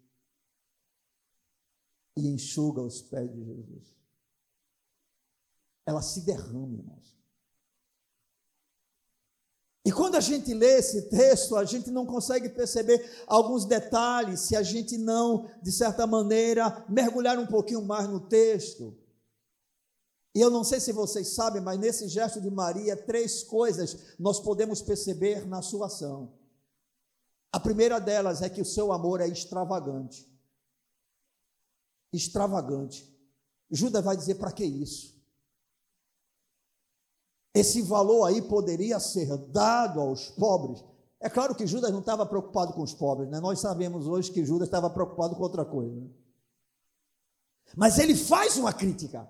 e 2.16 2.28
enxuga 2.28 2.82
os 2.82 3.02
pés 3.02 3.32
de 3.32 3.44
Jesus. 3.44 3.94
Ela 5.86 6.02
se 6.02 6.24
derrama, 6.24 6.76
irmãos. 6.76 7.23
E 9.84 9.92
quando 9.92 10.14
a 10.14 10.20
gente 10.20 10.54
lê 10.54 10.78
esse 10.78 11.10
texto, 11.10 11.56
a 11.56 11.64
gente 11.64 11.90
não 11.90 12.06
consegue 12.06 12.48
perceber 12.48 13.22
alguns 13.26 13.66
detalhes 13.66 14.40
se 14.40 14.56
a 14.56 14.62
gente 14.62 14.96
não, 14.96 15.46
de 15.62 15.70
certa 15.70 16.06
maneira, 16.06 16.84
mergulhar 16.88 17.38
um 17.38 17.46
pouquinho 17.46 17.82
mais 17.82 18.08
no 18.08 18.20
texto. 18.20 18.96
E 20.34 20.40
eu 20.40 20.50
não 20.50 20.64
sei 20.64 20.80
se 20.80 20.90
vocês 20.90 21.34
sabem, 21.34 21.60
mas 21.60 21.78
nesse 21.78 22.08
gesto 22.08 22.40
de 22.40 22.50
Maria, 22.50 22.96
três 22.96 23.42
coisas 23.44 24.14
nós 24.18 24.40
podemos 24.40 24.80
perceber 24.80 25.46
na 25.46 25.60
sua 25.60 25.86
ação. 25.86 26.32
A 27.52 27.60
primeira 27.60 28.00
delas 28.00 28.42
é 28.42 28.48
que 28.48 28.62
o 28.62 28.64
seu 28.64 28.90
amor 28.90 29.20
é 29.20 29.28
extravagante. 29.28 30.28
Extravagante. 32.12 33.08
Judas 33.70 34.02
vai 34.02 34.16
dizer: 34.16 34.36
para 34.36 34.50
que 34.50 34.64
isso? 34.64 35.13
Esse 37.54 37.80
valor 37.80 38.26
aí 38.26 38.42
poderia 38.42 38.98
ser 38.98 39.36
dado 39.48 40.00
aos 40.00 40.28
pobres. 40.30 40.84
É 41.20 41.30
claro 41.30 41.54
que 41.54 41.66
Judas 41.66 41.92
não 41.92 42.00
estava 42.00 42.26
preocupado 42.26 42.72
com 42.72 42.82
os 42.82 42.92
pobres, 42.92 43.30
né? 43.30 43.38
nós 43.40 43.60
sabemos 43.60 44.08
hoje 44.08 44.32
que 44.32 44.44
Judas 44.44 44.66
estava 44.66 44.90
preocupado 44.90 45.36
com 45.36 45.42
outra 45.42 45.64
coisa. 45.64 45.94
Né? 45.94 46.10
Mas 47.76 47.98
ele 47.98 48.14
faz 48.14 48.56
uma 48.56 48.72
crítica. 48.72 49.28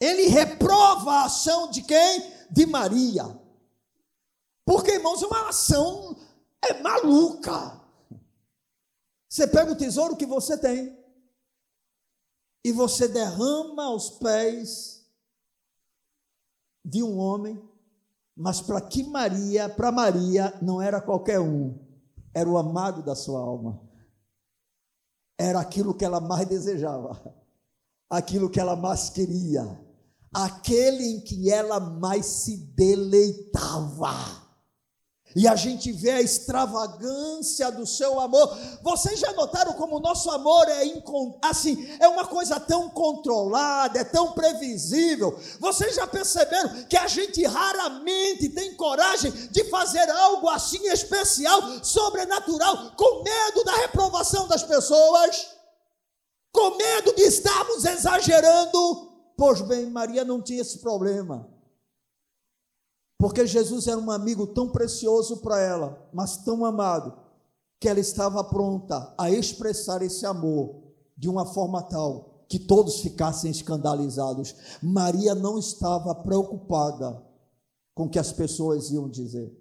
Ele 0.00 0.28
reprova 0.28 1.12
a 1.12 1.24
ação 1.24 1.70
de 1.70 1.82
quem? 1.82 2.32
De 2.50 2.66
Maria. 2.66 3.38
Porque, 4.64 4.92
irmãos, 4.92 5.22
uma 5.22 5.48
ação 5.48 6.16
é 6.62 6.80
maluca. 6.80 7.80
Você 9.28 9.46
pega 9.46 9.72
o 9.72 9.76
tesouro 9.76 10.16
que 10.16 10.26
você 10.26 10.56
tem 10.56 10.96
e 12.64 12.72
você 12.72 13.08
derrama 13.08 13.84
aos 13.84 14.10
pés 14.10 14.91
de 16.84 17.02
um 17.02 17.18
homem, 17.18 17.62
mas 18.36 18.60
para 18.60 18.80
que 18.80 19.04
Maria, 19.04 19.68
para 19.68 19.92
Maria 19.92 20.58
não 20.60 20.80
era 20.80 21.00
qualquer 21.00 21.40
um, 21.40 21.78
era 22.34 22.48
o 22.48 22.56
amado 22.56 23.02
da 23.02 23.14
sua 23.14 23.40
alma. 23.40 23.80
Era 25.38 25.60
aquilo 25.60 25.94
que 25.94 26.04
ela 26.04 26.20
mais 26.20 26.46
desejava, 26.46 27.20
aquilo 28.08 28.50
que 28.50 28.60
ela 28.60 28.76
mais 28.76 29.10
queria, 29.10 29.80
aquele 30.32 31.04
em 31.04 31.20
que 31.20 31.50
ela 31.50 31.78
mais 31.80 32.26
se 32.26 32.56
deleitava 32.74 34.41
e 35.34 35.48
a 35.48 35.56
gente 35.56 35.90
vê 35.92 36.10
a 36.10 36.20
extravagância 36.20 37.70
do 37.70 37.86
seu 37.86 38.20
amor. 38.20 38.56
Vocês 38.82 39.18
já 39.18 39.32
notaram 39.32 39.72
como 39.74 39.96
o 39.96 40.00
nosso 40.00 40.30
amor 40.30 40.68
é 40.68 40.82
assim, 41.42 41.88
é 41.98 42.08
uma 42.08 42.26
coisa 42.26 42.60
tão 42.60 42.88
controlada, 42.90 43.98
é 43.98 44.04
tão 44.04 44.32
previsível. 44.32 45.38
Vocês 45.58 45.94
já 45.94 46.06
perceberam 46.06 46.84
que 46.84 46.96
a 46.96 47.06
gente 47.06 47.44
raramente 47.44 48.48
tem 48.50 48.74
coragem 48.74 49.30
de 49.50 49.64
fazer 49.64 50.08
algo 50.10 50.48
assim 50.48 50.86
especial, 50.88 51.60
sobrenatural, 51.82 52.92
com 52.96 53.22
medo 53.22 53.64
da 53.64 53.74
reprovação 53.76 54.46
das 54.46 54.62
pessoas, 54.62 55.48
com 56.52 56.76
medo 56.76 57.14
de 57.14 57.22
estarmos 57.22 57.84
exagerando. 57.84 59.10
Pois 59.36 59.60
bem, 59.62 59.86
Maria 59.86 60.24
não 60.24 60.42
tinha 60.42 60.60
esse 60.60 60.78
problema. 60.78 61.51
Porque 63.22 63.46
Jesus 63.46 63.86
era 63.86 64.00
um 64.00 64.10
amigo 64.10 64.48
tão 64.48 64.68
precioso 64.68 65.36
para 65.36 65.60
ela, 65.60 66.10
mas 66.12 66.38
tão 66.38 66.64
amado, 66.64 67.16
que 67.78 67.88
ela 67.88 68.00
estava 68.00 68.42
pronta 68.42 69.14
a 69.16 69.30
expressar 69.30 70.02
esse 70.02 70.26
amor 70.26 70.82
de 71.16 71.28
uma 71.28 71.46
forma 71.46 71.84
tal 71.84 72.44
que 72.48 72.58
todos 72.58 72.96
ficassem 72.96 73.48
escandalizados. 73.52 74.56
Maria 74.82 75.36
não 75.36 75.56
estava 75.56 76.12
preocupada 76.16 77.24
com 77.94 78.06
o 78.06 78.10
que 78.10 78.18
as 78.18 78.32
pessoas 78.32 78.90
iam 78.90 79.08
dizer. 79.08 79.56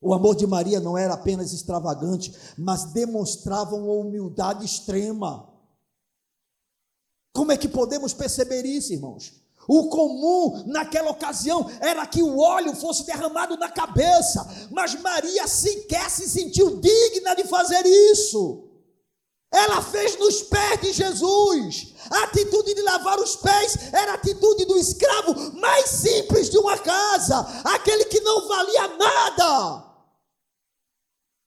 O 0.00 0.14
amor 0.14 0.36
de 0.36 0.46
Maria 0.46 0.78
não 0.78 0.96
era 0.96 1.14
apenas 1.14 1.52
extravagante, 1.52 2.32
mas 2.56 2.92
demonstrava 2.92 3.74
uma 3.74 3.94
humildade 3.94 4.64
extrema. 4.64 5.52
Como 7.32 7.50
é 7.50 7.56
que 7.56 7.66
podemos 7.66 8.14
perceber 8.14 8.64
isso, 8.64 8.92
irmãos? 8.92 9.34
O 9.72 9.88
comum 9.88 10.64
naquela 10.66 11.12
ocasião 11.12 11.70
era 11.78 12.04
que 12.04 12.20
o 12.20 12.40
óleo 12.40 12.74
fosse 12.74 13.06
derramado 13.06 13.56
na 13.56 13.68
cabeça, 13.68 14.44
mas 14.68 15.00
Maria 15.00 15.46
sequer 15.46 16.10
se 16.10 16.28
sentiu 16.28 16.80
digna 16.80 17.36
de 17.36 17.44
fazer 17.44 17.86
isso. 17.86 18.64
Ela 19.52 19.80
fez 19.80 20.18
nos 20.18 20.42
pés 20.42 20.80
de 20.80 20.92
Jesus 20.92 21.94
A 22.10 22.24
atitude 22.24 22.74
de 22.74 22.82
lavar 22.82 23.20
os 23.20 23.36
pés 23.36 23.92
era 23.92 24.10
a 24.10 24.14
atitude 24.16 24.64
do 24.64 24.76
escravo 24.76 25.52
mais 25.60 25.88
simples 25.88 26.50
de 26.50 26.58
uma 26.58 26.76
casa, 26.76 27.38
aquele 27.62 28.06
que 28.06 28.18
não 28.22 28.48
valia 28.48 28.88
nada. 28.96 29.89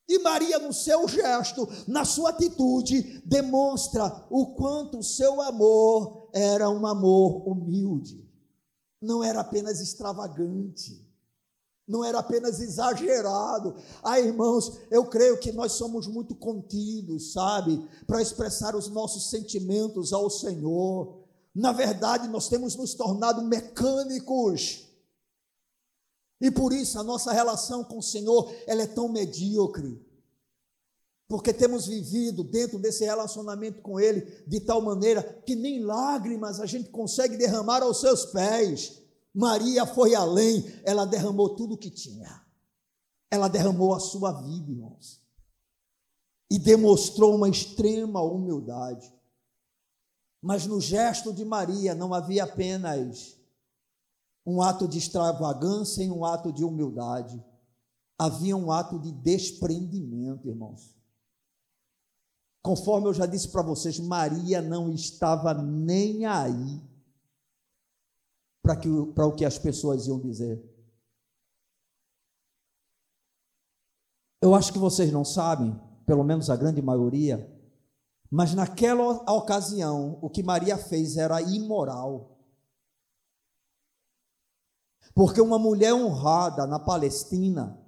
E 0.07 0.19
Maria, 0.19 0.59
no 0.59 0.73
seu 0.73 1.07
gesto, 1.07 1.67
na 1.87 2.03
sua 2.03 2.31
atitude, 2.31 3.21
demonstra 3.25 4.25
o 4.29 4.47
quanto 4.53 4.99
o 4.99 5.03
seu 5.03 5.41
amor 5.41 6.29
era 6.33 6.69
um 6.69 6.85
amor 6.85 7.47
humilde, 7.47 8.27
não 9.01 9.23
era 9.23 9.39
apenas 9.39 9.79
extravagante, 9.79 11.01
não 11.87 12.03
era 12.03 12.19
apenas 12.19 12.59
exagerado. 12.59 13.75
Ah, 14.03 14.19
irmãos, 14.19 14.79
eu 14.91 15.05
creio 15.05 15.39
que 15.39 15.51
nós 15.51 15.73
somos 15.73 16.07
muito 16.07 16.35
contidos, 16.35 17.31
sabe, 17.31 17.87
para 18.05 18.21
expressar 18.21 18.75
os 18.75 18.89
nossos 18.89 19.29
sentimentos 19.29 20.11
ao 20.11 20.29
Senhor. 20.29 21.23
Na 21.55 21.71
verdade, 21.71 22.27
nós 22.27 22.49
temos 22.49 22.75
nos 22.75 22.93
tornado 22.93 23.41
mecânicos 23.41 24.82
e 26.43 26.51
por 26.51 26.73
isso 26.73 26.99
a 26.99 27.03
nossa 27.03 27.31
relação 27.31 27.85
com 27.85 27.99
o 27.99 28.03
Senhor 28.03 28.53
ela 28.67 28.81
é 28.81 28.85
tão 28.85 29.07
medíocre. 29.07 29.97
Porque 31.25 31.53
temos 31.53 31.87
vivido 31.87 32.43
dentro 32.43 32.77
desse 32.77 33.05
relacionamento 33.05 33.81
com 33.81 33.97
Ele 33.97 34.43
de 34.45 34.59
tal 34.59 34.81
maneira 34.81 35.23
que 35.45 35.55
nem 35.55 35.81
lágrimas 35.81 36.59
a 36.59 36.65
gente 36.65 36.89
consegue 36.89 37.37
derramar 37.37 37.81
aos 37.81 38.01
seus 38.01 38.25
pés. 38.25 39.01
Maria 39.33 39.85
foi 39.85 40.15
além, 40.15 40.69
ela 40.83 41.05
derramou 41.05 41.55
tudo 41.55 41.75
o 41.75 41.77
que 41.77 41.89
tinha. 41.89 42.45
Ela 43.31 43.47
derramou 43.47 43.93
a 43.95 43.99
sua 44.01 44.33
vida, 44.33 44.69
irmãos. 44.69 45.21
E 46.51 46.59
demonstrou 46.59 47.33
uma 47.35 47.47
extrema 47.47 48.21
humildade. 48.21 49.09
Mas 50.41 50.67
no 50.67 50.81
gesto 50.81 51.31
de 51.31 51.45
Maria 51.45 51.95
não 51.95 52.13
havia 52.13 52.43
apenas 52.43 53.41
um 54.45 54.61
ato 54.61 54.87
de 54.87 54.97
extravagância 54.97 56.03
e 56.03 56.11
um 56.11 56.25
ato 56.25 56.51
de 56.51 56.63
humildade. 56.63 57.43
Havia 58.17 58.55
um 58.55 58.71
ato 58.71 58.99
de 58.99 59.11
desprendimento, 59.11 60.47
irmãos. 60.47 60.95
Conforme 62.61 63.07
eu 63.07 63.13
já 63.13 63.25
disse 63.25 63.49
para 63.49 63.61
vocês, 63.61 63.99
Maria 63.99 64.61
não 64.61 64.89
estava 64.89 65.53
nem 65.53 66.25
aí 66.25 66.81
para 68.61 69.27
o 69.27 69.35
que 69.35 69.43
as 69.43 69.57
pessoas 69.57 70.07
iam 70.07 70.19
dizer. 70.19 70.63
Eu 74.41 74.55
acho 74.55 74.71
que 74.71 74.79
vocês 74.79 75.11
não 75.11 75.25
sabem, 75.25 75.77
pelo 76.05 76.23
menos 76.23 76.49
a 76.49 76.55
grande 76.55 76.81
maioria, 76.81 77.49
mas 78.29 78.53
naquela 78.53 79.29
ocasião 79.31 80.17
o 80.21 80.29
que 80.29 80.41
Maria 80.41 80.77
fez 80.77 81.17
era 81.17 81.41
imoral. 81.41 82.32
Porque 85.13 85.39
uma 85.39 85.59
mulher 85.59 85.93
honrada 85.93 86.65
na 86.65 86.79
Palestina, 86.79 87.79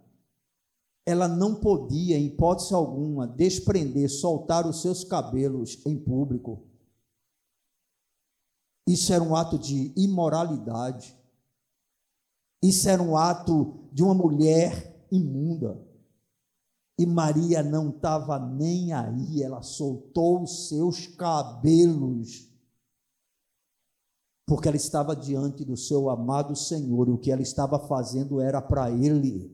ela 1.05 1.27
não 1.27 1.55
podia, 1.55 2.17
em 2.17 2.27
hipótese 2.27 2.73
alguma, 2.73 3.27
desprender, 3.27 4.09
soltar 4.09 4.67
os 4.67 4.81
seus 4.81 5.03
cabelos 5.03 5.79
em 5.85 5.97
público. 5.97 6.63
Isso 8.87 9.11
era 9.11 9.23
um 9.23 9.35
ato 9.35 9.57
de 9.57 9.91
imoralidade. 9.95 11.17
Isso 12.61 12.87
era 12.87 13.01
um 13.01 13.17
ato 13.17 13.89
de 13.91 14.03
uma 14.03 14.13
mulher 14.13 15.07
imunda. 15.11 15.83
E 16.97 17.05
Maria 17.05 17.61
não 17.61 17.89
estava 17.89 18.39
nem 18.39 18.93
aí, 18.93 19.41
ela 19.41 19.61
soltou 19.61 20.43
os 20.43 20.69
seus 20.69 21.07
cabelos 21.07 22.54
porque 24.45 24.67
ela 24.67 24.77
estava 24.77 25.15
diante 25.15 25.65
do 25.65 25.75
seu 25.75 26.09
amado 26.09 26.55
Senhor, 26.55 27.07
e 27.07 27.11
o 27.11 27.17
que 27.17 27.31
ela 27.31 27.41
estava 27.41 27.79
fazendo 27.79 28.39
era 28.39 28.61
para 28.61 28.91
ele, 28.91 29.51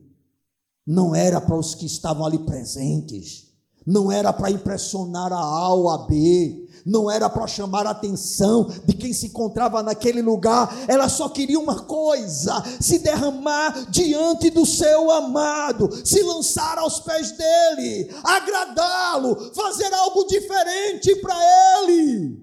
não 0.86 1.14
era 1.14 1.40
para 1.40 1.56
os 1.56 1.74
que 1.74 1.86
estavam 1.86 2.26
ali 2.26 2.38
presentes, 2.40 3.50
não 3.86 4.12
era 4.12 4.32
para 4.32 4.50
impressionar 4.50 5.32
a 5.32 5.40
A 5.40 5.74
ou 5.74 5.90
a 5.90 5.98
B, 6.06 6.68
não 6.84 7.10
era 7.10 7.28
para 7.30 7.46
chamar 7.46 7.86
a 7.86 7.90
atenção 7.90 8.68
de 8.84 8.94
quem 8.94 9.12
se 9.12 9.26
encontrava 9.26 9.82
naquele 9.82 10.20
lugar, 10.20 10.72
ela 10.88 11.08
só 11.08 11.28
queria 11.28 11.58
uma 11.58 11.80
coisa: 11.80 12.62
se 12.80 12.98
derramar 12.98 13.90
diante 13.90 14.50
do 14.50 14.66
seu 14.66 15.10
amado, 15.10 15.88
se 16.04 16.22
lançar 16.22 16.78
aos 16.78 17.00
pés 17.00 17.32
dele, 17.32 18.10
agradá-lo, 18.22 19.52
fazer 19.54 19.92
algo 19.94 20.24
diferente 20.24 21.16
para 21.16 21.36
ele. 21.82 22.41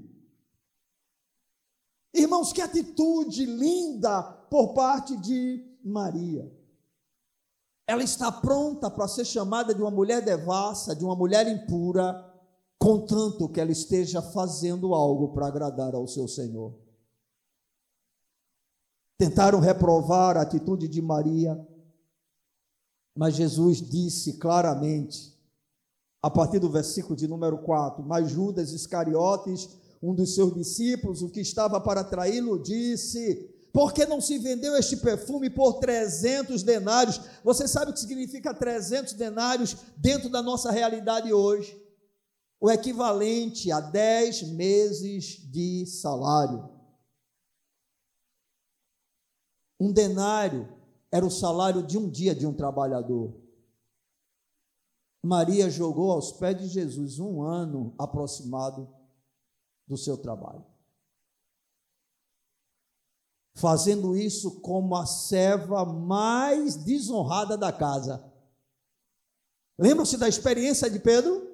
Irmãos, 2.13 2.51
que 2.51 2.61
atitude 2.61 3.45
linda 3.45 4.23
por 4.49 4.73
parte 4.73 5.15
de 5.17 5.63
Maria. 5.83 6.51
Ela 7.87 8.03
está 8.03 8.31
pronta 8.31 8.89
para 8.89 9.07
ser 9.07 9.25
chamada 9.25 9.73
de 9.73 9.81
uma 9.81 9.91
mulher 9.91 10.23
devassa, 10.23 10.95
de 10.95 11.03
uma 11.03 11.15
mulher 11.15 11.47
impura, 11.47 12.25
contanto 12.77 13.49
que 13.49 13.59
ela 13.59 13.71
esteja 13.71 14.21
fazendo 14.21 14.93
algo 14.93 15.29
para 15.29 15.47
agradar 15.47 15.95
ao 15.95 16.07
seu 16.07 16.27
Senhor. 16.27 16.73
Tentaram 19.17 19.59
reprovar 19.59 20.37
a 20.37 20.41
atitude 20.41 20.87
de 20.87 21.01
Maria, 21.01 21.67
mas 23.15 23.35
Jesus 23.35 23.77
disse 23.77 24.37
claramente, 24.37 25.37
a 26.21 26.29
partir 26.29 26.59
do 26.59 26.69
versículo 26.69 27.15
de 27.15 27.27
número 27.27 27.57
4: 27.59 28.03
Mas 28.03 28.29
Judas 28.29 28.71
Iscariotes, 28.71 29.69
um 30.01 30.13
dos 30.13 30.33
seus 30.33 30.53
discípulos, 30.53 31.21
o 31.21 31.29
que 31.29 31.41
estava 31.41 31.79
para 31.79 32.03
traí-lo, 32.03 32.61
disse: 32.61 33.35
Por 33.73 33.93
que 33.93 34.05
não 34.05 34.21
se 34.21 34.37
vendeu 34.37 34.75
este 34.77 34.97
perfume 34.97 35.49
por 35.49 35.79
300 35.79 36.63
denários? 36.63 37.19
Você 37.43 37.67
sabe 37.67 37.91
o 37.91 37.93
que 37.93 37.99
significa 37.99 38.53
300 38.53 39.13
denários 39.13 39.75
dentro 39.97 40.29
da 40.29 40.41
nossa 40.41 40.71
realidade 40.71 41.33
hoje? 41.33 41.77
O 42.61 42.69
equivalente 42.69 43.71
a 43.71 43.79
10 43.79 44.43
meses 44.53 45.49
de 45.51 45.85
salário. 45.85 46.69
Um 49.79 49.93
denário 49.93 50.67
era 51.11 51.25
o 51.25 51.31
salário 51.31 51.83
de 51.83 51.97
um 51.97 52.09
dia 52.09 52.35
de 52.35 52.45
um 52.45 52.53
trabalhador. 52.53 53.33
Maria 55.23 55.69
jogou 55.69 56.11
aos 56.11 56.33
pés 56.33 56.57
de 56.57 56.67
Jesus 56.67 57.19
um 57.19 57.41
ano 57.41 57.93
aproximado 57.97 58.89
do 59.89 59.97
seu 59.97 60.15
trabalho. 60.15 60.63
Fazendo 63.55 64.15
isso 64.15 64.61
como 64.61 64.95
a 64.95 65.05
serva 65.05 65.83
mais 65.83 66.75
desonrada 66.75 67.57
da 67.57 67.73
casa. 67.73 68.23
Lembram-se 69.77 70.15
da 70.15 70.29
experiência 70.29 70.89
de 70.89 70.99
Pedro? 70.99 71.49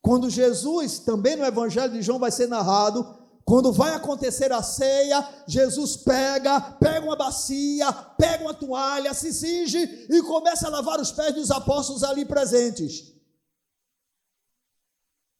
Quando 0.00 0.30
Jesus, 0.30 0.98
também 1.00 1.36
no 1.36 1.44
Evangelho 1.44 1.92
de 1.92 2.02
João 2.02 2.18
vai 2.18 2.32
ser 2.32 2.48
narrado, 2.48 3.22
quando 3.44 3.72
vai 3.72 3.94
acontecer 3.94 4.50
a 4.50 4.62
ceia, 4.62 5.28
Jesus 5.46 5.96
pega, 5.96 6.60
pega 6.60 7.04
uma 7.04 7.16
bacia, 7.16 7.92
pega 7.92 8.44
uma 8.44 8.54
toalha, 8.54 9.12
se 9.14 9.32
cinge 9.32 9.78
e 10.08 10.22
começa 10.22 10.66
a 10.66 10.70
lavar 10.70 11.00
os 11.00 11.12
pés 11.12 11.34
dos 11.34 11.50
apóstolos 11.50 12.02
ali 12.02 12.24
presentes. 12.24 13.12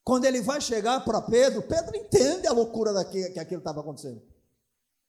Quando 0.03 0.25
ele 0.25 0.41
vai 0.41 0.59
chegar 0.59 1.03
para 1.05 1.21
Pedro, 1.21 1.61
Pedro 1.61 1.95
entende 1.95 2.45
a 2.47 2.51
loucura 2.51 2.91
daquilo, 2.91 3.31
que 3.31 3.39
aquilo 3.39 3.59
estava 3.59 3.79
acontecendo. 3.79 4.21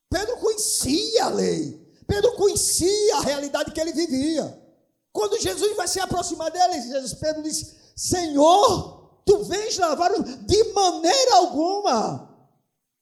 Pedro 0.09 0.37
conhecia 0.37 1.25
a 1.25 1.29
lei. 1.29 1.85
Pedro 2.07 2.33
conhecia 2.37 3.17
a 3.17 3.21
realidade 3.21 3.73
que 3.73 3.81
ele 3.81 3.93
vivia. 3.93 4.63
Quando 5.13 5.41
Jesus 5.41 5.77
vai 5.77 5.89
se 5.89 5.99
aproximar 5.99 6.51
dele, 6.51 6.81
Jesus, 6.83 7.15
Pedro 7.15 7.43
disse: 7.43 7.75
Senhor, 7.97 9.21
tu 9.25 9.45
vens 9.45 9.79
lavar 9.79 10.13
de 10.23 10.65
maneira 10.73 11.37
alguma. 11.37 12.31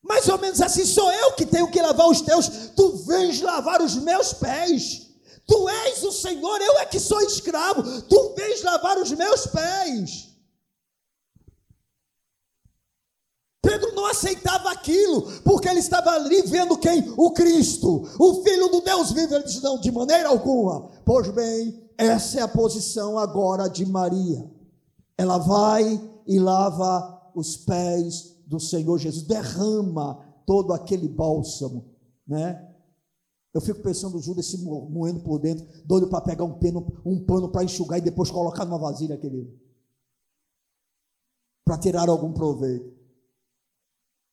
Mais 0.03 0.29
ou 0.29 0.39
menos 0.39 0.61
assim, 0.61 0.85
sou 0.85 1.11
eu 1.13 1.33
que 1.33 1.47
tenho 1.47 1.71
que 1.71 1.81
lavar 1.81 2.09
os 2.09 2.23
teus, 2.23 2.49
tu 2.75 2.97
vens 3.05 3.41
lavar 3.41 3.81
os 3.81 3.97
meus 3.97 4.33
pés. 4.33 5.09
Tu 5.47 5.69
és 5.69 6.03
o 6.03 6.13
Senhor, 6.13 6.61
eu 6.61 6.79
é 6.79 6.87
que 6.87 6.99
sou 6.99 7.21
escravo, 7.21 8.03
tu 8.03 8.35
vens 8.37 8.63
lavar 8.63 8.99
os 8.99 9.13
meus 9.13 9.47
pés. 9.47 10.32
Pedro 13.73 13.95
não 13.95 14.05
aceitava 14.05 14.71
aquilo, 14.71 15.23
porque 15.43 15.67
ele 15.67 15.79
estava 15.79 16.11
ali 16.11 16.43
vendo 16.43 16.77
quem? 16.77 17.11
O 17.17 17.31
Cristo, 17.31 18.03
o 18.19 18.43
Filho 18.43 18.69
do 18.69 18.83
Deus 18.83 19.13
vivo. 19.13 19.35
Ele 19.35 19.45
disse: 19.45 19.63
Não, 19.63 19.81
de 19.81 19.91
maneira 19.91 20.29
alguma. 20.29 20.91
Pois 21.07 21.29
bem, 21.31 21.83
essa 21.97 22.41
é 22.41 22.43
a 22.43 22.49
posição 22.49 23.19
agora 23.19 23.69
de 23.69 23.87
Maria. 23.87 24.51
Ela 25.17 25.39
vai 25.39 26.01
e 26.27 26.39
lava 26.39 27.31
os 27.35 27.57
pés 27.57 28.37
do 28.47 28.61
Senhor 28.61 28.99
Jesus, 28.99 29.25
derrama 29.25 30.23
todo 30.47 30.75
aquele 30.75 31.09
bálsamo, 31.09 31.87
né? 32.27 32.69
Eu 33.55 33.61
fico 33.61 33.81
pensando 33.81 34.21
Judas 34.21 34.47
se 34.47 34.59
moendo 34.59 35.21
por 35.21 35.39
dentro, 35.39 35.67
doido 35.87 36.09
para 36.09 36.21
pegar 36.23 36.45
um 36.45 36.59
pano, 36.59 37.01
um 37.05 37.25
pano 37.25 37.51
para 37.51 37.65
enxugar 37.65 37.99
e 37.99 38.03
depois 38.03 38.31
colocar 38.31 38.65
numa 38.67 38.79
vasilha 38.79 39.15
aquele 39.15 39.51
para 41.65 41.79
tirar 41.79 42.09
algum 42.09 42.33
proveito. 42.33 43.02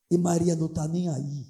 E 0.09 0.17
Maria 0.17 0.55
não 0.55 0.67
está 0.67 0.87
nem 0.87 1.09
aí. 1.09 1.45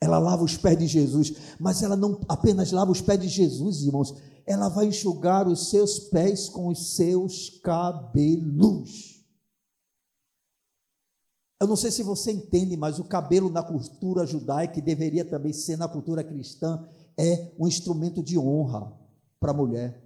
Ela 0.00 0.18
lava 0.18 0.44
os 0.44 0.56
pés 0.56 0.78
de 0.78 0.86
Jesus, 0.86 1.34
mas 1.58 1.82
ela 1.82 1.96
não 1.96 2.20
apenas 2.28 2.70
lava 2.70 2.92
os 2.92 3.00
pés 3.00 3.18
de 3.18 3.28
Jesus, 3.28 3.82
irmãos, 3.82 4.14
ela 4.46 4.68
vai 4.68 4.86
enxugar 4.86 5.48
os 5.48 5.70
seus 5.70 5.98
pés 5.98 6.48
com 6.48 6.68
os 6.68 6.94
seus 6.94 7.50
cabelos. 7.60 9.16
Eu 11.58 11.66
não 11.66 11.76
sei 11.76 11.90
se 11.90 12.02
você 12.02 12.30
entende, 12.30 12.76
mas 12.76 12.98
o 12.98 13.04
cabelo 13.04 13.50
na 13.50 13.62
cultura 13.62 14.26
judaica, 14.26 14.74
que 14.74 14.82
deveria 14.82 15.24
também 15.24 15.52
ser 15.52 15.78
na 15.78 15.88
cultura 15.88 16.22
cristã, 16.22 16.86
é 17.16 17.50
um 17.58 17.66
instrumento 17.66 18.22
de 18.22 18.38
honra 18.38 18.92
para 19.40 19.52
a 19.52 19.54
mulher. 19.54 20.05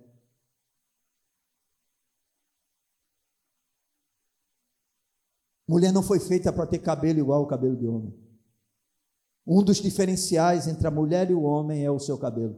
Mulher 5.70 5.92
não 5.92 6.02
foi 6.02 6.18
feita 6.18 6.52
para 6.52 6.66
ter 6.66 6.80
cabelo 6.80 7.20
igual 7.20 7.42
ao 7.42 7.46
cabelo 7.46 7.76
de 7.76 7.86
homem. 7.86 8.12
Um 9.46 9.62
dos 9.62 9.76
diferenciais 9.76 10.66
entre 10.66 10.84
a 10.84 10.90
mulher 10.90 11.30
e 11.30 11.32
o 11.32 11.44
homem 11.44 11.84
é 11.84 11.90
o 11.92 12.00
seu 12.00 12.18
cabelo. 12.18 12.56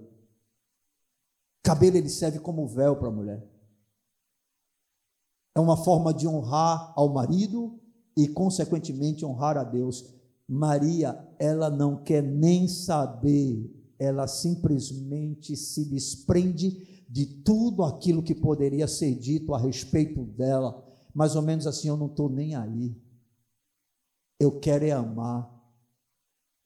Cabelo 1.63 1.99
ele 1.99 2.09
serve 2.09 2.39
como 2.39 2.67
véu 2.67 2.97
para 2.97 3.09
a 3.09 3.13
mulher. 3.13 3.47
É 5.55 5.61
uma 5.61 5.77
forma 5.77 6.15
de 6.15 6.27
honrar 6.27 6.91
ao 6.97 7.13
marido 7.13 7.79
e, 8.17 8.27
consequentemente, 8.29 9.27
honrar 9.27 9.59
a 9.59 9.63
Deus. 9.63 10.11
Maria, 10.49 11.23
ela 11.39 11.69
não 11.69 12.03
quer 12.03 12.23
nem 12.23 12.67
saber, 12.67 13.71
ela 13.99 14.27
simplesmente 14.27 15.55
se 15.55 15.85
desprende 15.85 17.05
de 17.11 17.27
tudo 17.27 17.85
aquilo 17.85 18.23
que 18.23 18.35
poderia 18.35 18.89
ser 18.89 19.15
dito 19.15 19.53
a 19.53 19.59
respeito 19.59 20.25
dela. 20.25 20.82
Mais 21.15 21.37
ou 21.37 21.43
menos 21.43 21.67
assim, 21.67 21.89
eu 21.89 21.97
não 21.97 22.07
estou 22.07 22.29
nem 22.29 22.55
aí. 22.55 22.97
Eu 24.39 24.59
quero 24.59 24.85
é 24.85 24.93
amar. 24.93 25.51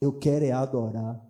Eu 0.01 0.19
quero 0.19 0.45
é 0.45 0.53
adorar. 0.53 1.25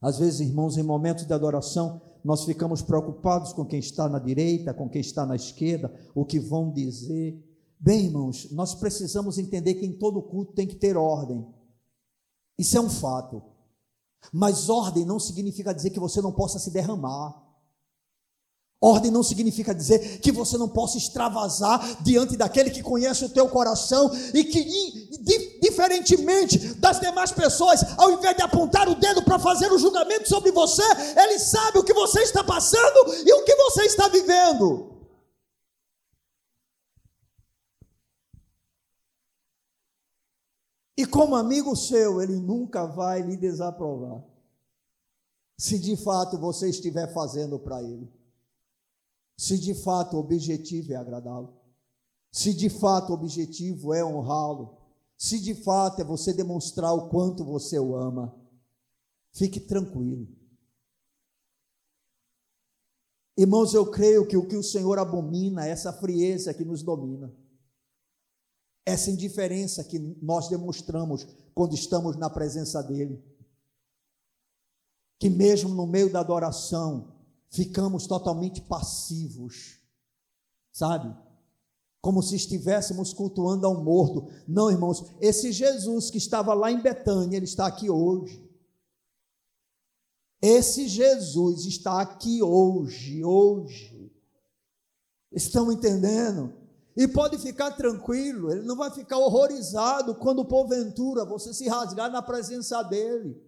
Às 0.00 0.18
vezes, 0.18 0.40
irmãos, 0.40 0.76
em 0.76 0.82
momentos 0.82 1.26
de 1.26 1.32
adoração, 1.32 2.00
nós 2.24 2.44
ficamos 2.44 2.82
preocupados 2.82 3.52
com 3.52 3.64
quem 3.64 3.78
está 3.78 4.08
na 4.08 4.18
direita, 4.18 4.74
com 4.74 4.88
quem 4.88 5.00
está 5.00 5.24
na 5.24 5.36
esquerda, 5.36 5.94
o 6.14 6.24
que 6.24 6.40
vão 6.40 6.72
dizer. 6.72 7.40
Bem, 7.78 8.06
irmãos, 8.06 8.50
nós 8.50 8.74
precisamos 8.74 9.38
entender 9.38 9.74
que 9.74 9.86
em 9.86 9.96
todo 9.96 10.22
culto 10.22 10.52
tem 10.52 10.66
que 10.66 10.76
ter 10.76 10.96
ordem. 10.96 11.46
Isso 12.58 12.76
é 12.76 12.80
um 12.80 12.90
fato. 12.90 13.42
Mas 14.32 14.68
ordem 14.68 15.04
não 15.04 15.20
significa 15.20 15.72
dizer 15.72 15.90
que 15.90 16.00
você 16.00 16.20
não 16.20 16.32
possa 16.32 16.58
se 16.58 16.70
derramar. 16.72 17.45
Ordem 18.80 19.10
não 19.10 19.22
significa 19.22 19.74
dizer 19.74 20.20
que 20.20 20.30
você 20.30 20.58
não 20.58 20.68
possa 20.68 20.98
extravasar 20.98 22.02
diante 22.02 22.36
daquele 22.36 22.70
que 22.70 22.82
conhece 22.82 23.24
o 23.24 23.28
teu 23.30 23.48
coração 23.48 24.10
e 24.34 24.44
que, 24.44 24.62
diferentemente 25.62 26.74
das 26.74 27.00
demais 27.00 27.32
pessoas, 27.32 27.80
ao 27.98 28.12
invés 28.12 28.36
de 28.36 28.42
apontar 28.42 28.86
o 28.88 28.94
dedo 28.94 29.22
para 29.22 29.38
fazer 29.38 29.72
o 29.72 29.78
julgamento 29.78 30.28
sobre 30.28 30.52
você, 30.52 30.82
ele 31.16 31.38
sabe 31.38 31.78
o 31.78 31.84
que 31.84 31.94
você 31.94 32.20
está 32.20 32.44
passando 32.44 33.14
e 33.26 33.32
o 33.32 33.44
que 33.44 33.54
você 33.56 33.84
está 33.84 34.08
vivendo. 34.08 34.94
E 40.98 41.06
como 41.06 41.34
amigo 41.34 41.74
seu, 41.74 42.20
ele 42.20 42.36
nunca 42.36 42.86
vai 42.86 43.22
lhe 43.22 43.36
desaprovar, 43.38 44.22
se 45.58 45.78
de 45.78 45.96
fato 45.96 46.38
você 46.38 46.68
estiver 46.68 47.12
fazendo 47.12 47.58
para 47.58 47.82
ele 47.82 48.15
se 49.36 49.58
de 49.58 49.74
fato 49.74 50.16
o 50.16 50.20
objetivo 50.20 50.92
é 50.92 50.96
agradá-lo, 50.96 51.54
se 52.32 52.54
de 52.54 52.70
fato 52.70 53.10
o 53.10 53.14
objetivo 53.14 53.92
é 53.92 54.04
honrá-lo, 54.04 54.78
se 55.16 55.38
de 55.40 55.54
fato 55.54 56.00
é 56.00 56.04
você 56.04 56.32
demonstrar 56.32 56.92
o 56.94 57.08
quanto 57.08 57.44
você 57.44 57.78
o 57.78 57.96
ama, 57.96 58.34
fique 59.32 59.60
tranquilo. 59.60 60.28
Irmãos, 63.38 63.74
eu 63.74 63.90
creio 63.90 64.26
que 64.26 64.36
o 64.36 64.46
que 64.46 64.56
o 64.56 64.62
Senhor 64.62 64.98
abomina 64.98 65.66
é 65.66 65.70
essa 65.70 65.92
frieza 65.92 66.54
que 66.54 66.64
nos 66.64 66.82
domina, 66.82 67.34
essa 68.84 69.10
indiferença 69.10 69.84
que 69.84 69.98
nós 69.98 70.48
demonstramos 70.48 71.26
quando 71.54 71.74
estamos 71.74 72.16
na 72.16 72.30
presença 72.30 72.82
dEle. 72.82 73.22
Que 75.18 75.28
mesmo 75.28 75.74
no 75.74 75.86
meio 75.86 76.10
da 76.10 76.20
adoração, 76.20 77.15
ficamos 77.50 78.06
totalmente 78.06 78.60
passivos, 78.60 79.78
sabe? 80.72 81.14
Como 82.00 82.22
se 82.22 82.36
estivéssemos 82.36 83.12
cultuando 83.12 83.66
ao 83.66 83.82
morto. 83.82 84.28
Não, 84.46 84.70
irmãos, 84.70 85.04
esse 85.20 85.50
Jesus 85.52 86.10
que 86.10 86.18
estava 86.18 86.54
lá 86.54 86.70
em 86.70 86.80
Betânia, 86.80 87.36
ele 87.36 87.46
está 87.46 87.66
aqui 87.66 87.90
hoje. 87.90 88.44
Esse 90.40 90.86
Jesus 90.86 91.64
está 91.64 92.00
aqui 92.00 92.42
hoje, 92.42 93.24
hoje. 93.24 94.12
Estão 95.32 95.72
entendendo? 95.72 96.52
E 96.96 97.06
pode 97.06 97.36
ficar 97.38 97.72
tranquilo, 97.72 98.50
ele 98.50 98.62
não 98.62 98.76
vai 98.76 98.90
ficar 98.90 99.18
horrorizado 99.18 100.14
quando 100.14 100.44
porventura 100.46 101.26
você 101.26 101.52
se 101.52 101.68
rasgar 101.68 102.10
na 102.10 102.22
presença 102.22 102.82
dele. 102.82 103.38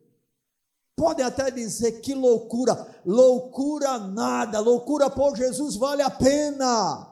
Podem 0.98 1.24
até 1.24 1.48
dizer 1.48 2.00
que 2.00 2.12
loucura, 2.12 3.00
loucura 3.06 4.00
nada, 4.00 4.58
loucura 4.58 5.08
por 5.08 5.36
Jesus 5.36 5.76
vale 5.76 6.02
a 6.02 6.10
pena. 6.10 7.08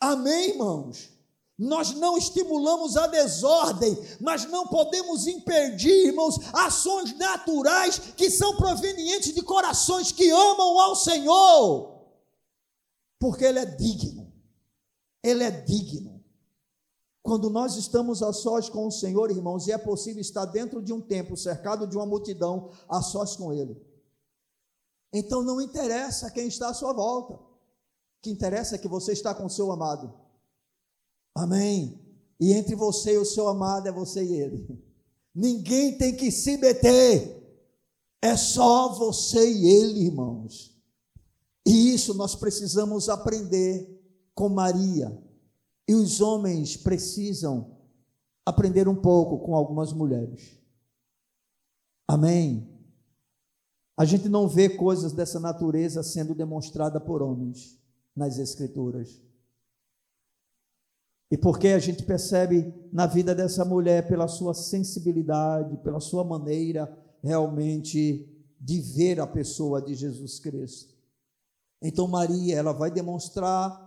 Amém, 0.00 0.50
irmãos? 0.50 1.10
Nós 1.58 1.92
não 1.94 2.16
estimulamos 2.16 2.96
a 2.96 3.08
desordem, 3.08 3.98
mas 4.20 4.44
não 4.44 4.68
podemos 4.68 5.26
impedir, 5.26 6.06
irmãos, 6.06 6.38
ações 6.52 7.16
naturais 7.18 7.98
que 8.16 8.30
são 8.30 8.56
provenientes 8.56 9.34
de 9.34 9.42
corações 9.42 10.12
que 10.12 10.30
amam 10.30 10.78
ao 10.78 10.94
Senhor, 10.94 12.00
porque 13.18 13.44
Ele 13.44 13.58
é 13.58 13.64
digno, 13.64 14.32
Ele 15.20 15.42
é 15.42 15.50
digno. 15.50 16.15
Quando 17.26 17.50
nós 17.50 17.74
estamos 17.74 18.22
a 18.22 18.32
sós 18.32 18.68
com 18.68 18.86
o 18.86 18.90
Senhor, 18.92 19.32
irmãos, 19.32 19.66
e 19.66 19.72
é 19.72 19.76
possível 19.76 20.20
estar 20.20 20.44
dentro 20.44 20.80
de 20.80 20.92
um 20.92 21.00
templo, 21.00 21.36
cercado 21.36 21.84
de 21.84 21.96
uma 21.96 22.06
multidão, 22.06 22.70
a 22.88 23.02
sós 23.02 23.34
com 23.34 23.52
Ele. 23.52 23.76
Então 25.12 25.42
não 25.42 25.60
interessa 25.60 26.30
quem 26.30 26.46
está 26.46 26.68
à 26.68 26.74
sua 26.74 26.92
volta. 26.92 27.34
O 27.34 27.40
que 28.22 28.30
interessa 28.30 28.76
é 28.76 28.78
que 28.78 28.86
você 28.86 29.12
está 29.12 29.34
com 29.34 29.46
o 29.46 29.50
seu 29.50 29.72
amado. 29.72 30.14
Amém. 31.34 32.00
E 32.38 32.52
entre 32.52 32.76
você 32.76 33.14
e 33.14 33.18
o 33.18 33.24
seu 33.24 33.48
amado 33.48 33.88
é 33.88 33.92
você 33.92 34.22
e 34.22 34.40
ele. 34.40 34.80
Ninguém 35.34 35.98
tem 35.98 36.14
que 36.16 36.30
se 36.30 36.56
meter. 36.56 37.42
É 38.22 38.36
só 38.36 38.92
você 38.92 39.50
e 39.50 39.66
ele, 39.66 40.06
irmãos. 40.06 40.76
E 41.66 41.92
isso 41.92 42.14
nós 42.14 42.36
precisamos 42.36 43.08
aprender 43.08 44.00
com 44.32 44.48
Maria. 44.48 45.25
E 45.88 45.94
os 45.94 46.20
homens 46.20 46.76
precisam 46.76 47.76
aprender 48.44 48.88
um 48.88 48.94
pouco 48.94 49.38
com 49.38 49.54
algumas 49.54 49.92
mulheres. 49.92 50.58
Amém? 52.08 52.68
A 53.96 54.04
gente 54.04 54.28
não 54.28 54.46
vê 54.46 54.68
coisas 54.68 55.12
dessa 55.12 55.40
natureza 55.40 56.02
sendo 56.02 56.34
demonstrada 56.34 57.00
por 57.00 57.22
homens 57.22 57.78
nas 58.14 58.38
Escrituras. 58.38 59.20
E 61.30 61.36
porque 61.36 61.68
a 61.68 61.78
gente 61.78 62.04
percebe 62.04 62.72
na 62.92 63.06
vida 63.06 63.34
dessa 63.34 63.64
mulher, 63.64 64.06
pela 64.06 64.28
sua 64.28 64.54
sensibilidade, 64.54 65.76
pela 65.78 65.98
sua 65.98 66.22
maneira 66.22 66.96
realmente 67.22 68.28
de 68.60 68.80
ver 68.80 69.18
a 69.20 69.26
pessoa 69.26 69.82
de 69.82 69.94
Jesus 69.94 70.38
Cristo. 70.38 70.94
Então, 71.82 72.06
Maria, 72.06 72.56
ela 72.56 72.72
vai 72.72 72.90
demonstrar 72.90 73.85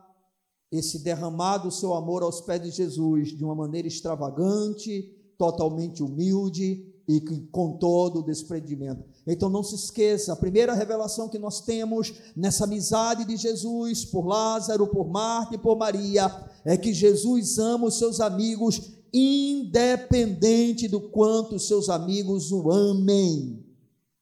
esse 0.72 1.00
derramado 1.00 1.72
seu 1.72 1.94
amor 1.94 2.24
aos 2.24 2.42
pés 2.42 2.62
de 2.62 2.72
Jesus 2.72 3.30
de 3.30 3.44
uma 3.44 3.56
maneira 3.56 3.88
extravagante, 3.88 5.16
totalmente 5.38 6.04
humilde 6.04 6.86
e 7.08 7.20
com 7.52 7.78
todo 7.78 8.20
o 8.20 8.24
desprendimento. 8.24 9.04
Então 9.26 9.50
não 9.50 9.64
se 9.64 9.74
esqueça, 9.74 10.34
a 10.34 10.36
primeira 10.36 10.76
revelação 10.76 11.28
que 11.28 11.40
nós 11.40 11.62
temos 11.62 12.14
nessa 12.36 12.66
amizade 12.66 13.26
de 13.26 13.36
Jesus 13.36 14.06
por 14.06 14.28
Lázaro, 14.28 14.86
por 14.88 15.10
Marta 15.10 15.56
e 15.56 15.58
por 15.58 15.76
Maria, 15.76 16.28
é 16.64 16.78
que 16.78 16.94
Jesus 16.94 17.58
ama 17.58 17.88
os 17.88 17.98
seus 17.98 18.20
amigos 18.20 19.00
independente 19.12 20.88
do 20.88 21.02
quanto 21.02 21.56
os 21.56 21.68
seus 21.68 21.90
amigos 21.90 22.52
o 22.52 22.70
amem. 22.70 23.66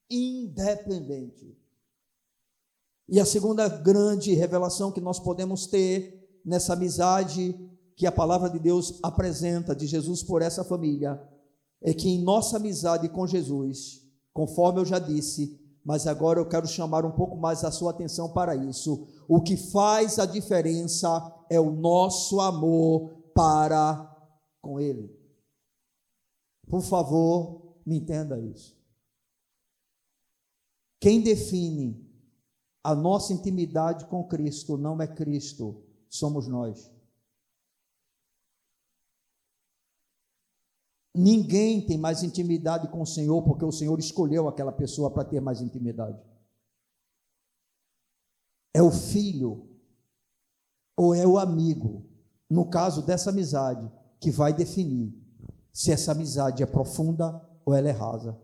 Independente. 0.09 1.57
E 3.09 3.19
a 3.19 3.25
segunda 3.25 3.67
grande 3.67 4.33
revelação 4.33 4.93
que 4.93 5.01
nós 5.01 5.19
podemos 5.19 5.65
ter 5.65 6.16
nessa 6.47 6.73
amizade 6.73 7.53
que 7.95 8.07
a 8.07 8.11
palavra 8.11 8.49
de 8.49 8.57
Deus 8.57 8.99
apresenta 9.03 9.75
de 9.75 9.85
Jesus 9.85 10.23
por 10.23 10.41
essa 10.41 10.63
família, 10.63 11.21
é 11.81 11.93
que 11.93 12.07
em 12.07 12.23
nossa 12.23 12.55
amizade 12.55 13.09
com 13.09 13.27
Jesus, 13.27 14.01
conforme 14.33 14.79
eu 14.79 14.85
já 14.85 14.97
disse, 14.97 15.59
mas 15.83 16.07
agora 16.07 16.39
eu 16.39 16.47
quero 16.47 16.65
chamar 16.65 17.05
um 17.05 17.11
pouco 17.11 17.35
mais 17.37 17.63
a 17.63 17.71
sua 17.71 17.91
atenção 17.91 18.31
para 18.31 18.55
isso. 18.55 19.07
O 19.27 19.41
que 19.41 19.57
faz 19.57 20.19
a 20.19 20.25
diferença 20.25 21.45
é 21.49 21.59
o 21.59 21.71
nosso 21.71 22.39
amor 22.39 23.09
para 23.35 24.15
com 24.61 24.79
ele. 24.79 25.13
Por 26.69 26.81
favor, 26.81 27.77
me 27.85 27.97
entenda 27.97 28.39
isso. 28.39 28.77
Quem 30.99 31.21
define 31.21 32.05
a 32.83 32.95
nossa 32.95 33.33
intimidade 33.33 34.05
com 34.05 34.27
Cristo 34.27 34.77
não 34.77 35.01
é 35.01 35.07
Cristo, 35.07 35.86
somos 36.09 36.47
nós. 36.47 36.91
Ninguém 41.15 41.83
tem 41.83 41.97
mais 41.97 42.21
intimidade 42.21 42.87
com 42.89 43.01
o 43.01 43.05
Senhor 43.05 43.41
porque 43.41 43.65
o 43.65 43.71
Senhor 43.71 43.97
escolheu 43.97 44.47
aquela 44.47 44.71
pessoa 44.71 45.09
para 45.09 45.25
ter 45.25 45.41
mais 45.41 45.61
intimidade. 45.61 46.21
É 48.71 48.83
o 48.83 48.91
filho 48.91 49.67
ou 50.95 51.15
é 51.15 51.25
o 51.25 51.39
amigo, 51.39 52.05
no 52.47 52.69
caso 52.69 53.01
dessa 53.01 53.31
amizade, 53.31 53.91
que 54.19 54.29
vai 54.29 54.53
definir 54.53 55.11
se 55.73 55.91
essa 55.91 56.11
amizade 56.11 56.61
é 56.61 56.65
profunda 56.65 57.43
ou 57.65 57.73
ela 57.73 57.89
é 57.89 57.91
rasa. 57.91 58.39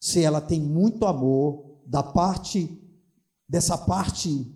Se 0.00 0.22
ela 0.24 0.40
tem 0.40 0.60
muito 0.60 1.06
amor 1.06 1.80
da 1.86 2.02
parte 2.02 2.80
dessa 3.48 3.76
parte, 3.76 4.52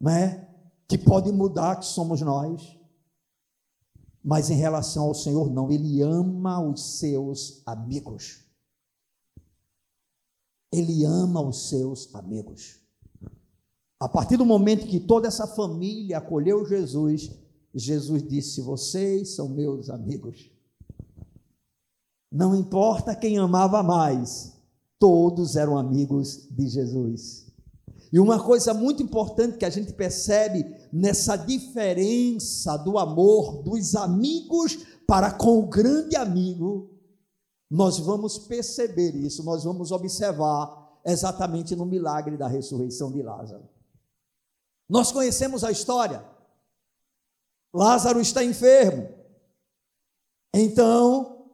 né, 0.00 0.45
que 0.88 0.96
pode 0.96 1.32
mudar 1.32 1.76
que 1.76 1.86
somos 1.86 2.20
nós. 2.20 2.76
Mas 4.22 4.50
em 4.50 4.56
relação 4.56 5.04
ao 5.04 5.14
Senhor 5.14 5.50
não, 5.50 5.70
ele 5.70 6.02
ama 6.02 6.60
os 6.60 6.98
seus 6.98 7.62
amigos. 7.64 8.44
Ele 10.72 11.04
ama 11.04 11.40
os 11.40 11.68
seus 11.68 12.12
amigos. 12.14 12.80
A 14.00 14.08
partir 14.08 14.36
do 14.36 14.44
momento 14.44 14.86
que 14.86 15.00
toda 15.00 15.28
essa 15.28 15.46
família 15.46 16.18
acolheu 16.18 16.66
Jesus, 16.66 17.30
Jesus 17.72 18.22
disse: 18.26 18.60
Vocês 18.60 19.36
são 19.36 19.48
meus 19.48 19.88
amigos. 19.88 20.50
Não 22.30 22.54
importa 22.54 23.14
quem 23.14 23.38
amava 23.38 23.82
mais, 23.82 24.52
todos 24.98 25.56
eram 25.56 25.78
amigos 25.78 26.48
de 26.50 26.68
Jesus. 26.68 27.45
E 28.16 28.18
uma 28.18 28.42
coisa 28.42 28.72
muito 28.72 29.02
importante 29.02 29.58
que 29.58 29.64
a 29.66 29.68
gente 29.68 29.92
percebe 29.92 30.64
nessa 30.90 31.36
diferença 31.36 32.74
do 32.78 32.96
amor 32.96 33.62
dos 33.62 33.94
amigos 33.94 34.78
para 35.06 35.30
com 35.30 35.58
o 35.58 35.66
grande 35.66 36.16
amigo, 36.16 36.98
nós 37.70 37.98
vamos 37.98 38.38
perceber 38.38 39.14
isso, 39.14 39.44
nós 39.44 39.64
vamos 39.64 39.92
observar 39.92 40.98
exatamente 41.04 41.76
no 41.76 41.84
milagre 41.84 42.38
da 42.38 42.48
ressurreição 42.48 43.12
de 43.12 43.20
Lázaro. 43.20 43.68
Nós 44.88 45.12
conhecemos 45.12 45.62
a 45.62 45.70
história. 45.70 46.24
Lázaro 47.70 48.18
está 48.18 48.42
enfermo. 48.42 49.10
Então, 50.54 51.50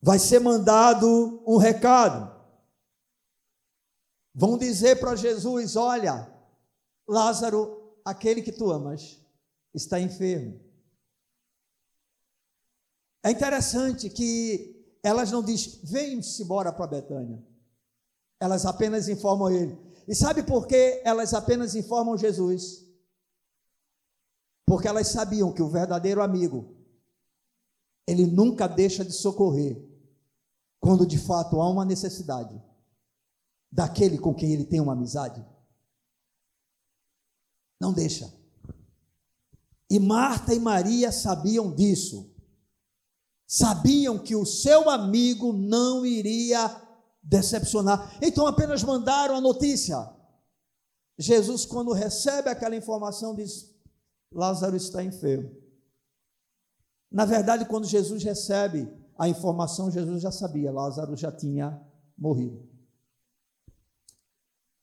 vai 0.00 0.18
ser 0.18 0.38
mandado 0.38 1.42
um 1.46 1.58
recado. 1.58 2.33
Vão 4.34 4.58
dizer 4.58 4.98
para 4.98 5.14
Jesus: 5.14 5.76
Olha, 5.76 6.28
Lázaro, 7.06 7.94
aquele 8.04 8.42
que 8.42 8.50
tu 8.50 8.72
amas, 8.72 9.20
está 9.72 10.00
enfermo. 10.00 10.60
É 13.22 13.30
interessante 13.30 14.10
que 14.10 14.98
elas 15.02 15.30
não 15.30 15.42
dizem, 15.42 15.80
vem-se 15.84 16.42
embora 16.42 16.72
para 16.72 16.86
Betânia. 16.86 17.42
Elas 18.40 18.66
apenas 18.66 19.08
informam 19.08 19.50
ele. 19.50 19.78
E 20.06 20.14
sabe 20.14 20.42
por 20.42 20.66
que 20.66 21.00
elas 21.04 21.32
apenas 21.32 21.74
informam 21.74 22.18
Jesus? 22.18 22.84
Porque 24.66 24.88
elas 24.88 25.08
sabiam 25.08 25.52
que 25.52 25.62
o 25.62 25.68
verdadeiro 25.68 26.22
amigo, 26.22 26.74
ele 28.06 28.26
nunca 28.26 28.66
deixa 28.66 29.04
de 29.04 29.12
socorrer 29.12 29.82
quando 30.80 31.06
de 31.06 31.18
fato 31.18 31.60
há 31.60 31.70
uma 31.70 31.84
necessidade 31.84 32.62
daquele 33.74 34.16
com 34.16 34.32
quem 34.32 34.52
ele 34.52 34.64
tem 34.64 34.80
uma 34.80 34.92
amizade. 34.92 35.44
Não 37.80 37.92
deixa. 37.92 38.32
E 39.90 39.98
Marta 39.98 40.54
e 40.54 40.60
Maria 40.60 41.10
sabiam 41.10 41.74
disso. 41.74 42.32
Sabiam 43.46 44.16
que 44.16 44.36
o 44.36 44.46
seu 44.46 44.88
amigo 44.88 45.52
não 45.52 46.06
iria 46.06 46.80
decepcionar. 47.20 48.16
Então 48.22 48.46
apenas 48.46 48.82
mandaram 48.84 49.36
a 49.36 49.40
notícia. 49.40 50.08
Jesus, 51.18 51.66
quando 51.66 51.92
recebe 51.92 52.48
aquela 52.48 52.76
informação, 52.76 53.34
diz: 53.34 53.74
Lázaro 54.32 54.76
está 54.76 55.02
enfermo. 55.02 55.50
Na 57.10 57.24
verdade, 57.24 57.64
quando 57.64 57.86
Jesus 57.86 58.22
recebe 58.22 58.88
a 59.18 59.28
informação, 59.28 59.90
Jesus 59.90 60.22
já 60.22 60.30
sabia, 60.30 60.72
Lázaro 60.72 61.16
já 61.16 61.30
tinha 61.30 61.80
morrido. 62.16 62.73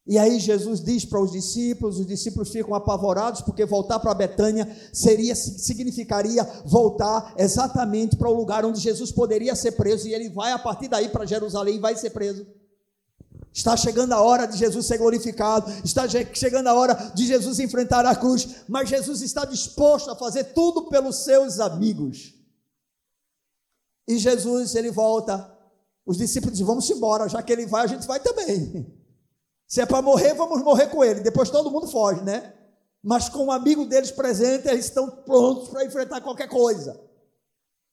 E 0.05 0.17
aí 0.17 0.39
Jesus 0.39 0.83
diz 0.83 1.05
para 1.05 1.21
os 1.21 1.31
discípulos, 1.31 1.99
os 1.99 2.07
discípulos 2.07 2.49
ficam 2.49 2.73
apavorados 2.73 3.41
porque 3.41 3.65
voltar 3.65 3.99
para 3.99 4.13
Betânia 4.13 4.67
seria 4.91 5.35
significaria 5.35 6.43
voltar 6.65 7.35
exatamente 7.37 8.15
para 8.15 8.29
o 8.29 8.33
lugar 8.33 8.65
onde 8.65 8.79
Jesus 8.79 9.11
poderia 9.11 9.55
ser 9.55 9.73
preso 9.73 10.07
e 10.07 10.13
ele 10.13 10.29
vai 10.29 10.51
a 10.51 10.59
partir 10.59 10.87
daí 10.87 11.07
para 11.09 11.25
Jerusalém 11.25 11.75
e 11.75 11.79
vai 11.79 11.95
ser 11.95 12.09
preso. 12.09 12.47
Está 13.53 13.75
chegando 13.77 14.13
a 14.13 14.21
hora 14.21 14.47
de 14.47 14.57
Jesus 14.57 14.85
ser 14.85 14.97
glorificado, 14.97 15.69
está 15.83 16.07
chegando 16.07 16.67
a 16.67 16.73
hora 16.73 16.93
de 17.13 17.27
Jesus 17.27 17.59
enfrentar 17.59 18.05
a 18.05 18.15
cruz, 18.15 18.47
mas 18.67 18.89
Jesus 18.89 19.21
está 19.21 19.45
disposto 19.45 20.09
a 20.09 20.15
fazer 20.15 20.45
tudo 20.45 20.87
pelos 20.87 21.17
seus 21.17 21.59
amigos. 21.59 22.33
E 24.07 24.17
Jesus, 24.17 24.73
ele 24.73 24.89
volta, 24.89 25.53
os 26.05 26.17
discípulos 26.17 26.53
dizem: 26.53 26.65
Vamos 26.65 26.89
embora, 26.89 27.27
já 27.27 27.43
que 27.43 27.51
ele 27.51 27.65
vai, 27.65 27.83
a 27.83 27.87
gente 27.87 28.07
vai 28.07 28.19
também. 28.19 28.87
Se 29.71 29.79
é 29.79 29.85
para 29.85 30.01
morrer, 30.01 30.33
vamos 30.33 30.61
morrer 30.61 30.87
com 30.87 31.01
ele. 31.01 31.21
Depois 31.21 31.49
todo 31.49 31.71
mundo 31.71 31.87
foge, 31.87 32.21
né? 32.25 32.53
Mas 33.01 33.29
com 33.29 33.45
um 33.45 33.51
amigo 33.53 33.85
deles 33.85 34.11
presente, 34.11 34.67
eles 34.67 34.83
estão 34.83 35.09
prontos 35.23 35.69
para 35.69 35.85
enfrentar 35.85 36.19
qualquer 36.19 36.49
coisa. 36.49 37.01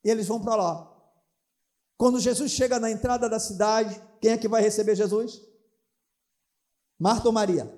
E 0.03 0.11
eles 0.11 0.27
vão 0.27 0.41
para 0.41 0.57
lá. 0.57 0.93
Quando 1.97 2.19
Jesus 2.19 2.51
chega 2.51 2.81
na 2.81 2.91
entrada 2.91 3.29
da 3.29 3.39
cidade, 3.39 4.03
quem 4.21 4.33
é 4.33 4.37
que 4.37 4.49
vai 4.49 4.61
receber 4.61 4.97
Jesus? 4.97 5.41
Marta 6.99 7.29
ou 7.29 7.33
Maria? 7.33 7.73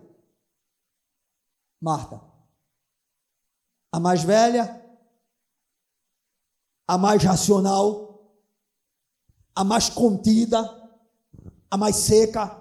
Marta. 1.78 2.22
A 3.92 4.00
mais 4.00 4.22
velha, 4.22 4.82
a 6.88 6.96
mais 6.96 7.22
racional, 7.22 8.34
a 9.54 9.62
mais 9.62 9.90
contida, 9.90 10.58
a 11.70 11.76
mais 11.76 11.96
seca, 11.96 12.59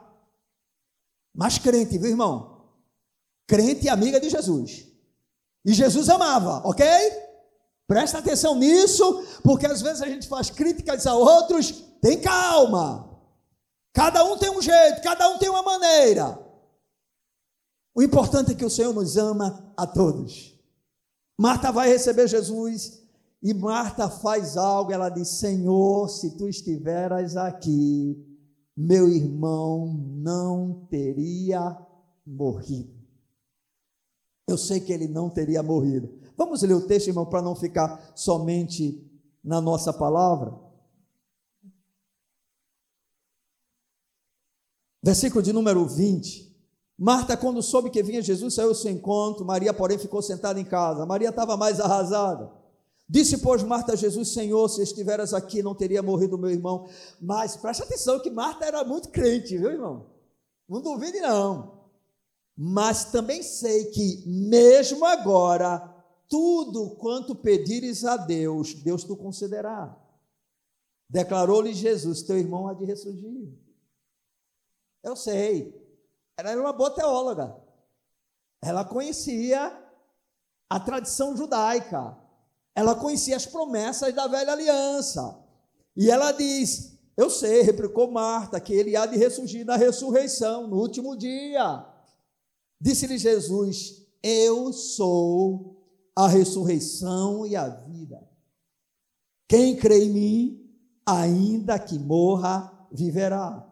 mas 1.40 1.58
crente, 1.58 1.98
viu, 1.98 2.10
irmão? 2.10 2.66
Crente 3.48 3.86
e 3.86 3.90
amiga 3.90 4.20
de 4.20 4.30
Jesus. 4.30 4.86
E 5.64 5.72
Jesus 5.72 6.10
amava, 6.10 6.62
ok? 6.68 6.86
Presta 7.88 8.18
atenção 8.18 8.56
nisso, 8.56 9.26
porque 9.42 9.66
às 9.66 9.82
vezes 9.82 10.02
a 10.02 10.06
gente 10.06 10.28
faz 10.28 10.50
críticas 10.50 11.08
a 11.08 11.14
outros. 11.16 11.72
Tem 12.02 12.20
calma. 12.20 13.18
Cada 13.94 14.22
um 14.26 14.38
tem 14.38 14.50
um 14.50 14.62
jeito, 14.62 15.02
cada 15.02 15.30
um 15.30 15.38
tem 15.38 15.48
uma 15.48 15.64
maneira. 15.64 16.38
O 17.96 18.04
importante 18.04 18.52
é 18.52 18.56
que 18.56 18.66
o 18.66 18.70
Senhor 18.70 18.94
nos 18.94 19.16
ama 19.16 19.74
a 19.78 19.88
todos. 19.88 20.54
Marta 21.40 21.72
vai 21.72 21.88
receber 21.88 22.28
Jesus 22.28 23.02
e 23.42 23.54
Marta 23.54 24.10
faz 24.10 24.58
algo. 24.58 24.92
Ela 24.92 25.08
diz: 25.08 25.30
Senhor, 25.30 26.10
se 26.10 26.32
tu 26.32 26.50
estiveras 26.50 27.38
aqui, 27.38 28.29
meu 28.82 29.10
irmão 29.10 29.94
não 29.94 30.88
teria 30.90 31.78
morrido. 32.26 32.98
Eu 34.48 34.58
sei 34.58 34.80
que 34.80 34.94
ele 34.94 35.06
não 35.06 35.30
teria 35.30 35.62
morrido. 35.62 36.18
Vamos 36.38 36.62
ler 36.62 36.76
o 36.76 36.88
texto, 36.88 37.08
irmão, 37.08 37.26
para 37.26 37.42
não 37.42 37.58
ficar 37.58 38.14
somente 38.16 39.06
na 39.44 39.60
nossa 39.60 39.92
palavra. 39.92 40.58
Versículo 45.04 45.44
de 45.44 45.52
número 45.52 45.86
20. 45.86 46.50
Marta, 46.98 47.36
quando 47.36 47.62
soube 47.62 47.90
que 47.90 48.02
vinha 48.02 48.22
Jesus, 48.22 48.54
saiu 48.54 48.70
ao 48.70 48.76
seu 48.76 48.92
encontro. 48.92 49.44
Maria, 49.44 49.74
porém, 49.74 49.98
ficou 49.98 50.22
sentada 50.22 50.58
em 50.58 50.66
casa. 50.66 51.06
Maria 51.06 51.30
estava 51.30 51.58
mais 51.58 51.82
arrasada. 51.82 52.50
Disse, 53.10 53.40
pois, 53.40 53.64
Marta 53.64 53.94
a 53.94 53.96
Jesus: 53.96 54.30
Senhor, 54.30 54.70
se 54.70 54.84
estiveras 54.84 55.34
aqui, 55.34 55.64
não 55.64 55.74
teria 55.74 56.04
morrido 56.04 56.38
meu 56.38 56.52
irmão. 56.52 56.88
Mas 57.20 57.58
preste 57.58 57.82
atenção 57.82 58.20
que 58.20 58.30
Marta 58.30 58.66
era 58.66 58.84
muito 58.84 59.10
crente, 59.10 59.58
viu, 59.58 59.72
irmão? 59.72 60.06
Não 60.68 60.80
duvide, 60.80 61.20
não. 61.20 61.80
Mas 62.56 63.06
também 63.06 63.42
sei 63.42 63.86
que, 63.86 64.24
mesmo 64.28 65.04
agora, 65.06 65.80
tudo 66.28 66.92
quanto 66.98 67.34
pedires 67.34 68.06
a 68.06 68.16
Deus, 68.16 68.76
Deus 68.76 69.04
te 69.04 69.16
concederá. 69.16 69.98
Declarou-lhe 71.10 71.74
Jesus: 71.74 72.22
Teu 72.22 72.38
irmão 72.38 72.68
há 72.68 72.76
de 72.76 72.86
ressurgir. 72.86 73.52
Eu 75.02 75.16
sei. 75.16 75.74
Ela 76.38 76.52
era 76.52 76.62
uma 76.62 76.74
boa 76.74 76.92
teóloga. 76.92 77.60
Ela 78.62 78.86
conhecia 78.86 79.76
a 80.70 80.80
tradição 80.80 81.36
judaica 81.36 82.16
ela 82.80 82.96
conhecia 82.96 83.36
as 83.36 83.46
promessas 83.46 84.14
da 84.14 84.26
velha 84.26 84.54
aliança. 84.54 85.38
E 85.98 86.10
ela 86.10 86.32
diz: 86.32 86.98
Eu 87.18 87.30
sei, 87.30 87.62
replicou 87.62 88.10
Marta, 88.10 88.58
que 88.58 88.74
ele 88.74 88.96
há 88.96 89.06
de 89.06 89.18
ressurgir 89.18 89.66
na 89.66 89.76
ressurreição, 89.76 90.66
no 90.66 90.78
último 90.78 91.18
dia. 91.18 91.86
Disse-lhe 92.80 93.18
Jesus: 93.18 94.08
Eu 94.24 94.72
sou 94.72 95.84
a 96.16 96.26
ressurreição 96.30 97.46
e 97.46 97.54
a 97.58 97.68
vida. 97.68 98.26
Quem 99.46 99.76
crê 99.76 100.06
em 100.06 100.10
mim, 100.10 100.72
ainda 101.06 101.78
que 101.78 102.00
morra, 102.00 102.88
viverá. 102.90 103.68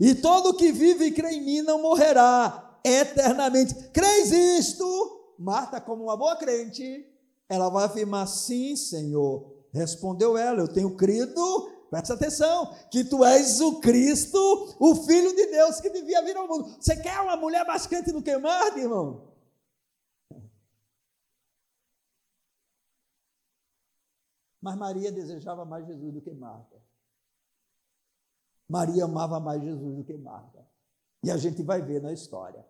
E 0.00 0.14
todo 0.14 0.54
que 0.54 0.72
vive 0.72 1.06
e 1.06 1.12
crê 1.12 1.32
em 1.32 1.44
mim 1.44 1.60
não 1.60 1.82
morrerá 1.82 2.80
eternamente. 2.82 3.74
Crês 3.90 4.32
isto? 4.32 5.36
Marta, 5.38 5.82
como 5.82 6.04
uma 6.04 6.16
boa 6.16 6.36
crente, 6.36 7.04
ela 7.48 7.68
vai 7.68 7.84
afirmar: 7.86 8.26
Sim, 8.26 8.76
Senhor. 8.76 9.56
Respondeu 9.72 10.36
ela: 10.36 10.60
Eu 10.60 10.72
tenho 10.72 10.96
crido, 10.96 11.70
presta 11.90 12.14
atenção, 12.14 12.74
que 12.90 13.04
tu 13.04 13.24
és 13.24 13.60
o 13.60 13.80
Cristo, 13.80 14.38
o 14.78 14.94
Filho 15.06 15.34
de 15.34 15.46
Deus 15.46 15.80
que 15.80 15.90
devia 15.90 16.22
vir 16.22 16.36
ao 16.36 16.48
mundo. 16.48 16.76
Você 16.80 16.96
quer 16.96 17.20
uma 17.20 17.36
mulher 17.36 17.66
mais 17.66 17.86
crente 17.86 18.12
do 18.12 18.22
que 18.22 18.36
Marta, 18.36 18.78
irmão? 18.78 19.28
Mas 24.60 24.76
Maria 24.76 25.12
desejava 25.12 25.64
mais 25.64 25.86
Jesus 25.86 26.12
do 26.12 26.20
que 26.20 26.32
Marta. 26.32 26.76
Maria 28.68 29.04
amava 29.04 29.40
mais 29.40 29.62
Jesus 29.62 29.96
do 29.96 30.04
que 30.04 30.16
Marta. 30.16 30.66
E 31.22 31.30
a 31.30 31.36
gente 31.36 31.62
vai 31.62 31.80
ver 31.80 32.02
na 32.02 32.12
história. 32.12 32.66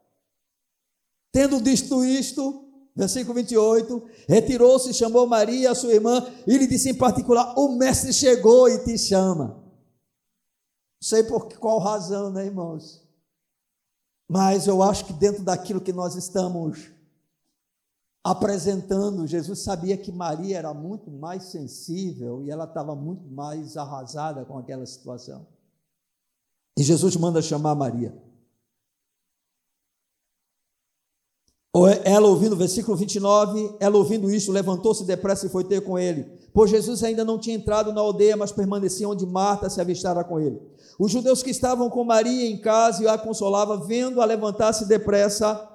Tendo 1.33 1.61
dito 1.61 2.05
isto, 2.05 2.68
versículo 2.99 3.35
28, 3.35 4.03
retirou-se, 4.27 4.93
chamou 4.93 5.25
Maria, 5.25 5.73
sua 5.73 5.93
irmã, 5.93 6.27
e 6.45 6.59
lhe 6.59 6.67
disse 6.67 6.91
em 6.91 6.95
particular: 6.95 7.55
O 7.57 7.77
mestre 7.77 8.13
chegou 8.13 8.69
e 8.69 8.83
te 8.83 8.99
chama. 8.99 9.63
Não 11.01 11.09
sei 11.09 11.23
por 11.23 11.49
qual 11.59 11.79
razão, 11.79 12.29
né, 12.29 12.45
irmãos? 12.47 13.07
Mas 14.29 14.67
eu 14.67 14.83
acho 14.83 15.05
que 15.05 15.13
dentro 15.13 15.45
daquilo 15.45 15.81
que 15.81 15.93
nós 15.93 16.17
estamos 16.17 16.91
apresentando, 18.25 19.29
Jesus 19.29 19.61
sabia 19.61 19.97
que 19.97 20.11
Maria 20.11 20.59
era 20.59 20.75
muito 20.75 21.09
mais 21.09 21.45
sensível 21.45 22.43
e 22.43 22.51
ela 22.51 22.65
estava 22.65 22.97
muito 22.97 23.27
mais 23.31 23.77
arrasada 23.77 24.45
com 24.45 24.59
aquela 24.59 24.85
situação. 24.85 25.47
E 26.77 26.83
Jesus 26.83 27.15
manda 27.15 27.41
chamar 27.41 27.77
Maria. 27.77 28.13
Ela 32.05 32.27
ouvindo, 32.27 32.57
versículo 32.57 32.97
29, 32.97 33.77
ela 33.79 33.97
ouvindo 33.97 34.31
isso, 34.31 34.51
levantou-se 34.51 35.05
depressa 35.05 35.47
e 35.47 35.51
foi 35.51 35.65
ter 35.65 35.83
com 35.83 35.99
ele. 35.99 36.25
Pois 36.53 36.71
Jesus 36.71 37.05
ainda 37.05 37.25
não 37.25 37.39
tinha 37.39 37.55
entrado 37.55 37.93
na 37.93 38.01
aldeia, 38.01 38.37
mas 38.37 38.51
permanecia 38.51 39.09
onde 39.09 39.27
Marta 39.27 39.69
se 39.69 39.81
avistara 39.81 40.25
com 40.25 40.41
ele. 40.41 40.61
Os 40.99 41.13
judeus 41.13 41.43
que 41.43 41.51
estavam 41.51 41.89
com 41.89 42.03
Maria 42.03 42.49
em 42.49 42.61
casa 42.61 43.05
e 43.05 43.07
a 43.07 43.17
consolava, 43.17 43.77
vendo-a 43.77 44.25
levantar-se 44.25 44.87
depressa, 44.87 45.69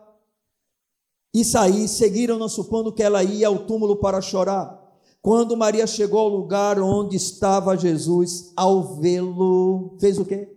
e 1.33 1.43
sair, 1.43 1.87
seguiram-na 1.87 2.47
supondo 2.47 2.93
que 2.93 3.01
ela 3.01 3.23
ia 3.23 3.47
ao 3.47 3.59
túmulo 3.59 3.95
para 3.95 4.21
chorar. 4.21 4.81
Quando 5.21 5.55
Maria 5.55 5.87
chegou 5.87 6.19
ao 6.19 6.27
lugar 6.27 6.79
onde 6.79 7.15
estava 7.15 7.77
Jesus, 7.77 8.51
ao 8.55 8.99
vê-lo, 8.99 9.97
fez 9.99 10.19
o 10.19 10.25
quê? 10.25 10.53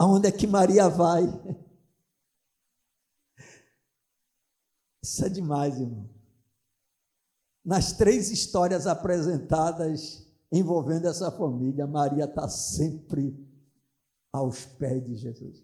Aonde 0.00 0.28
é 0.28 0.32
que 0.32 0.46
Maria 0.46 0.88
vai? 0.88 1.28
Isso 5.02 5.24
é 5.24 5.28
demais, 5.28 5.80
irmão. 5.80 6.08
Nas 7.64 7.92
três 7.92 8.30
histórias 8.30 8.86
apresentadas 8.86 10.26
envolvendo 10.50 11.06
essa 11.06 11.30
família, 11.30 11.86
Maria 11.86 12.24
está 12.24 12.48
sempre 12.48 13.34
aos 14.32 14.64
pés 14.64 15.04
de 15.04 15.16
Jesus. 15.16 15.62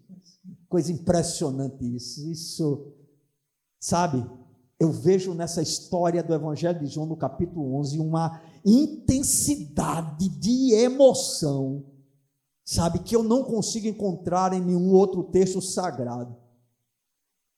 Coisa 0.67 0.91
impressionante 0.91 1.83
isso. 1.95 2.29
Isso 2.29 2.95
Sabe, 3.79 4.29
eu 4.77 4.91
vejo 4.91 5.33
nessa 5.33 5.61
história 5.61 6.21
do 6.21 6.33
Evangelho 6.33 6.79
de 6.79 6.87
João, 6.87 7.07
no 7.07 7.15
capítulo 7.15 7.75
11, 7.75 7.97
uma 7.97 8.41
intensidade 8.65 10.27
de 10.27 10.73
emoção, 10.73 11.85
sabe, 12.65 12.99
que 12.99 13.15
eu 13.15 13.23
não 13.23 13.43
consigo 13.43 13.87
encontrar 13.87 14.51
em 14.53 14.59
nenhum 14.59 14.91
outro 14.91 15.23
texto 15.23 15.61
sagrado. 15.61 16.35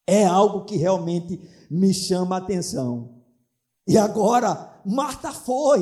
É 0.07 0.25
algo 0.25 0.65
que 0.65 0.75
realmente 0.75 1.39
me 1.69 1.93
chama 1.93 2.35
a 2.35 2.39
atenção. 2.39 3.21
E 3.87 3.97
agora, 3.97 4.81
Marta 4.85 5.31
foi, 5.31 5.79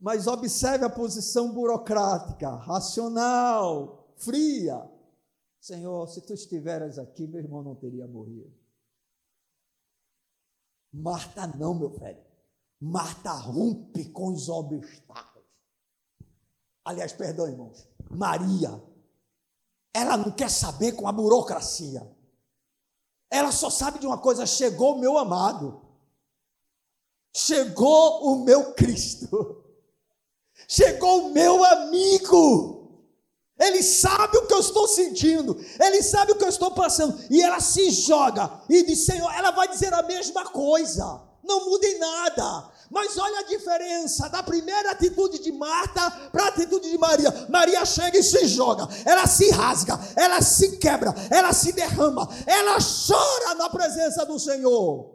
mas 0.00 0.26
observe 0.26 0.84
a 0.84 0.90
posição 0.90 1.52
burocrática, 1.52 2.50
racional, 2.56 4.12
fria. 4.16 4.90
Senhor, 5.60 6.06
se 6.08 6.20
tu 6.20 6.34
estiveras 6.34 6.98
aqui, 6.98 7.26
meu 7.26 7.40
irmão 7.40 7.62
não 7.62 7.74
teria 7.74 8.06
morrido. 8.06 8.52
Marta 10.92 11.46
não, 11.46 11.74
meu 11.74 11.90
velho. 11.90 12.22
Marta 12.80 13.32
rompe 13.32 14.10
com 14.10 14.28
os 14.28 14.48
obstáculos. 14.48 15.48
Aliás, 16.84 17.12
perdão, 17.12 17.48
irmãos. 17.48 17.88
Maria, 18.10 18.80
ela 19.92 20.16
não 20.16 20.30
quer 20.30 20.50
saber 20.50 20.92
com 20.92 21.08
a 21.08 21.12
burocracia. 21.12 22.06
Ela 23.34 23.50
só 23.50 23.68
sabe 23.68 23.98
de 23.98 24.06
uma 24.06 24.16
coisa: 24.16 24.46
chegou 24.46 24.94
o 24.94 24.98
meu 25.00 25.18
amado. 25.18 25.82
Chegou 27.34 28.24
o 28.28 28.44
meu 28.44 28.74
Cristo. 28.74 29.64
Chegou 30.68 31.26
o 31.26 31.30
meu 31.32 31.64
amigo. 31.64 33.02
Ele 33.58 33.82
sabe 33.82 34.38
o 34.38 34.46
que 34.46 34.54
eu 34.54 34.60
estou 34.60 34.86
sentindo, 34.86 35.56
ele 35.80 36.02
sabe 36.02 36.32
o 36.32 36.36
que 36.36 36.44
eu 36.44 36.48
estou 36.48 36.72
passando, 36.72 37.16
e 37.30 37.40
ela 37.40 37.60
se 37.60 37.90
joga 37.90 38.62
e 38.68 38.84
diz: 38.84 39.04
Senhor, 39.04 39.32
ela 39.32 39.50
vai 39.50 39.68
dizer 39.68 39.92
a 39.94 40.02
mesma 40.02 40.44
coisa, 40.46 41.22
não 41.44 41.66
muda 41.66 41.86
em 41.86 41.98
nada. 41.98 42.70
Mas 42.90 43.16
olha 43.16 43.40
a 43.40 43.44
diferença 43.44 44.28
da 44.28 44.42
primeira 44.42 44.90
atitude 44.90 45.38
de 45.38 45.50
Marta 45.52 46.10
para 46.30 46.44
a 46.44 46.48
atitude 46.48 46.90
de 46.90 46.98
Maria. 46.98 47.46
Maria 47.48 47.84
chega 47.84 48.18
e 48.18 48.22
se 48.22 48.46
joga, 48.46 48.88
ela 49.04 49.26
se 49.26 49.50
rasga, 49.50 49.98
ela 50.16 50.40
se 50.42 50.76
quebra, 50.76 51.14
ela 51.30 51.52
se 51.52 51.72
derrama, 51.72 52.28
ela 52.46 52.78
chora 52.78 53.54
na 53.54 53.68
presença 53.70 54.24
do 54.24 54.38
Senhor. 54.38 55.14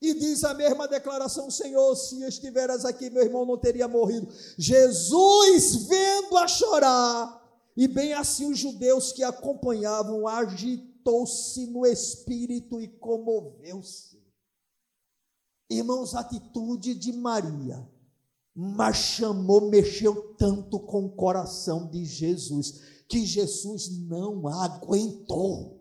E 0.00 0.12
diz 0.14 0.44
a 0.44 0.52
mesma 0.54 0.86
declaração: 0.86 1.50
Senhor, 1.50 1.94
se 1.96 2.22
estiveras 2.24 2.84
aqui, 2.84 3.08
meu 3.08 3.22
irmão 3.22 3.46
não 3.46 3.56
teria 3.56 3.88
morrido. 3.88 4.28
Jesus, 4.58 5.76
vendo-a 5.86 6.46
chorar, 6.46 7.42
e 7.76 7.88
bem 7.88 8.12
assim 8.12 8.50
os 8.50 8.58
judeus 8.58 9.12
que 9.12 9.24
acompanhavam, 9.24 10.28
agitou-se 10.28 11.66
no 11.66 11.86
espírito 11.86 12.80
e 12.80 12.88
comoveu-se. 12.88 14.15
Irmãos, 15.68 16.14
a 16.14 16.20
atitude 16.20 16.94
de 16.94 17.12
Maria, 17.12 17.86
mas 18.54 18.96
chamou, 18.96 19.68
mexeu 19.68 20.34
tanto 20.38 20.78
com 20.78 21.06
o 21.06 21.10
coração 21.10 21.88
de 21.88 22.04
Jesus, 22.04 22.80
que 23.08 23.24
Jesus 23.24 23.88
não 24.06 24.46
aguentou 24.48 25.76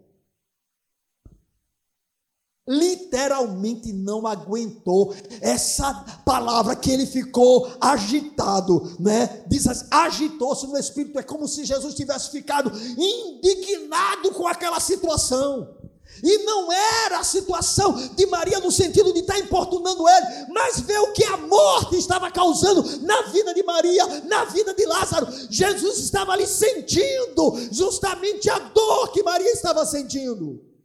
literalmente 2.67 3.93
não 3.93 4.25
aguentou 4.25 5.13
essa 5.39 5.93
palavra 6.25 6.75
que 6.75 6.89
ele 6.89 7.05
ficou 7.05 7.71
agitado, 7.79 8.95
né? 8.99 9.45
Diz 9.47 9.67
assim, 9.67 9.85
agitou-se 9.91 10.65
no 10.67 10.77
espírito, 10.77 11.19
é 11.19 11.23
como 11.23 11.47
se 11.47 11.63
Jesus 11.63 11.93
tivesse 11.93 12.31
ficado 12.31 12.71
indignado 12.97 14.31
com 14.33 14.47
aquela 14.47 14.79
situação. 14.79 15.75
E 16.23 16.37
não 16.39 16.71
era 16.71 17.19
a 17.19 17.23
situação 17.23 17.93
de 18.15 18.25
Maria 18.25 18.59
no 18.59 18.71
sentido 18.71 19.13
de 19.13 19.19
estar 19.19 19.39
importunando 19.39 20.07
ele, 20.07 20.53
mas 20.53 20.79
ver 20.79 20.99
o 20.99 21.13
que 21.13 21.23
a 21.23 21.37
morte 21.37 21.97
estava 21.97 22.31
causando 22.31 23.01
na 23.01 23.23
vida 23.23 23.53
de 23.53 23.63
Maria, 23.63 24.05
na 24.21 24.45
vida 24.45 24.73
de 24.73 24.85
Lázaro. 24.85 25.27
Jesus 25.49 25.99
estava 25.99 26.33
ali 26.33 26.47
sentindo 26.47 27.55
justamente 27.71 28.49
a 28.49 28.59
dor 28.59 29.11
que 29.11 29.23
Maria 29.23 29.51
estava 29.51 29.85
sentindo 29.85 30.75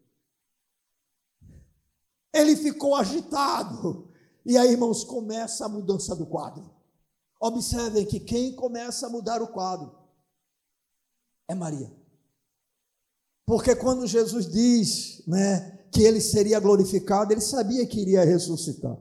ele 2.33 2.57
ficou 2.57 2.95
agitado. 2.95 4.09
E 4.45 4.57
aí, 4.57 4.71
irmãos, 4.73 5.05
começa 5.05 5.67
a 5.67 5.69
mudança 5.69 6.15
do 6.15 6.27
quadro. 6.27 6.71
Observem 7.41 8.07
que 8.07 8.21
quem 8.21 8.55
começa 8.55 9.07
a 9.07 9.11
mudar 9.11 9.43
o 9.43 9.49
quadro 9.49 9.99
é 11.49 11.55
Maria. 11.55 11.91
Porque 13.51 13.75
quando 13.75 14.07
Jesus 14.07 14.49
diz, 14.49 15.25
né, 15.27 15.81
que 15.91 16.05
ele 16.05 16.21
seria 16.21 16.61
glorificado, 16.61 17.33
ele 17.33 17.41
sabia 17.41 17.85
que 17.85 18.01
iria 18.01 18.25
ressuscitar. 18.25 18.97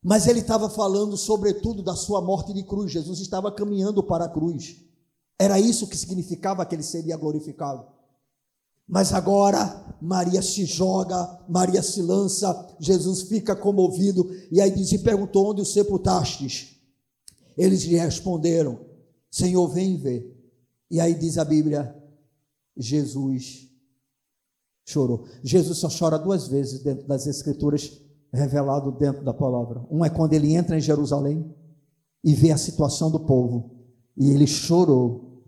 Mas 0.00 0.28
ele 0.28 0.38
estava 0.38 0.70
falando 0.70 1.16
sobretudo 1.16 1.82
da 1.82 1.96
sua 1.96 2.22
morte 2.22 2.52
de 2.52 2.62
cruz. 2.62 2.92
Jesus 2.92 3.18
estava 3.18 3.50
caminhando 3.50 4.00
para 4.00 4.26
a 4.26 4.28
cruz. 4.28 4.76
Era 5.36 5.58
isso 5.58 5.88
que 5.88 5.96
significava 5.96 6.64
que 6.64 6.76
ele 6.76 6.84
seria 6.84 7.16
glorificado. 7.16 7.84
Mas 8.86 9.12
agora 9.12 9.96
Maria 10.00 10.40
se 10.40 10.64
joga, 10.64 11.40
Maria 11.48 11.82
se 11.82 12.00
lança, 12.00 12.76
Jesus 12.78 13.22
fica 13.22 13.56
comovido 13.56 14.30
e 14.52 14.60
aí 14.60 14.70
diz: 14.70 14.92
e 14.92 15.00
perguntou 15.00 15.50
onde 15.50 15.62
o 15.62 15.66
sepultastes? 15.66 16.76
Eles 17.56 17.82
lhe 17.82 17.96
responderam: 17.96 18.78
Senhor, 19.28 19.66
vem 19.66 19.96
ver. 19.96 20.32
E 20.88 21.00
aí 21.00 21.12
diz 21.12 21.38
a 21.38 21.44
Bíblia: 21.44 21.97
Jesus 22.78 23.68
chorou. 24.86 25.26
Jesus 25.42 25.78
só 25.78 25.88
chora 25.88 26.18
duas 26.18 26.48
vezes 26.48 26.82
dentro 26.82 27.06
das 27.06 27.26
Escrituras, 27.26 28.00
revelado 28.32 28.92
dentro 28.92 29.24
da 29.24 29.34
palavra. 29.34 29.84
Um 29.90 30.04
é 30.04 30.10
quando 30.10 30.32
ele 30.32 30.54
entra 30.54 30.76
em 30.76 30.80
Jerusalém 30.80 31.54
e 32.22 32.34
vê 32.34 32.50
a 32.52 32.58
situação 32.58 33.10
do 33.10 33.20
povo, 33.20 33.70
e 34.16 34.30
ele 34.30 34.46
chorou 34.46 35.44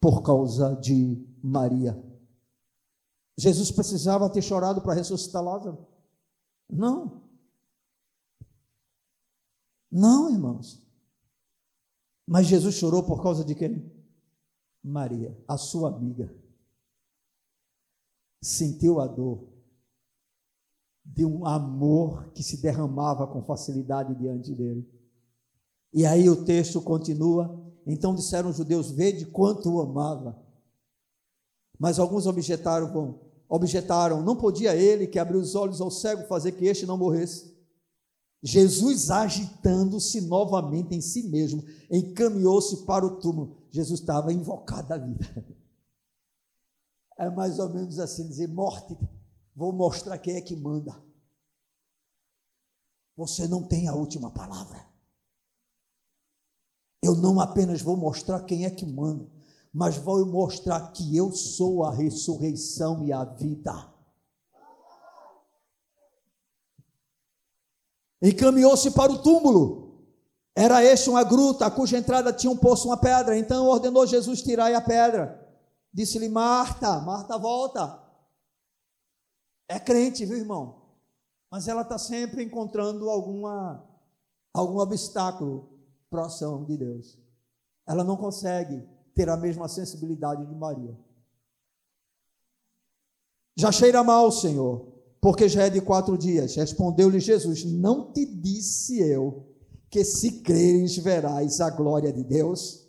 por 0.00 0.22
causa 0.22 0.74
de 0.76 1.26
Maria. 1.42 2.02
Jesus 3.36 3.70
precisava 3.70 4.28
ter 4.30 4.42
chorado 4.42 4.80
para 4.80 4.94
ressuscitar 4.94 5.42
Lázaro? 5.42 5.86
Não. 6.68 7.22
Não, 9.90 10.30
irmãos. 10.30 10.82
Mas 12.26 12.46
Jesus 12.46 12.74
chorou 12.74 13.02
por 13.02 13.22
causa 13.22 13.44
de 13.44 13.54
quem? 13.54 13.90
Maria, 14.82 15.36
a 15.46 15.56
sua 15.56 15.88
amiga. 15.88 16.34
Sentiu 18.40 19.00
a 19.00 19.06
dor 19.06 19.48
de 21.04 21.24
um 21.24 21.46
amor 21.46 22.30
que 22.32 22.42
se 22.42 22.60
derramava 22.60 23.26
com 23.26 23.42
facilidade 23.42 24.14
diante 24.14 24.54
dele. 24.54 24.86
E 25.92 26.04
aí 26.04 26.28
o 26.28 26.44
texto 26.44 26.80
continua. 26.80 27.64
Então 27.86 28.14
disseram 28.14 28.50
os 28.50 28.56
judeus: 28.56 28.90
Vede 28.90 29.26
quanto 29.26 29.72
o 29.72 29.80
amava. 29.80 30.38
Mas 31.78 31.98
alguns 31.98 32.26
objetaram, 32.26 33.18
objetaram: 33.48 34.22
Não 34.22 34.36
podia 34.36 34.76
ele 34.76 35.06
que 35.06 35.18
abriu 35.18 35.40
os 35.40 35.54
olhos 35.54 35.80
ao 35.80 35.90
cego 35.90 36.28
fazer 36.28 36.52
que 36.52 36.66
este 36.66 36.84
não 36.84 36.98
morresse. 36.98 37.56
Jesus, 38.42 39.10
agitando-se 39.10 40.20
novamente 40.20 40.94
em 40.94 41.00
si 41.00 41.24
mesmo, 41.24 41.64
encaminhou-se 41.90 42.84
para 42.84 43.04
o 43.04 43.18
túmulo. 43.18 43.56
Jesus 43.70 44.00
estava 44.00 44.32
invocado 44.32 44.92
a 44.92 44.98
vida. 44.98 45.44
É 47.18 47.28
mais 47.28 47.58
ou 47.58 47.68
menos 47.68 47.98
assim: 47.98 48.28
dizer, 48.28 48.48
morte, 48.48 48.96
vou 49.54 49.72
mostrar 49.72 50.16
quem 50.18 50.36
é 50.36 50.40
que 50.40 50.54
manda. 50.54 51.02
Você 53.16 53.48
não 53.48 53.66
tem 53.66 53.88
a 53.88 53.94
última 53.94 54.30
palavra. 54.30 54.86
Eu 57.02 57.16
não 57.16 57.40
apenas 57.40 57.82
vou 57.82 57.96
mostrar 57.96 58.44
quem 58.44 58.64
é 58.64 58.70
que 58.70 58.86
manda, 58.86 59.28
mas 59.72 59.96
vou 59.96 60.24
mostrar 60.24 60.92
que 60.92 61.16
eu 61.16 61.32
sou 61.32 61.84
a 61.84 61.92
ressurreição 61.92 63.04
e 63.04 63.12
a 63.12 63.24
vida. 63.24 63.92
Encaminhou-se 68.22 68.90
para 68.92 69.12
o 69.12 69.22
túmulo. 69.22 69.88
Era 70.54 70.82
este 70.82 71.08
uma 71.08 71.22
gruta, 71.22 71.70
cuja 71.70 71.98
entrada 71.98 72.32
tinha 72.32 72.50
um 72.50 72.56
poço, 72.56 72.88
uma 72.88 72.96
pedra. 72.96 73.38
Então 73.38 73.66
ordenou 73.66 74.06
Jesus 74.06 74.42
tirar 74.42 74.72
a 74.74 74.80
pedra. 74.80 75.47
Disse-lhe, 75.92 76.28
Marta, 76.28 77.00
Marta, 77.00 77.38
volta. 77.38 78.02
É 79.68 79.78
crente, 79.78 80.24
viu, 80.24 80.36
irmão? 80.36 80.82
Mas 81.50 81.68
ela 81.68 81.82
está 81.82 81.98
sempre 81.98 82.42
encontrando 82.42 83.08
alguma, 83.08 83.84
algum 84.52 84.78
obstáculo 84.78 85.68
para 86.10 86.22
a 86.22 86.26
ação 86.26 86.64
de 86.64 86.76
Deus. 86.76 87.18
Ela 87.86 88.04
não 88.04 88.16
consegue 88.16 88.86
ter 89.14 89.28
a 89.28 89.36
mesma 89.36 89.68
sensibilidade 89.68 90.44
de 90.46 90.54
Maria. 90.54 90.96
Já 93.56 93.72
cheira 93.72 94.04
mal, 94.04 94.30
Senhor, 94.30 94.86
porque 95.20 95.48
já 95.48 95.64
é 95.64 95.70
de 95.70 95.80
quatro 95.80 96.16
dias. 96.16 96.54
Respondeu-lhe 96.54 97.18
Jesus: 97.18 97.64
Não 97.64 98.12
te 98.12 98.24
disse 98.24 99.00
eu 99.00 99.48
que 99.90 100.04
se 100.04 100.42
creres 100.42 100.96
verás 100.98 101.60
a 101.60 101.70
glória 101.70 102.12
de 102.12 102.22
Deus? 102.22 102.86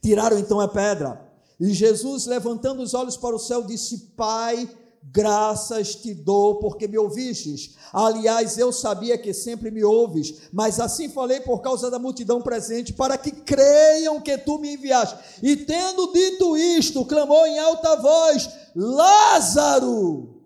Tiraram 0.00 0.38
então 0.38 0.60
a 0.60 0.68
pedra. 0.68 1.31
E 1.60 1.72
Jesus, 1.72 2.26
levantando 2.26 2.82
os 2.82 2.94
olhos 2.94 3.16
para 3.16 3.36
o 3.36 3.38
céu, 3.38 3.62
disse: 3.62 3.98
Pai, 4.16 4.68
graças 5.02 5.96
te 5.96 6.14
dou 6.14 6.58
porque 6.58 6.86
me 6.86 6.98
ouvistes. 6.98 7.76
Aliás, 7.92 8.56
eu 8.58 8.72
sabia 8.72 9.18
que 9.18 9.32
sempre 9.32 9.70
me 9.70 9.82
ouves, 9.82 10.48
mas 10.52 10.78
assim 10.78 11.08
falei 11.08 11.40
por 11.40 11.60
causa 11.60 11.90
da 11.90 11.98
multidão 11.98 12.40
presente, 12.40 12.92
para 12.92 13.18
que 13.18 13.30
creiam 13.30 14.20
que 14.20 14.38
tu 14.38 14.58
me 14.58 14.74
enviaste. 14.74 15.18
E 15.42 15.56
tendo 15.56 16.12
dito 16.12 16.56
isto, 16.56 17.04
clamou 17.04 17.46
em 17.46 17.58
alta 17.58 17.96
voz: 17.96 18.48
Lázaro, 18.74 20.42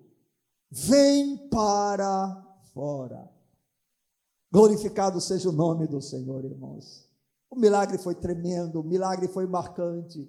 vem 0.71 1.37
para 1.49 2.45
fora. 2.73 3.31
Glorificado 4.53 5.21
seja 5.21 5.49
o 5.49 5.53
nome 5.53 5.87
do 5.87 6.01
Senhor, 6.01 6.45
irmãos. 6.45 7.07
O 7.51 7.57
milagre 7.57 7.99
foi 7.99 8.15
tremendo, 8.15 8.81
o 8.81 8.85
milagre 8.85 9.29
foi 9.29 9.47
marcante. 9.47 10.29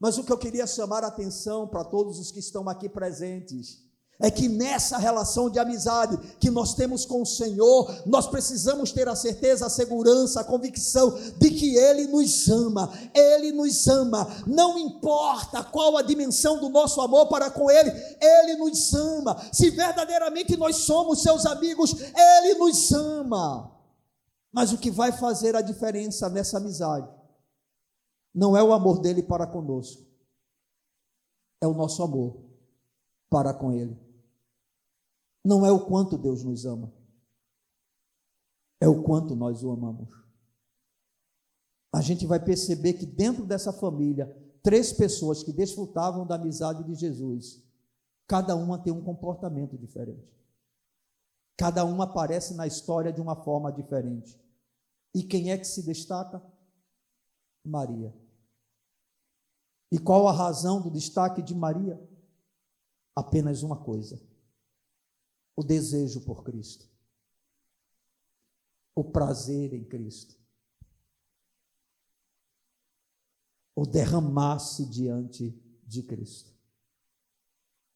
Mas 0.00 0.16
o 0.16 0.24
que 0.24 0.32
eu 0.32 0.38
queria 0.38 0.66
chamar 0.66 1.04
a 1.04 1.08
atenção 1.08 1.68
para 1.68 1.84
todos 1.84 2.18
os 2.18 2.32
que 2.32 2.38
estão 2.38 2.66
aqui 2.70 2.88
presentes 2.88 3.78
é 4.18 4.30
que 4.30 4.48
nessa 4.48 4.98
relação 4.98 5.48
de 5.48 5.58
amizade 5.58 6.18
que 6.38 6.50
nós 6.50 6.74
temos 6.74 7.06
com 7.06 7.22
o 7.22 7.26
Senhor, 7.26 8.02
nós 8.06 8.26
precisamos 8.26 8.92
ter 8.92 9.08
a 9.08 9.16
certeza, 9.16 9.66
a 9.66 9.70
segurança, 9.70 10.40
a 10.40 10.44
convicção 10.44 11.18
de 11.38 11.50
que 11.50 11.76
Ele 11.76 12.06
nos 12.06 12.48
ama, 12.48 12.92
Ele 13.14 13.50
nos 13.50 13.88
ama, 13.88 14.26
não 14.46 14.78
importa 14.78 15.64
qual 15.64 15.96
a 15.96 16.02
dimensão 16.02 16.60
do 16.60 16.68
nosso 16.68 17.00
amor 17.00 17.28
para 17.28 17.50
com 17.50 17.70
Ele, 17.70 17.90
Ele 18.20 18.56
nos 18.56 18.92
ama, 18.92 19.36
se 19.52 19.70
verdadeiramente 19.70 20.56
nós 20.56 20.76
somos 20.76 21.22
seus 21.22 21.46
amigos, 21.46 21.94
Ele 21.94 22.54
nos 22.54 22.92
ama. 22.92 23.70
Mas 24.52 24.72
o 24.72 24.78
que 24.78 24.90
vai 24.90 25.12
fazer 25.12 25.56
a 25.56 25.62
diferença 25.62 26.28
nessa 26.28 26.58
amizade 26.58 27.19
não 28.34 28.56
é 28.56 28.62
o 28.62 28.72
amor 28.72 29.00
dele 29.00 29.22
para 29.22 29.46
conosco, 29.46 30.06
é 31.60 31.66
o 31.66 31.74
nosso 31.74 32.02
amor 32.02 32.40
para 33.28 33.52
com 33.52 33.72
ele. 33.72 33.98
Não 35.44 35.64
é 35.64 35.72
o 35.72 35.86
quanto 35.86 36.18
Deus 36.18 36.44
nos 36.44 36.66
ama, 36.66 36.92
é 38.80 38.88
o 38.88 39.02
quanto 39.02 39.34
nós 39.34 39.62
o 39.62 39.70
amamos. 39.70 40.08
A 41.92 42.00
gente 42.00 42.26
vai 42.26 42.38
perceber 42.38 42.94
que 42.94 43.06
dentro 43.06 43.44
dessa 43.44 43.72
família, 43.72 44.26
três 44.62 44.92
pessoas 44.92 45.42
que 45.42 45.52
desfrutavam 45.52 46.26
da 46.26 46.36
amizade 46.36 46.84
de 46.84 46.94
Jesus, 46.94 47.62
cada 48.28 48.54
uma 48.54 48.78
tem 48.78 48.92
um 48.92 49.02
comportamento 49.02 49.76
diferente. 49.76 50.30
Cada 51.56 51.84
uma 51.84 52.04
aparece 52.04 52.54
na 52.54 52.66
história 52.66 53.12
de 53.12 53.20
uma 53.20 53.36
forma 53.36 53.72
diferente. 53.72 54.40
E 55.14 55.22
quem 55.22 55.50
é 55.50 55.58
que 55.58 55.66
se 55.66 55.82
destaca? 55.82 56.40
Maria. 57.64 58.14
E 59.90 59.98
qual 59.98 60.28
a 60.28 60.32
razão 60.32 60.80
do 60.80 60.90
destaque 60.90 61.42
de 61.42 61.54
Maria? 61.54 62.00
Apenas 63.14 63.62
uma 63.62 63.76
coisa: 63.76 64.20
o 65.56 65.64
desejo 65.64 66.20
por 66.20 66.44
Cristo, 66.44 66.88
o 68.94 69.02
prazer 69.02 69.72
em 69.72 69.84
Cristo, 69.84 70.36
o 73.74 73.84
derramar-se 73.84 74.86
diante 74.86 75.58
de 75.86 76.02
Cristo. 76.02 76.50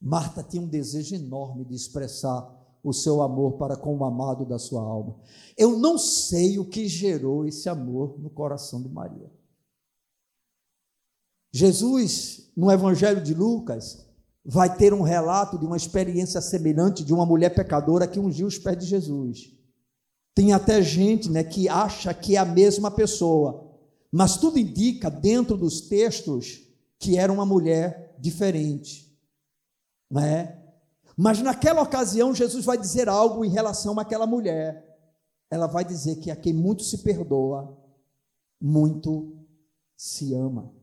Marta 0.01 0.42
tinha 0.42 0.62
um 0.62 0.68
desejo 0.68 1.14
enorme 1.14 1.64
de 1.64 1.74
expressar 1.74 2.62
o 2.82 2.92
seu 2.92 3.22
amor 3.22 3.55
para 3.55 3.76
com 3.76 3.97
o 3.97 4.05
amado 4.05 4.45
da 4.45 4.59
sua 4.59 4.82
alma. 4.82 5.18
Eu 5.57 5.78
não 5.78 5.97
sei 5.97 6.59
o 6.59 6.68
que 6.68 6.86
gerou 6.86 7.47
esse 7.47 7.68
amor 7.68 8.18
no 8.18 8.28
coração 8.28 8.82
de 8.82 8.88
Maria. 8.90 9.32
Jesus, 11.57 12.50
no 12.57 12.68
Evangelho 12.68 13.22
de 13.22 13.32
Lucas, 13.32 14.05
vai 14.44 14.76
ter 14.76 14.92
um 14.92 15.02
relato 15.02 15.57
de 15.57 15.64
uma 15.64 15.76
experiência 15.76 16.40
semelhante 16.40 17.05
de 17.05 17.14
uma 17.14 17.24
mulher 17.24 17.55
pecadora 17.55 18.09
que 18.09 18.18
ungiu 18.18 18.48
os 18.48 18.59
pés 18.59 18.76
de 18.76 18.86
Jesus. 18.86 19.52
Tem 20.34 20.52
até 20.52 20.82
gente 20.82 21.30
né, 21.30 21.44
que 21.44 21.68
acha 21.68 22.12
que 22.12 22.34
é 22.34 22.40
a 22.40 22.44
mesma 22.44 22.90
pessoa, 22.90 23.70
mas 24.11 24.36
tudo 24.36 24.59
indica, 24.59 25.09
dentro 25.09 25.57
dos 25.57 25.82
textos, 25.82 26.61
que 26.98 27.16
era 27.16 27.32
uma 27.32 27.46
mulher 27.46 28.16
diferente. 28.18 29.16
Não 30.11 30.22
é? 30.22 30.61
Mas 31.16 31.40
naquela 31.40 31.82
ocasião, 31.82 32.34
Jesus 32.34 32.64
vai 32.64 32.76
dizer 32.76 33.09
algo 33.09 33.44
em 33.44 33.50
relação 33.50 34.00
àquela 34.00 34.26
mulher. 34.26 34.98
Ela 35.48 35.68
vai 35.68 35.84
dizer 35.84 36.16
que 36.16 36.32
a 36.32 36.36
quem 36.36 36.52
muito 36.52 36.82
se 36.82 36.98
perdoa, 36.98 37.78
muito 38.61 39.38
se 39.96 40.34
ama. 40.34 40.74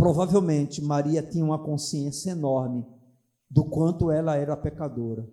Provavelmente 0.00 0.80
Maria 0.80 1.22
tinha 1.22 1.44
uma 1.44 1.62
consciência 1.62 2.30
enorme 2.30 2.86
do 3.50 3.62
quanto 3.62 4.10
ela 4.10 4.34
era 4.34 4.56
pecadora. 4.56 5.30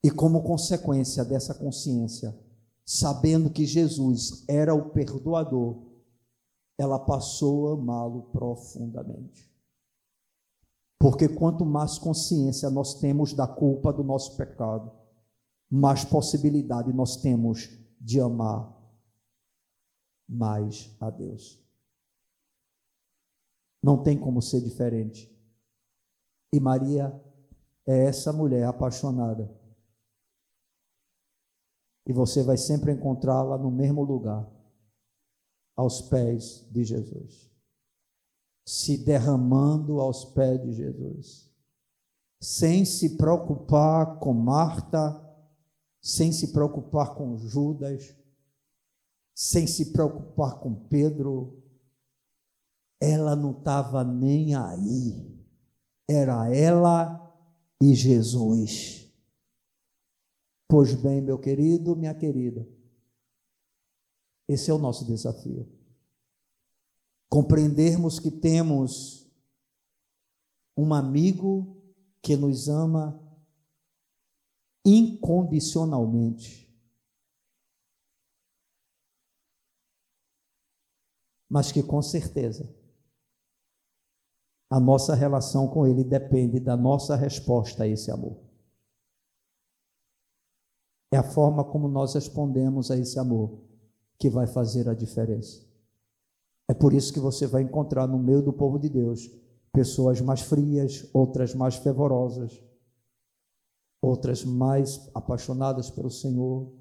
E 0.00 0.12
como 0.12 0.44
consequência 0.44 1.24
dessa 1.24 1.52
consciência, 1.52 2.38
sabendo 2.86 3.50
que 3.50 3.66
Jesus 3.66 4.44
era 4.48 4.72
o 4.72 4.90
perdoador, 4.90 5.82
ela 6.78 7.00
passou 7.00 7.70
a 7.70 7.72
amá-lo 7.72 8.30
profundamente. 8.30 9.50
Porque 11.00 11.28
quanto 11.28 11.66
mais 11.66 11.98
consciência 11.98 12.70
nós 12.70 13.00
temos 13.00 13.32
da 13.32 13.48
culpa 13.48 13.92
do 13.92 14.04
nosso 14.04 14.36
pecado, 14.36 14.88
mais 15.68 16.04
possibilidade 16.04 16.92
nós 16.92 17.16
temos 17.16 17.68
de 18.00 18.20
amar 18.20 18.72
mais 20.28 20.94
a 21.00 21.10
Deus. 21.10 21.61
Não 23.82 24.02
tem 24.02 24.18
como 24.18 24.40
ser 24.40 24.60
diferente. 24.60 25.30
E 26.52 26.60
Maria 26.60 27.12
é 27.86 28.04
essa 28.04 28.32
mulher 28.32 28.64
apaixonada. 28.64 29.50
E 32.06 32.12
você 32.12 32.42
vai 32.42 32.56
sempre 32.56 32.92
encontrá-la 32.92 33.56
no 33.56 33.70
mesmo 33.70 34.02
lugar, 34.02 34.48
aos 35.76 36.02
pés 36.02 36.66
de 36.70 36.84
Jesus. 36.84 37.50
Se 38.66 38.96
derramando 38.98 40.00
aos 40.00 40.24
pés 40.26 40.60
de 40.62 40.72
Jesus. 40.72 41.50
Sem 42.40 42.84
se 42.84 43.16
preocupar 43.16 44.18
com 44.18 44.32
Marta, 44.32 45.20
sem 46.00 46.32
se 46.32 46.52
preocupar 46.52 47.14
com 47.14 47.36
Judas, 47.38 48.16
sem 49.34 49.66
se 49.66 49.92
preocupar 49.92 50.58
com 50.58 50.74
Pedro. 50.88 51.61
Ela 53.04 53.34
não 53.34 53.50
estava 53.50 54.04
nem 54.04 54.54
aí. 54.54 55.36
Era 56.08 56.54
ela 56.54 57.18
e 57.82 57.96
Jesus. 57.96 59.12
Pois 60.68 60.94
bem, 60.94 61.20
meu 61.20 61.36
querido, 61.36 61.96
minha 61.96 62.14
querida, 62.14 62.64
esse 64.48 64.70
é 64.70 64.72
o 64.72 64.78
nosso 64.78 65.04
desafio. 65.04 65.68
Compreendermos 67.28 68.20
que 68.20 68.30
temos 68.30 69.28
um 70.76 70.94
amigo 70.94 71.82
que 72.22 72.36
nos 72.36 72.68
ama 72.68 73.20
incondicionalmente. 74.86 76.72
Mas 81.50 81.72
que 81.72 81.82
com 81.82 82.00
certeza 82.00 82.81
a 84.72 84.80
nossa 84.80 85.14
relação 85.14 85.68
com 85.68 85.86
Ele 85.86 86.02
depende 86.02 86.58
da 86.58 86.74
nossa 86.74 87.14
resposta 87.14 87.84
a 87.84 87.86
esse 87.86 88.10
amor. 88.10 88.38
É 91.12 91.18
a 91.18 91.22
forma 91.22 91.62
como 91.62 91.88
nós 91.88 92.14
respondemos 92.14 92.90
a 92.90 92.96
esse 92.96 93.18
amor 93.18 93.58
que 94.18 94.30
vai 94.30 94.46
fazer 94.46 94.88
a 94.88 94.94
diferença. 94.94 95.62
É 96.66 96.72
por 96.72 96.94
isso 96.94 97.12
que 97.12 97.20
você 97.20 97.46
vai 97.46 97.60
encontrar 97.60 98.06
no 98.06 98.18
meio 98.18 98.40
do 98.40 98.50
povo 98.50 98.78
de 98.78 98.88
Deus 98.88 99.30
pessoas 99.74 100.22
mais 100.22 100.40
frias, 100.40 101.06
outras 101.12 101.54
mais 101.54 101.76
fervorosas, 101.76 102.58
outras 104.00 104.42
mais 104.42 105.10
apaixonadas 105.14 105.90
pelo 105.90 106.10
Senhor, 106.10 106.72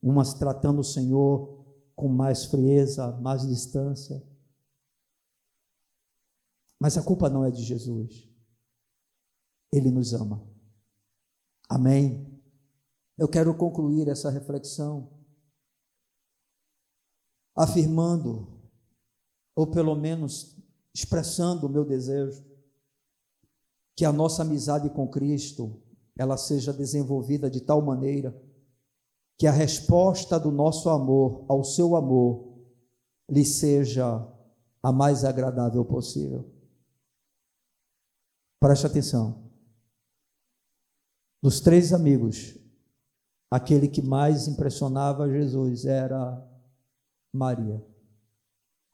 umas 0.00 0.32
tratando 0.32 0.78
o 0.78 0.84
Senhor 0.84 1.64
com 1.96 2.06
mais 2.06 2.44
frieza, 2.44 3.10
mais 3.20 3.44
distância 3.44 4.22
mas 6.82 6.98
a 6.98 7.02
culpa 7.02 7.30
não 7.30 7.44
é 7.44 7.50
de 7.52 7.62
Jesus. 7.62 8.28
Ele 9.72 9.88
nos 9.88 10.12
ama. 10.12 10.44
Amém. 11.68 12.42
Eu 13.16 13.28
quero 13.28 13.56
concluir 13.56 14.08
essa 14.08 14.28
reflexão 14.30 15.08
afirmando, 17.54 18.60
ou 19.54 19.68
pelo 19.68 19.94
menos 19.94 20.56
expressando 20.92 21.68
o 21.68 21.70
meu 21.70 21.84
desejo, 21.84 22.44
que 23.94 24.04
a 24.04 24.12
nossa 24.12 24.42
amizade 24.42 24.90
com 24.90 25.06
Cristo 25.06 25.80
ela 26.18 26.36
seja 26.36 26.72
desenvolvida 26.72 27.48
de 27.48 27.60
tal 27.60 27.80
maneira 27.80 28.36
que 29.38 29.46
a 29.46 29.52
resposta 29.52 30.36
do 30.36 30.50
nosso 30.50 30.90
amor 30.90 31.44
ao 31.48 31.62
seu 31.62 31.94
amor 31.94 32.58
lhe 33.30 33.44
seja 33.44 34.28
a 34.82 34.90
mais 34.90 35.24
agradável 35.24 35.84
possível. 35.84 36.51
Preste 38.62 38.86
atenção. 38.86 39.42
Dos 41.42 41.58
três 41.58 41.92
amigos, 41.92 42.56
aquele 43.50 43.88
que 43.88 44.00
mais 44.00 44.46
impressionava 44.46 45.28
Jesus 45.28 45.84
era 45.84 46.40
Maria, 47.32 47.84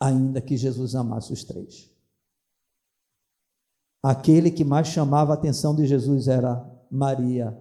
ainda 0.01 0.41
que 0.41 0.57
Jesus 0.57 0.95
amasse 0.95 1.35
os 1.35 1.45
três. 1.45 1.95
Aquele 4.03 4.51
que 4.51 4.65
mais 4.65 4.87
chamava 4.87 5.33
a 5.33 5.35
atenção 5.35 5.77
de 5.77 5.87
Jesus 5.87 6.29
era 6.29 6.67
Maria, 6.91 7.55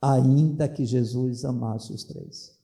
ainda 0.00 0.66
que 0.66 0.86
Jesus 0.86 1.44
amasse 1.44 1.92
os 1.92 2.04
três. 2.04 2.58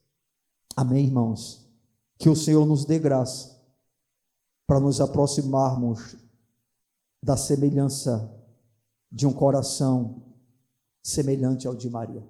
Amém, 0.74 1.04
irmãos? 1.04 1.70
Que 2.16 2.30
o 2.30 2.36
Senhor 2.36 2.64
nos 2.64 2.86
dê 2.86 2.98
graça 2.98 3.62
para 4.66 4.80
nos 4.80 5.02
aproximarmos 5.02 6.16
da 7.22 7.36
semelhança 7.36 8.42
de 9.14 9.28
um 9.28 9.32
coração 9.32 10.24
semelhante 11.00 11.68
ao 11.68 11.74
de 11.76 11.88
Maria. 11.88 12.26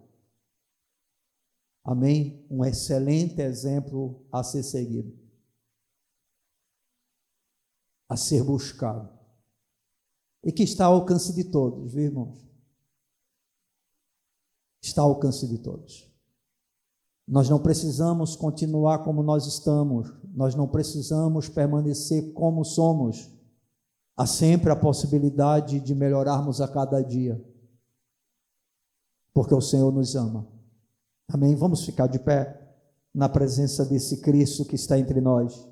Amém? 1.83 2.47
Um 2.51 2.63
excelente 2.63 3.41
exemplo 3.41 4.23
a 4.31 4.45
ser 4.45 4.63
seguido, 4.63 5.19
a 8.07 8.19
ser 8.19 8.45
buscado, 8.45 9.09
e 10.43 10.53
que 10.53 10.63
está 10.63 10.85
ao 10.85 10.97
alcance 10.97 11.35
de 11.35 11.45
todos, 11.45 11.95
viu, 11.95 12.05
irmãos? 12.05 12.47
Está 14.83 15.01
ao 15.01 15.09
alcance 15.09 15.49
de 15.49 15.57
todos. 15.57 16.13
Nós 17.27 17.49
não 17.49 17.63
precisamos 17.63 18.37
continuar 18.37 19.03
como 19.03 19.23
nós 19.23 19.47
estamos, 19.47 20.13
nós 20.35 20.55
não 20.55 20.69
precisamos 20.69 21.49
permanecer 21.49 22.35
como 22.35 22.63
somos 22.63 23.33
Há 24.17 24.27
sempre 24.27 24.71
a 24.71 24.77
possibilidade 24.77 25.81
de 25.81 25.95
melhorarmos 25.95 26.61
a 26.61 26.69
cada 26.69 27.03
dia, 27.03 27.43
porque 29.33 29.55
o 29.55 29.61
Senhor 29.61 29.93
nos 29.93 30.15
ama. 30.15 30.47
Amém? 31.29 31.57
Vamos 31.57 31.85
ficar 31.85 32.07
de 32.07 32.19
pé 32.19 32.61
na 33.13 33.29
presença 33.29 33.85
desse 33.85 34.21
Cristo 34.21 34.65
que 34.65 34.77
está 34.77 34.99
entre 34.99 35.21
nós. 35.21 35.69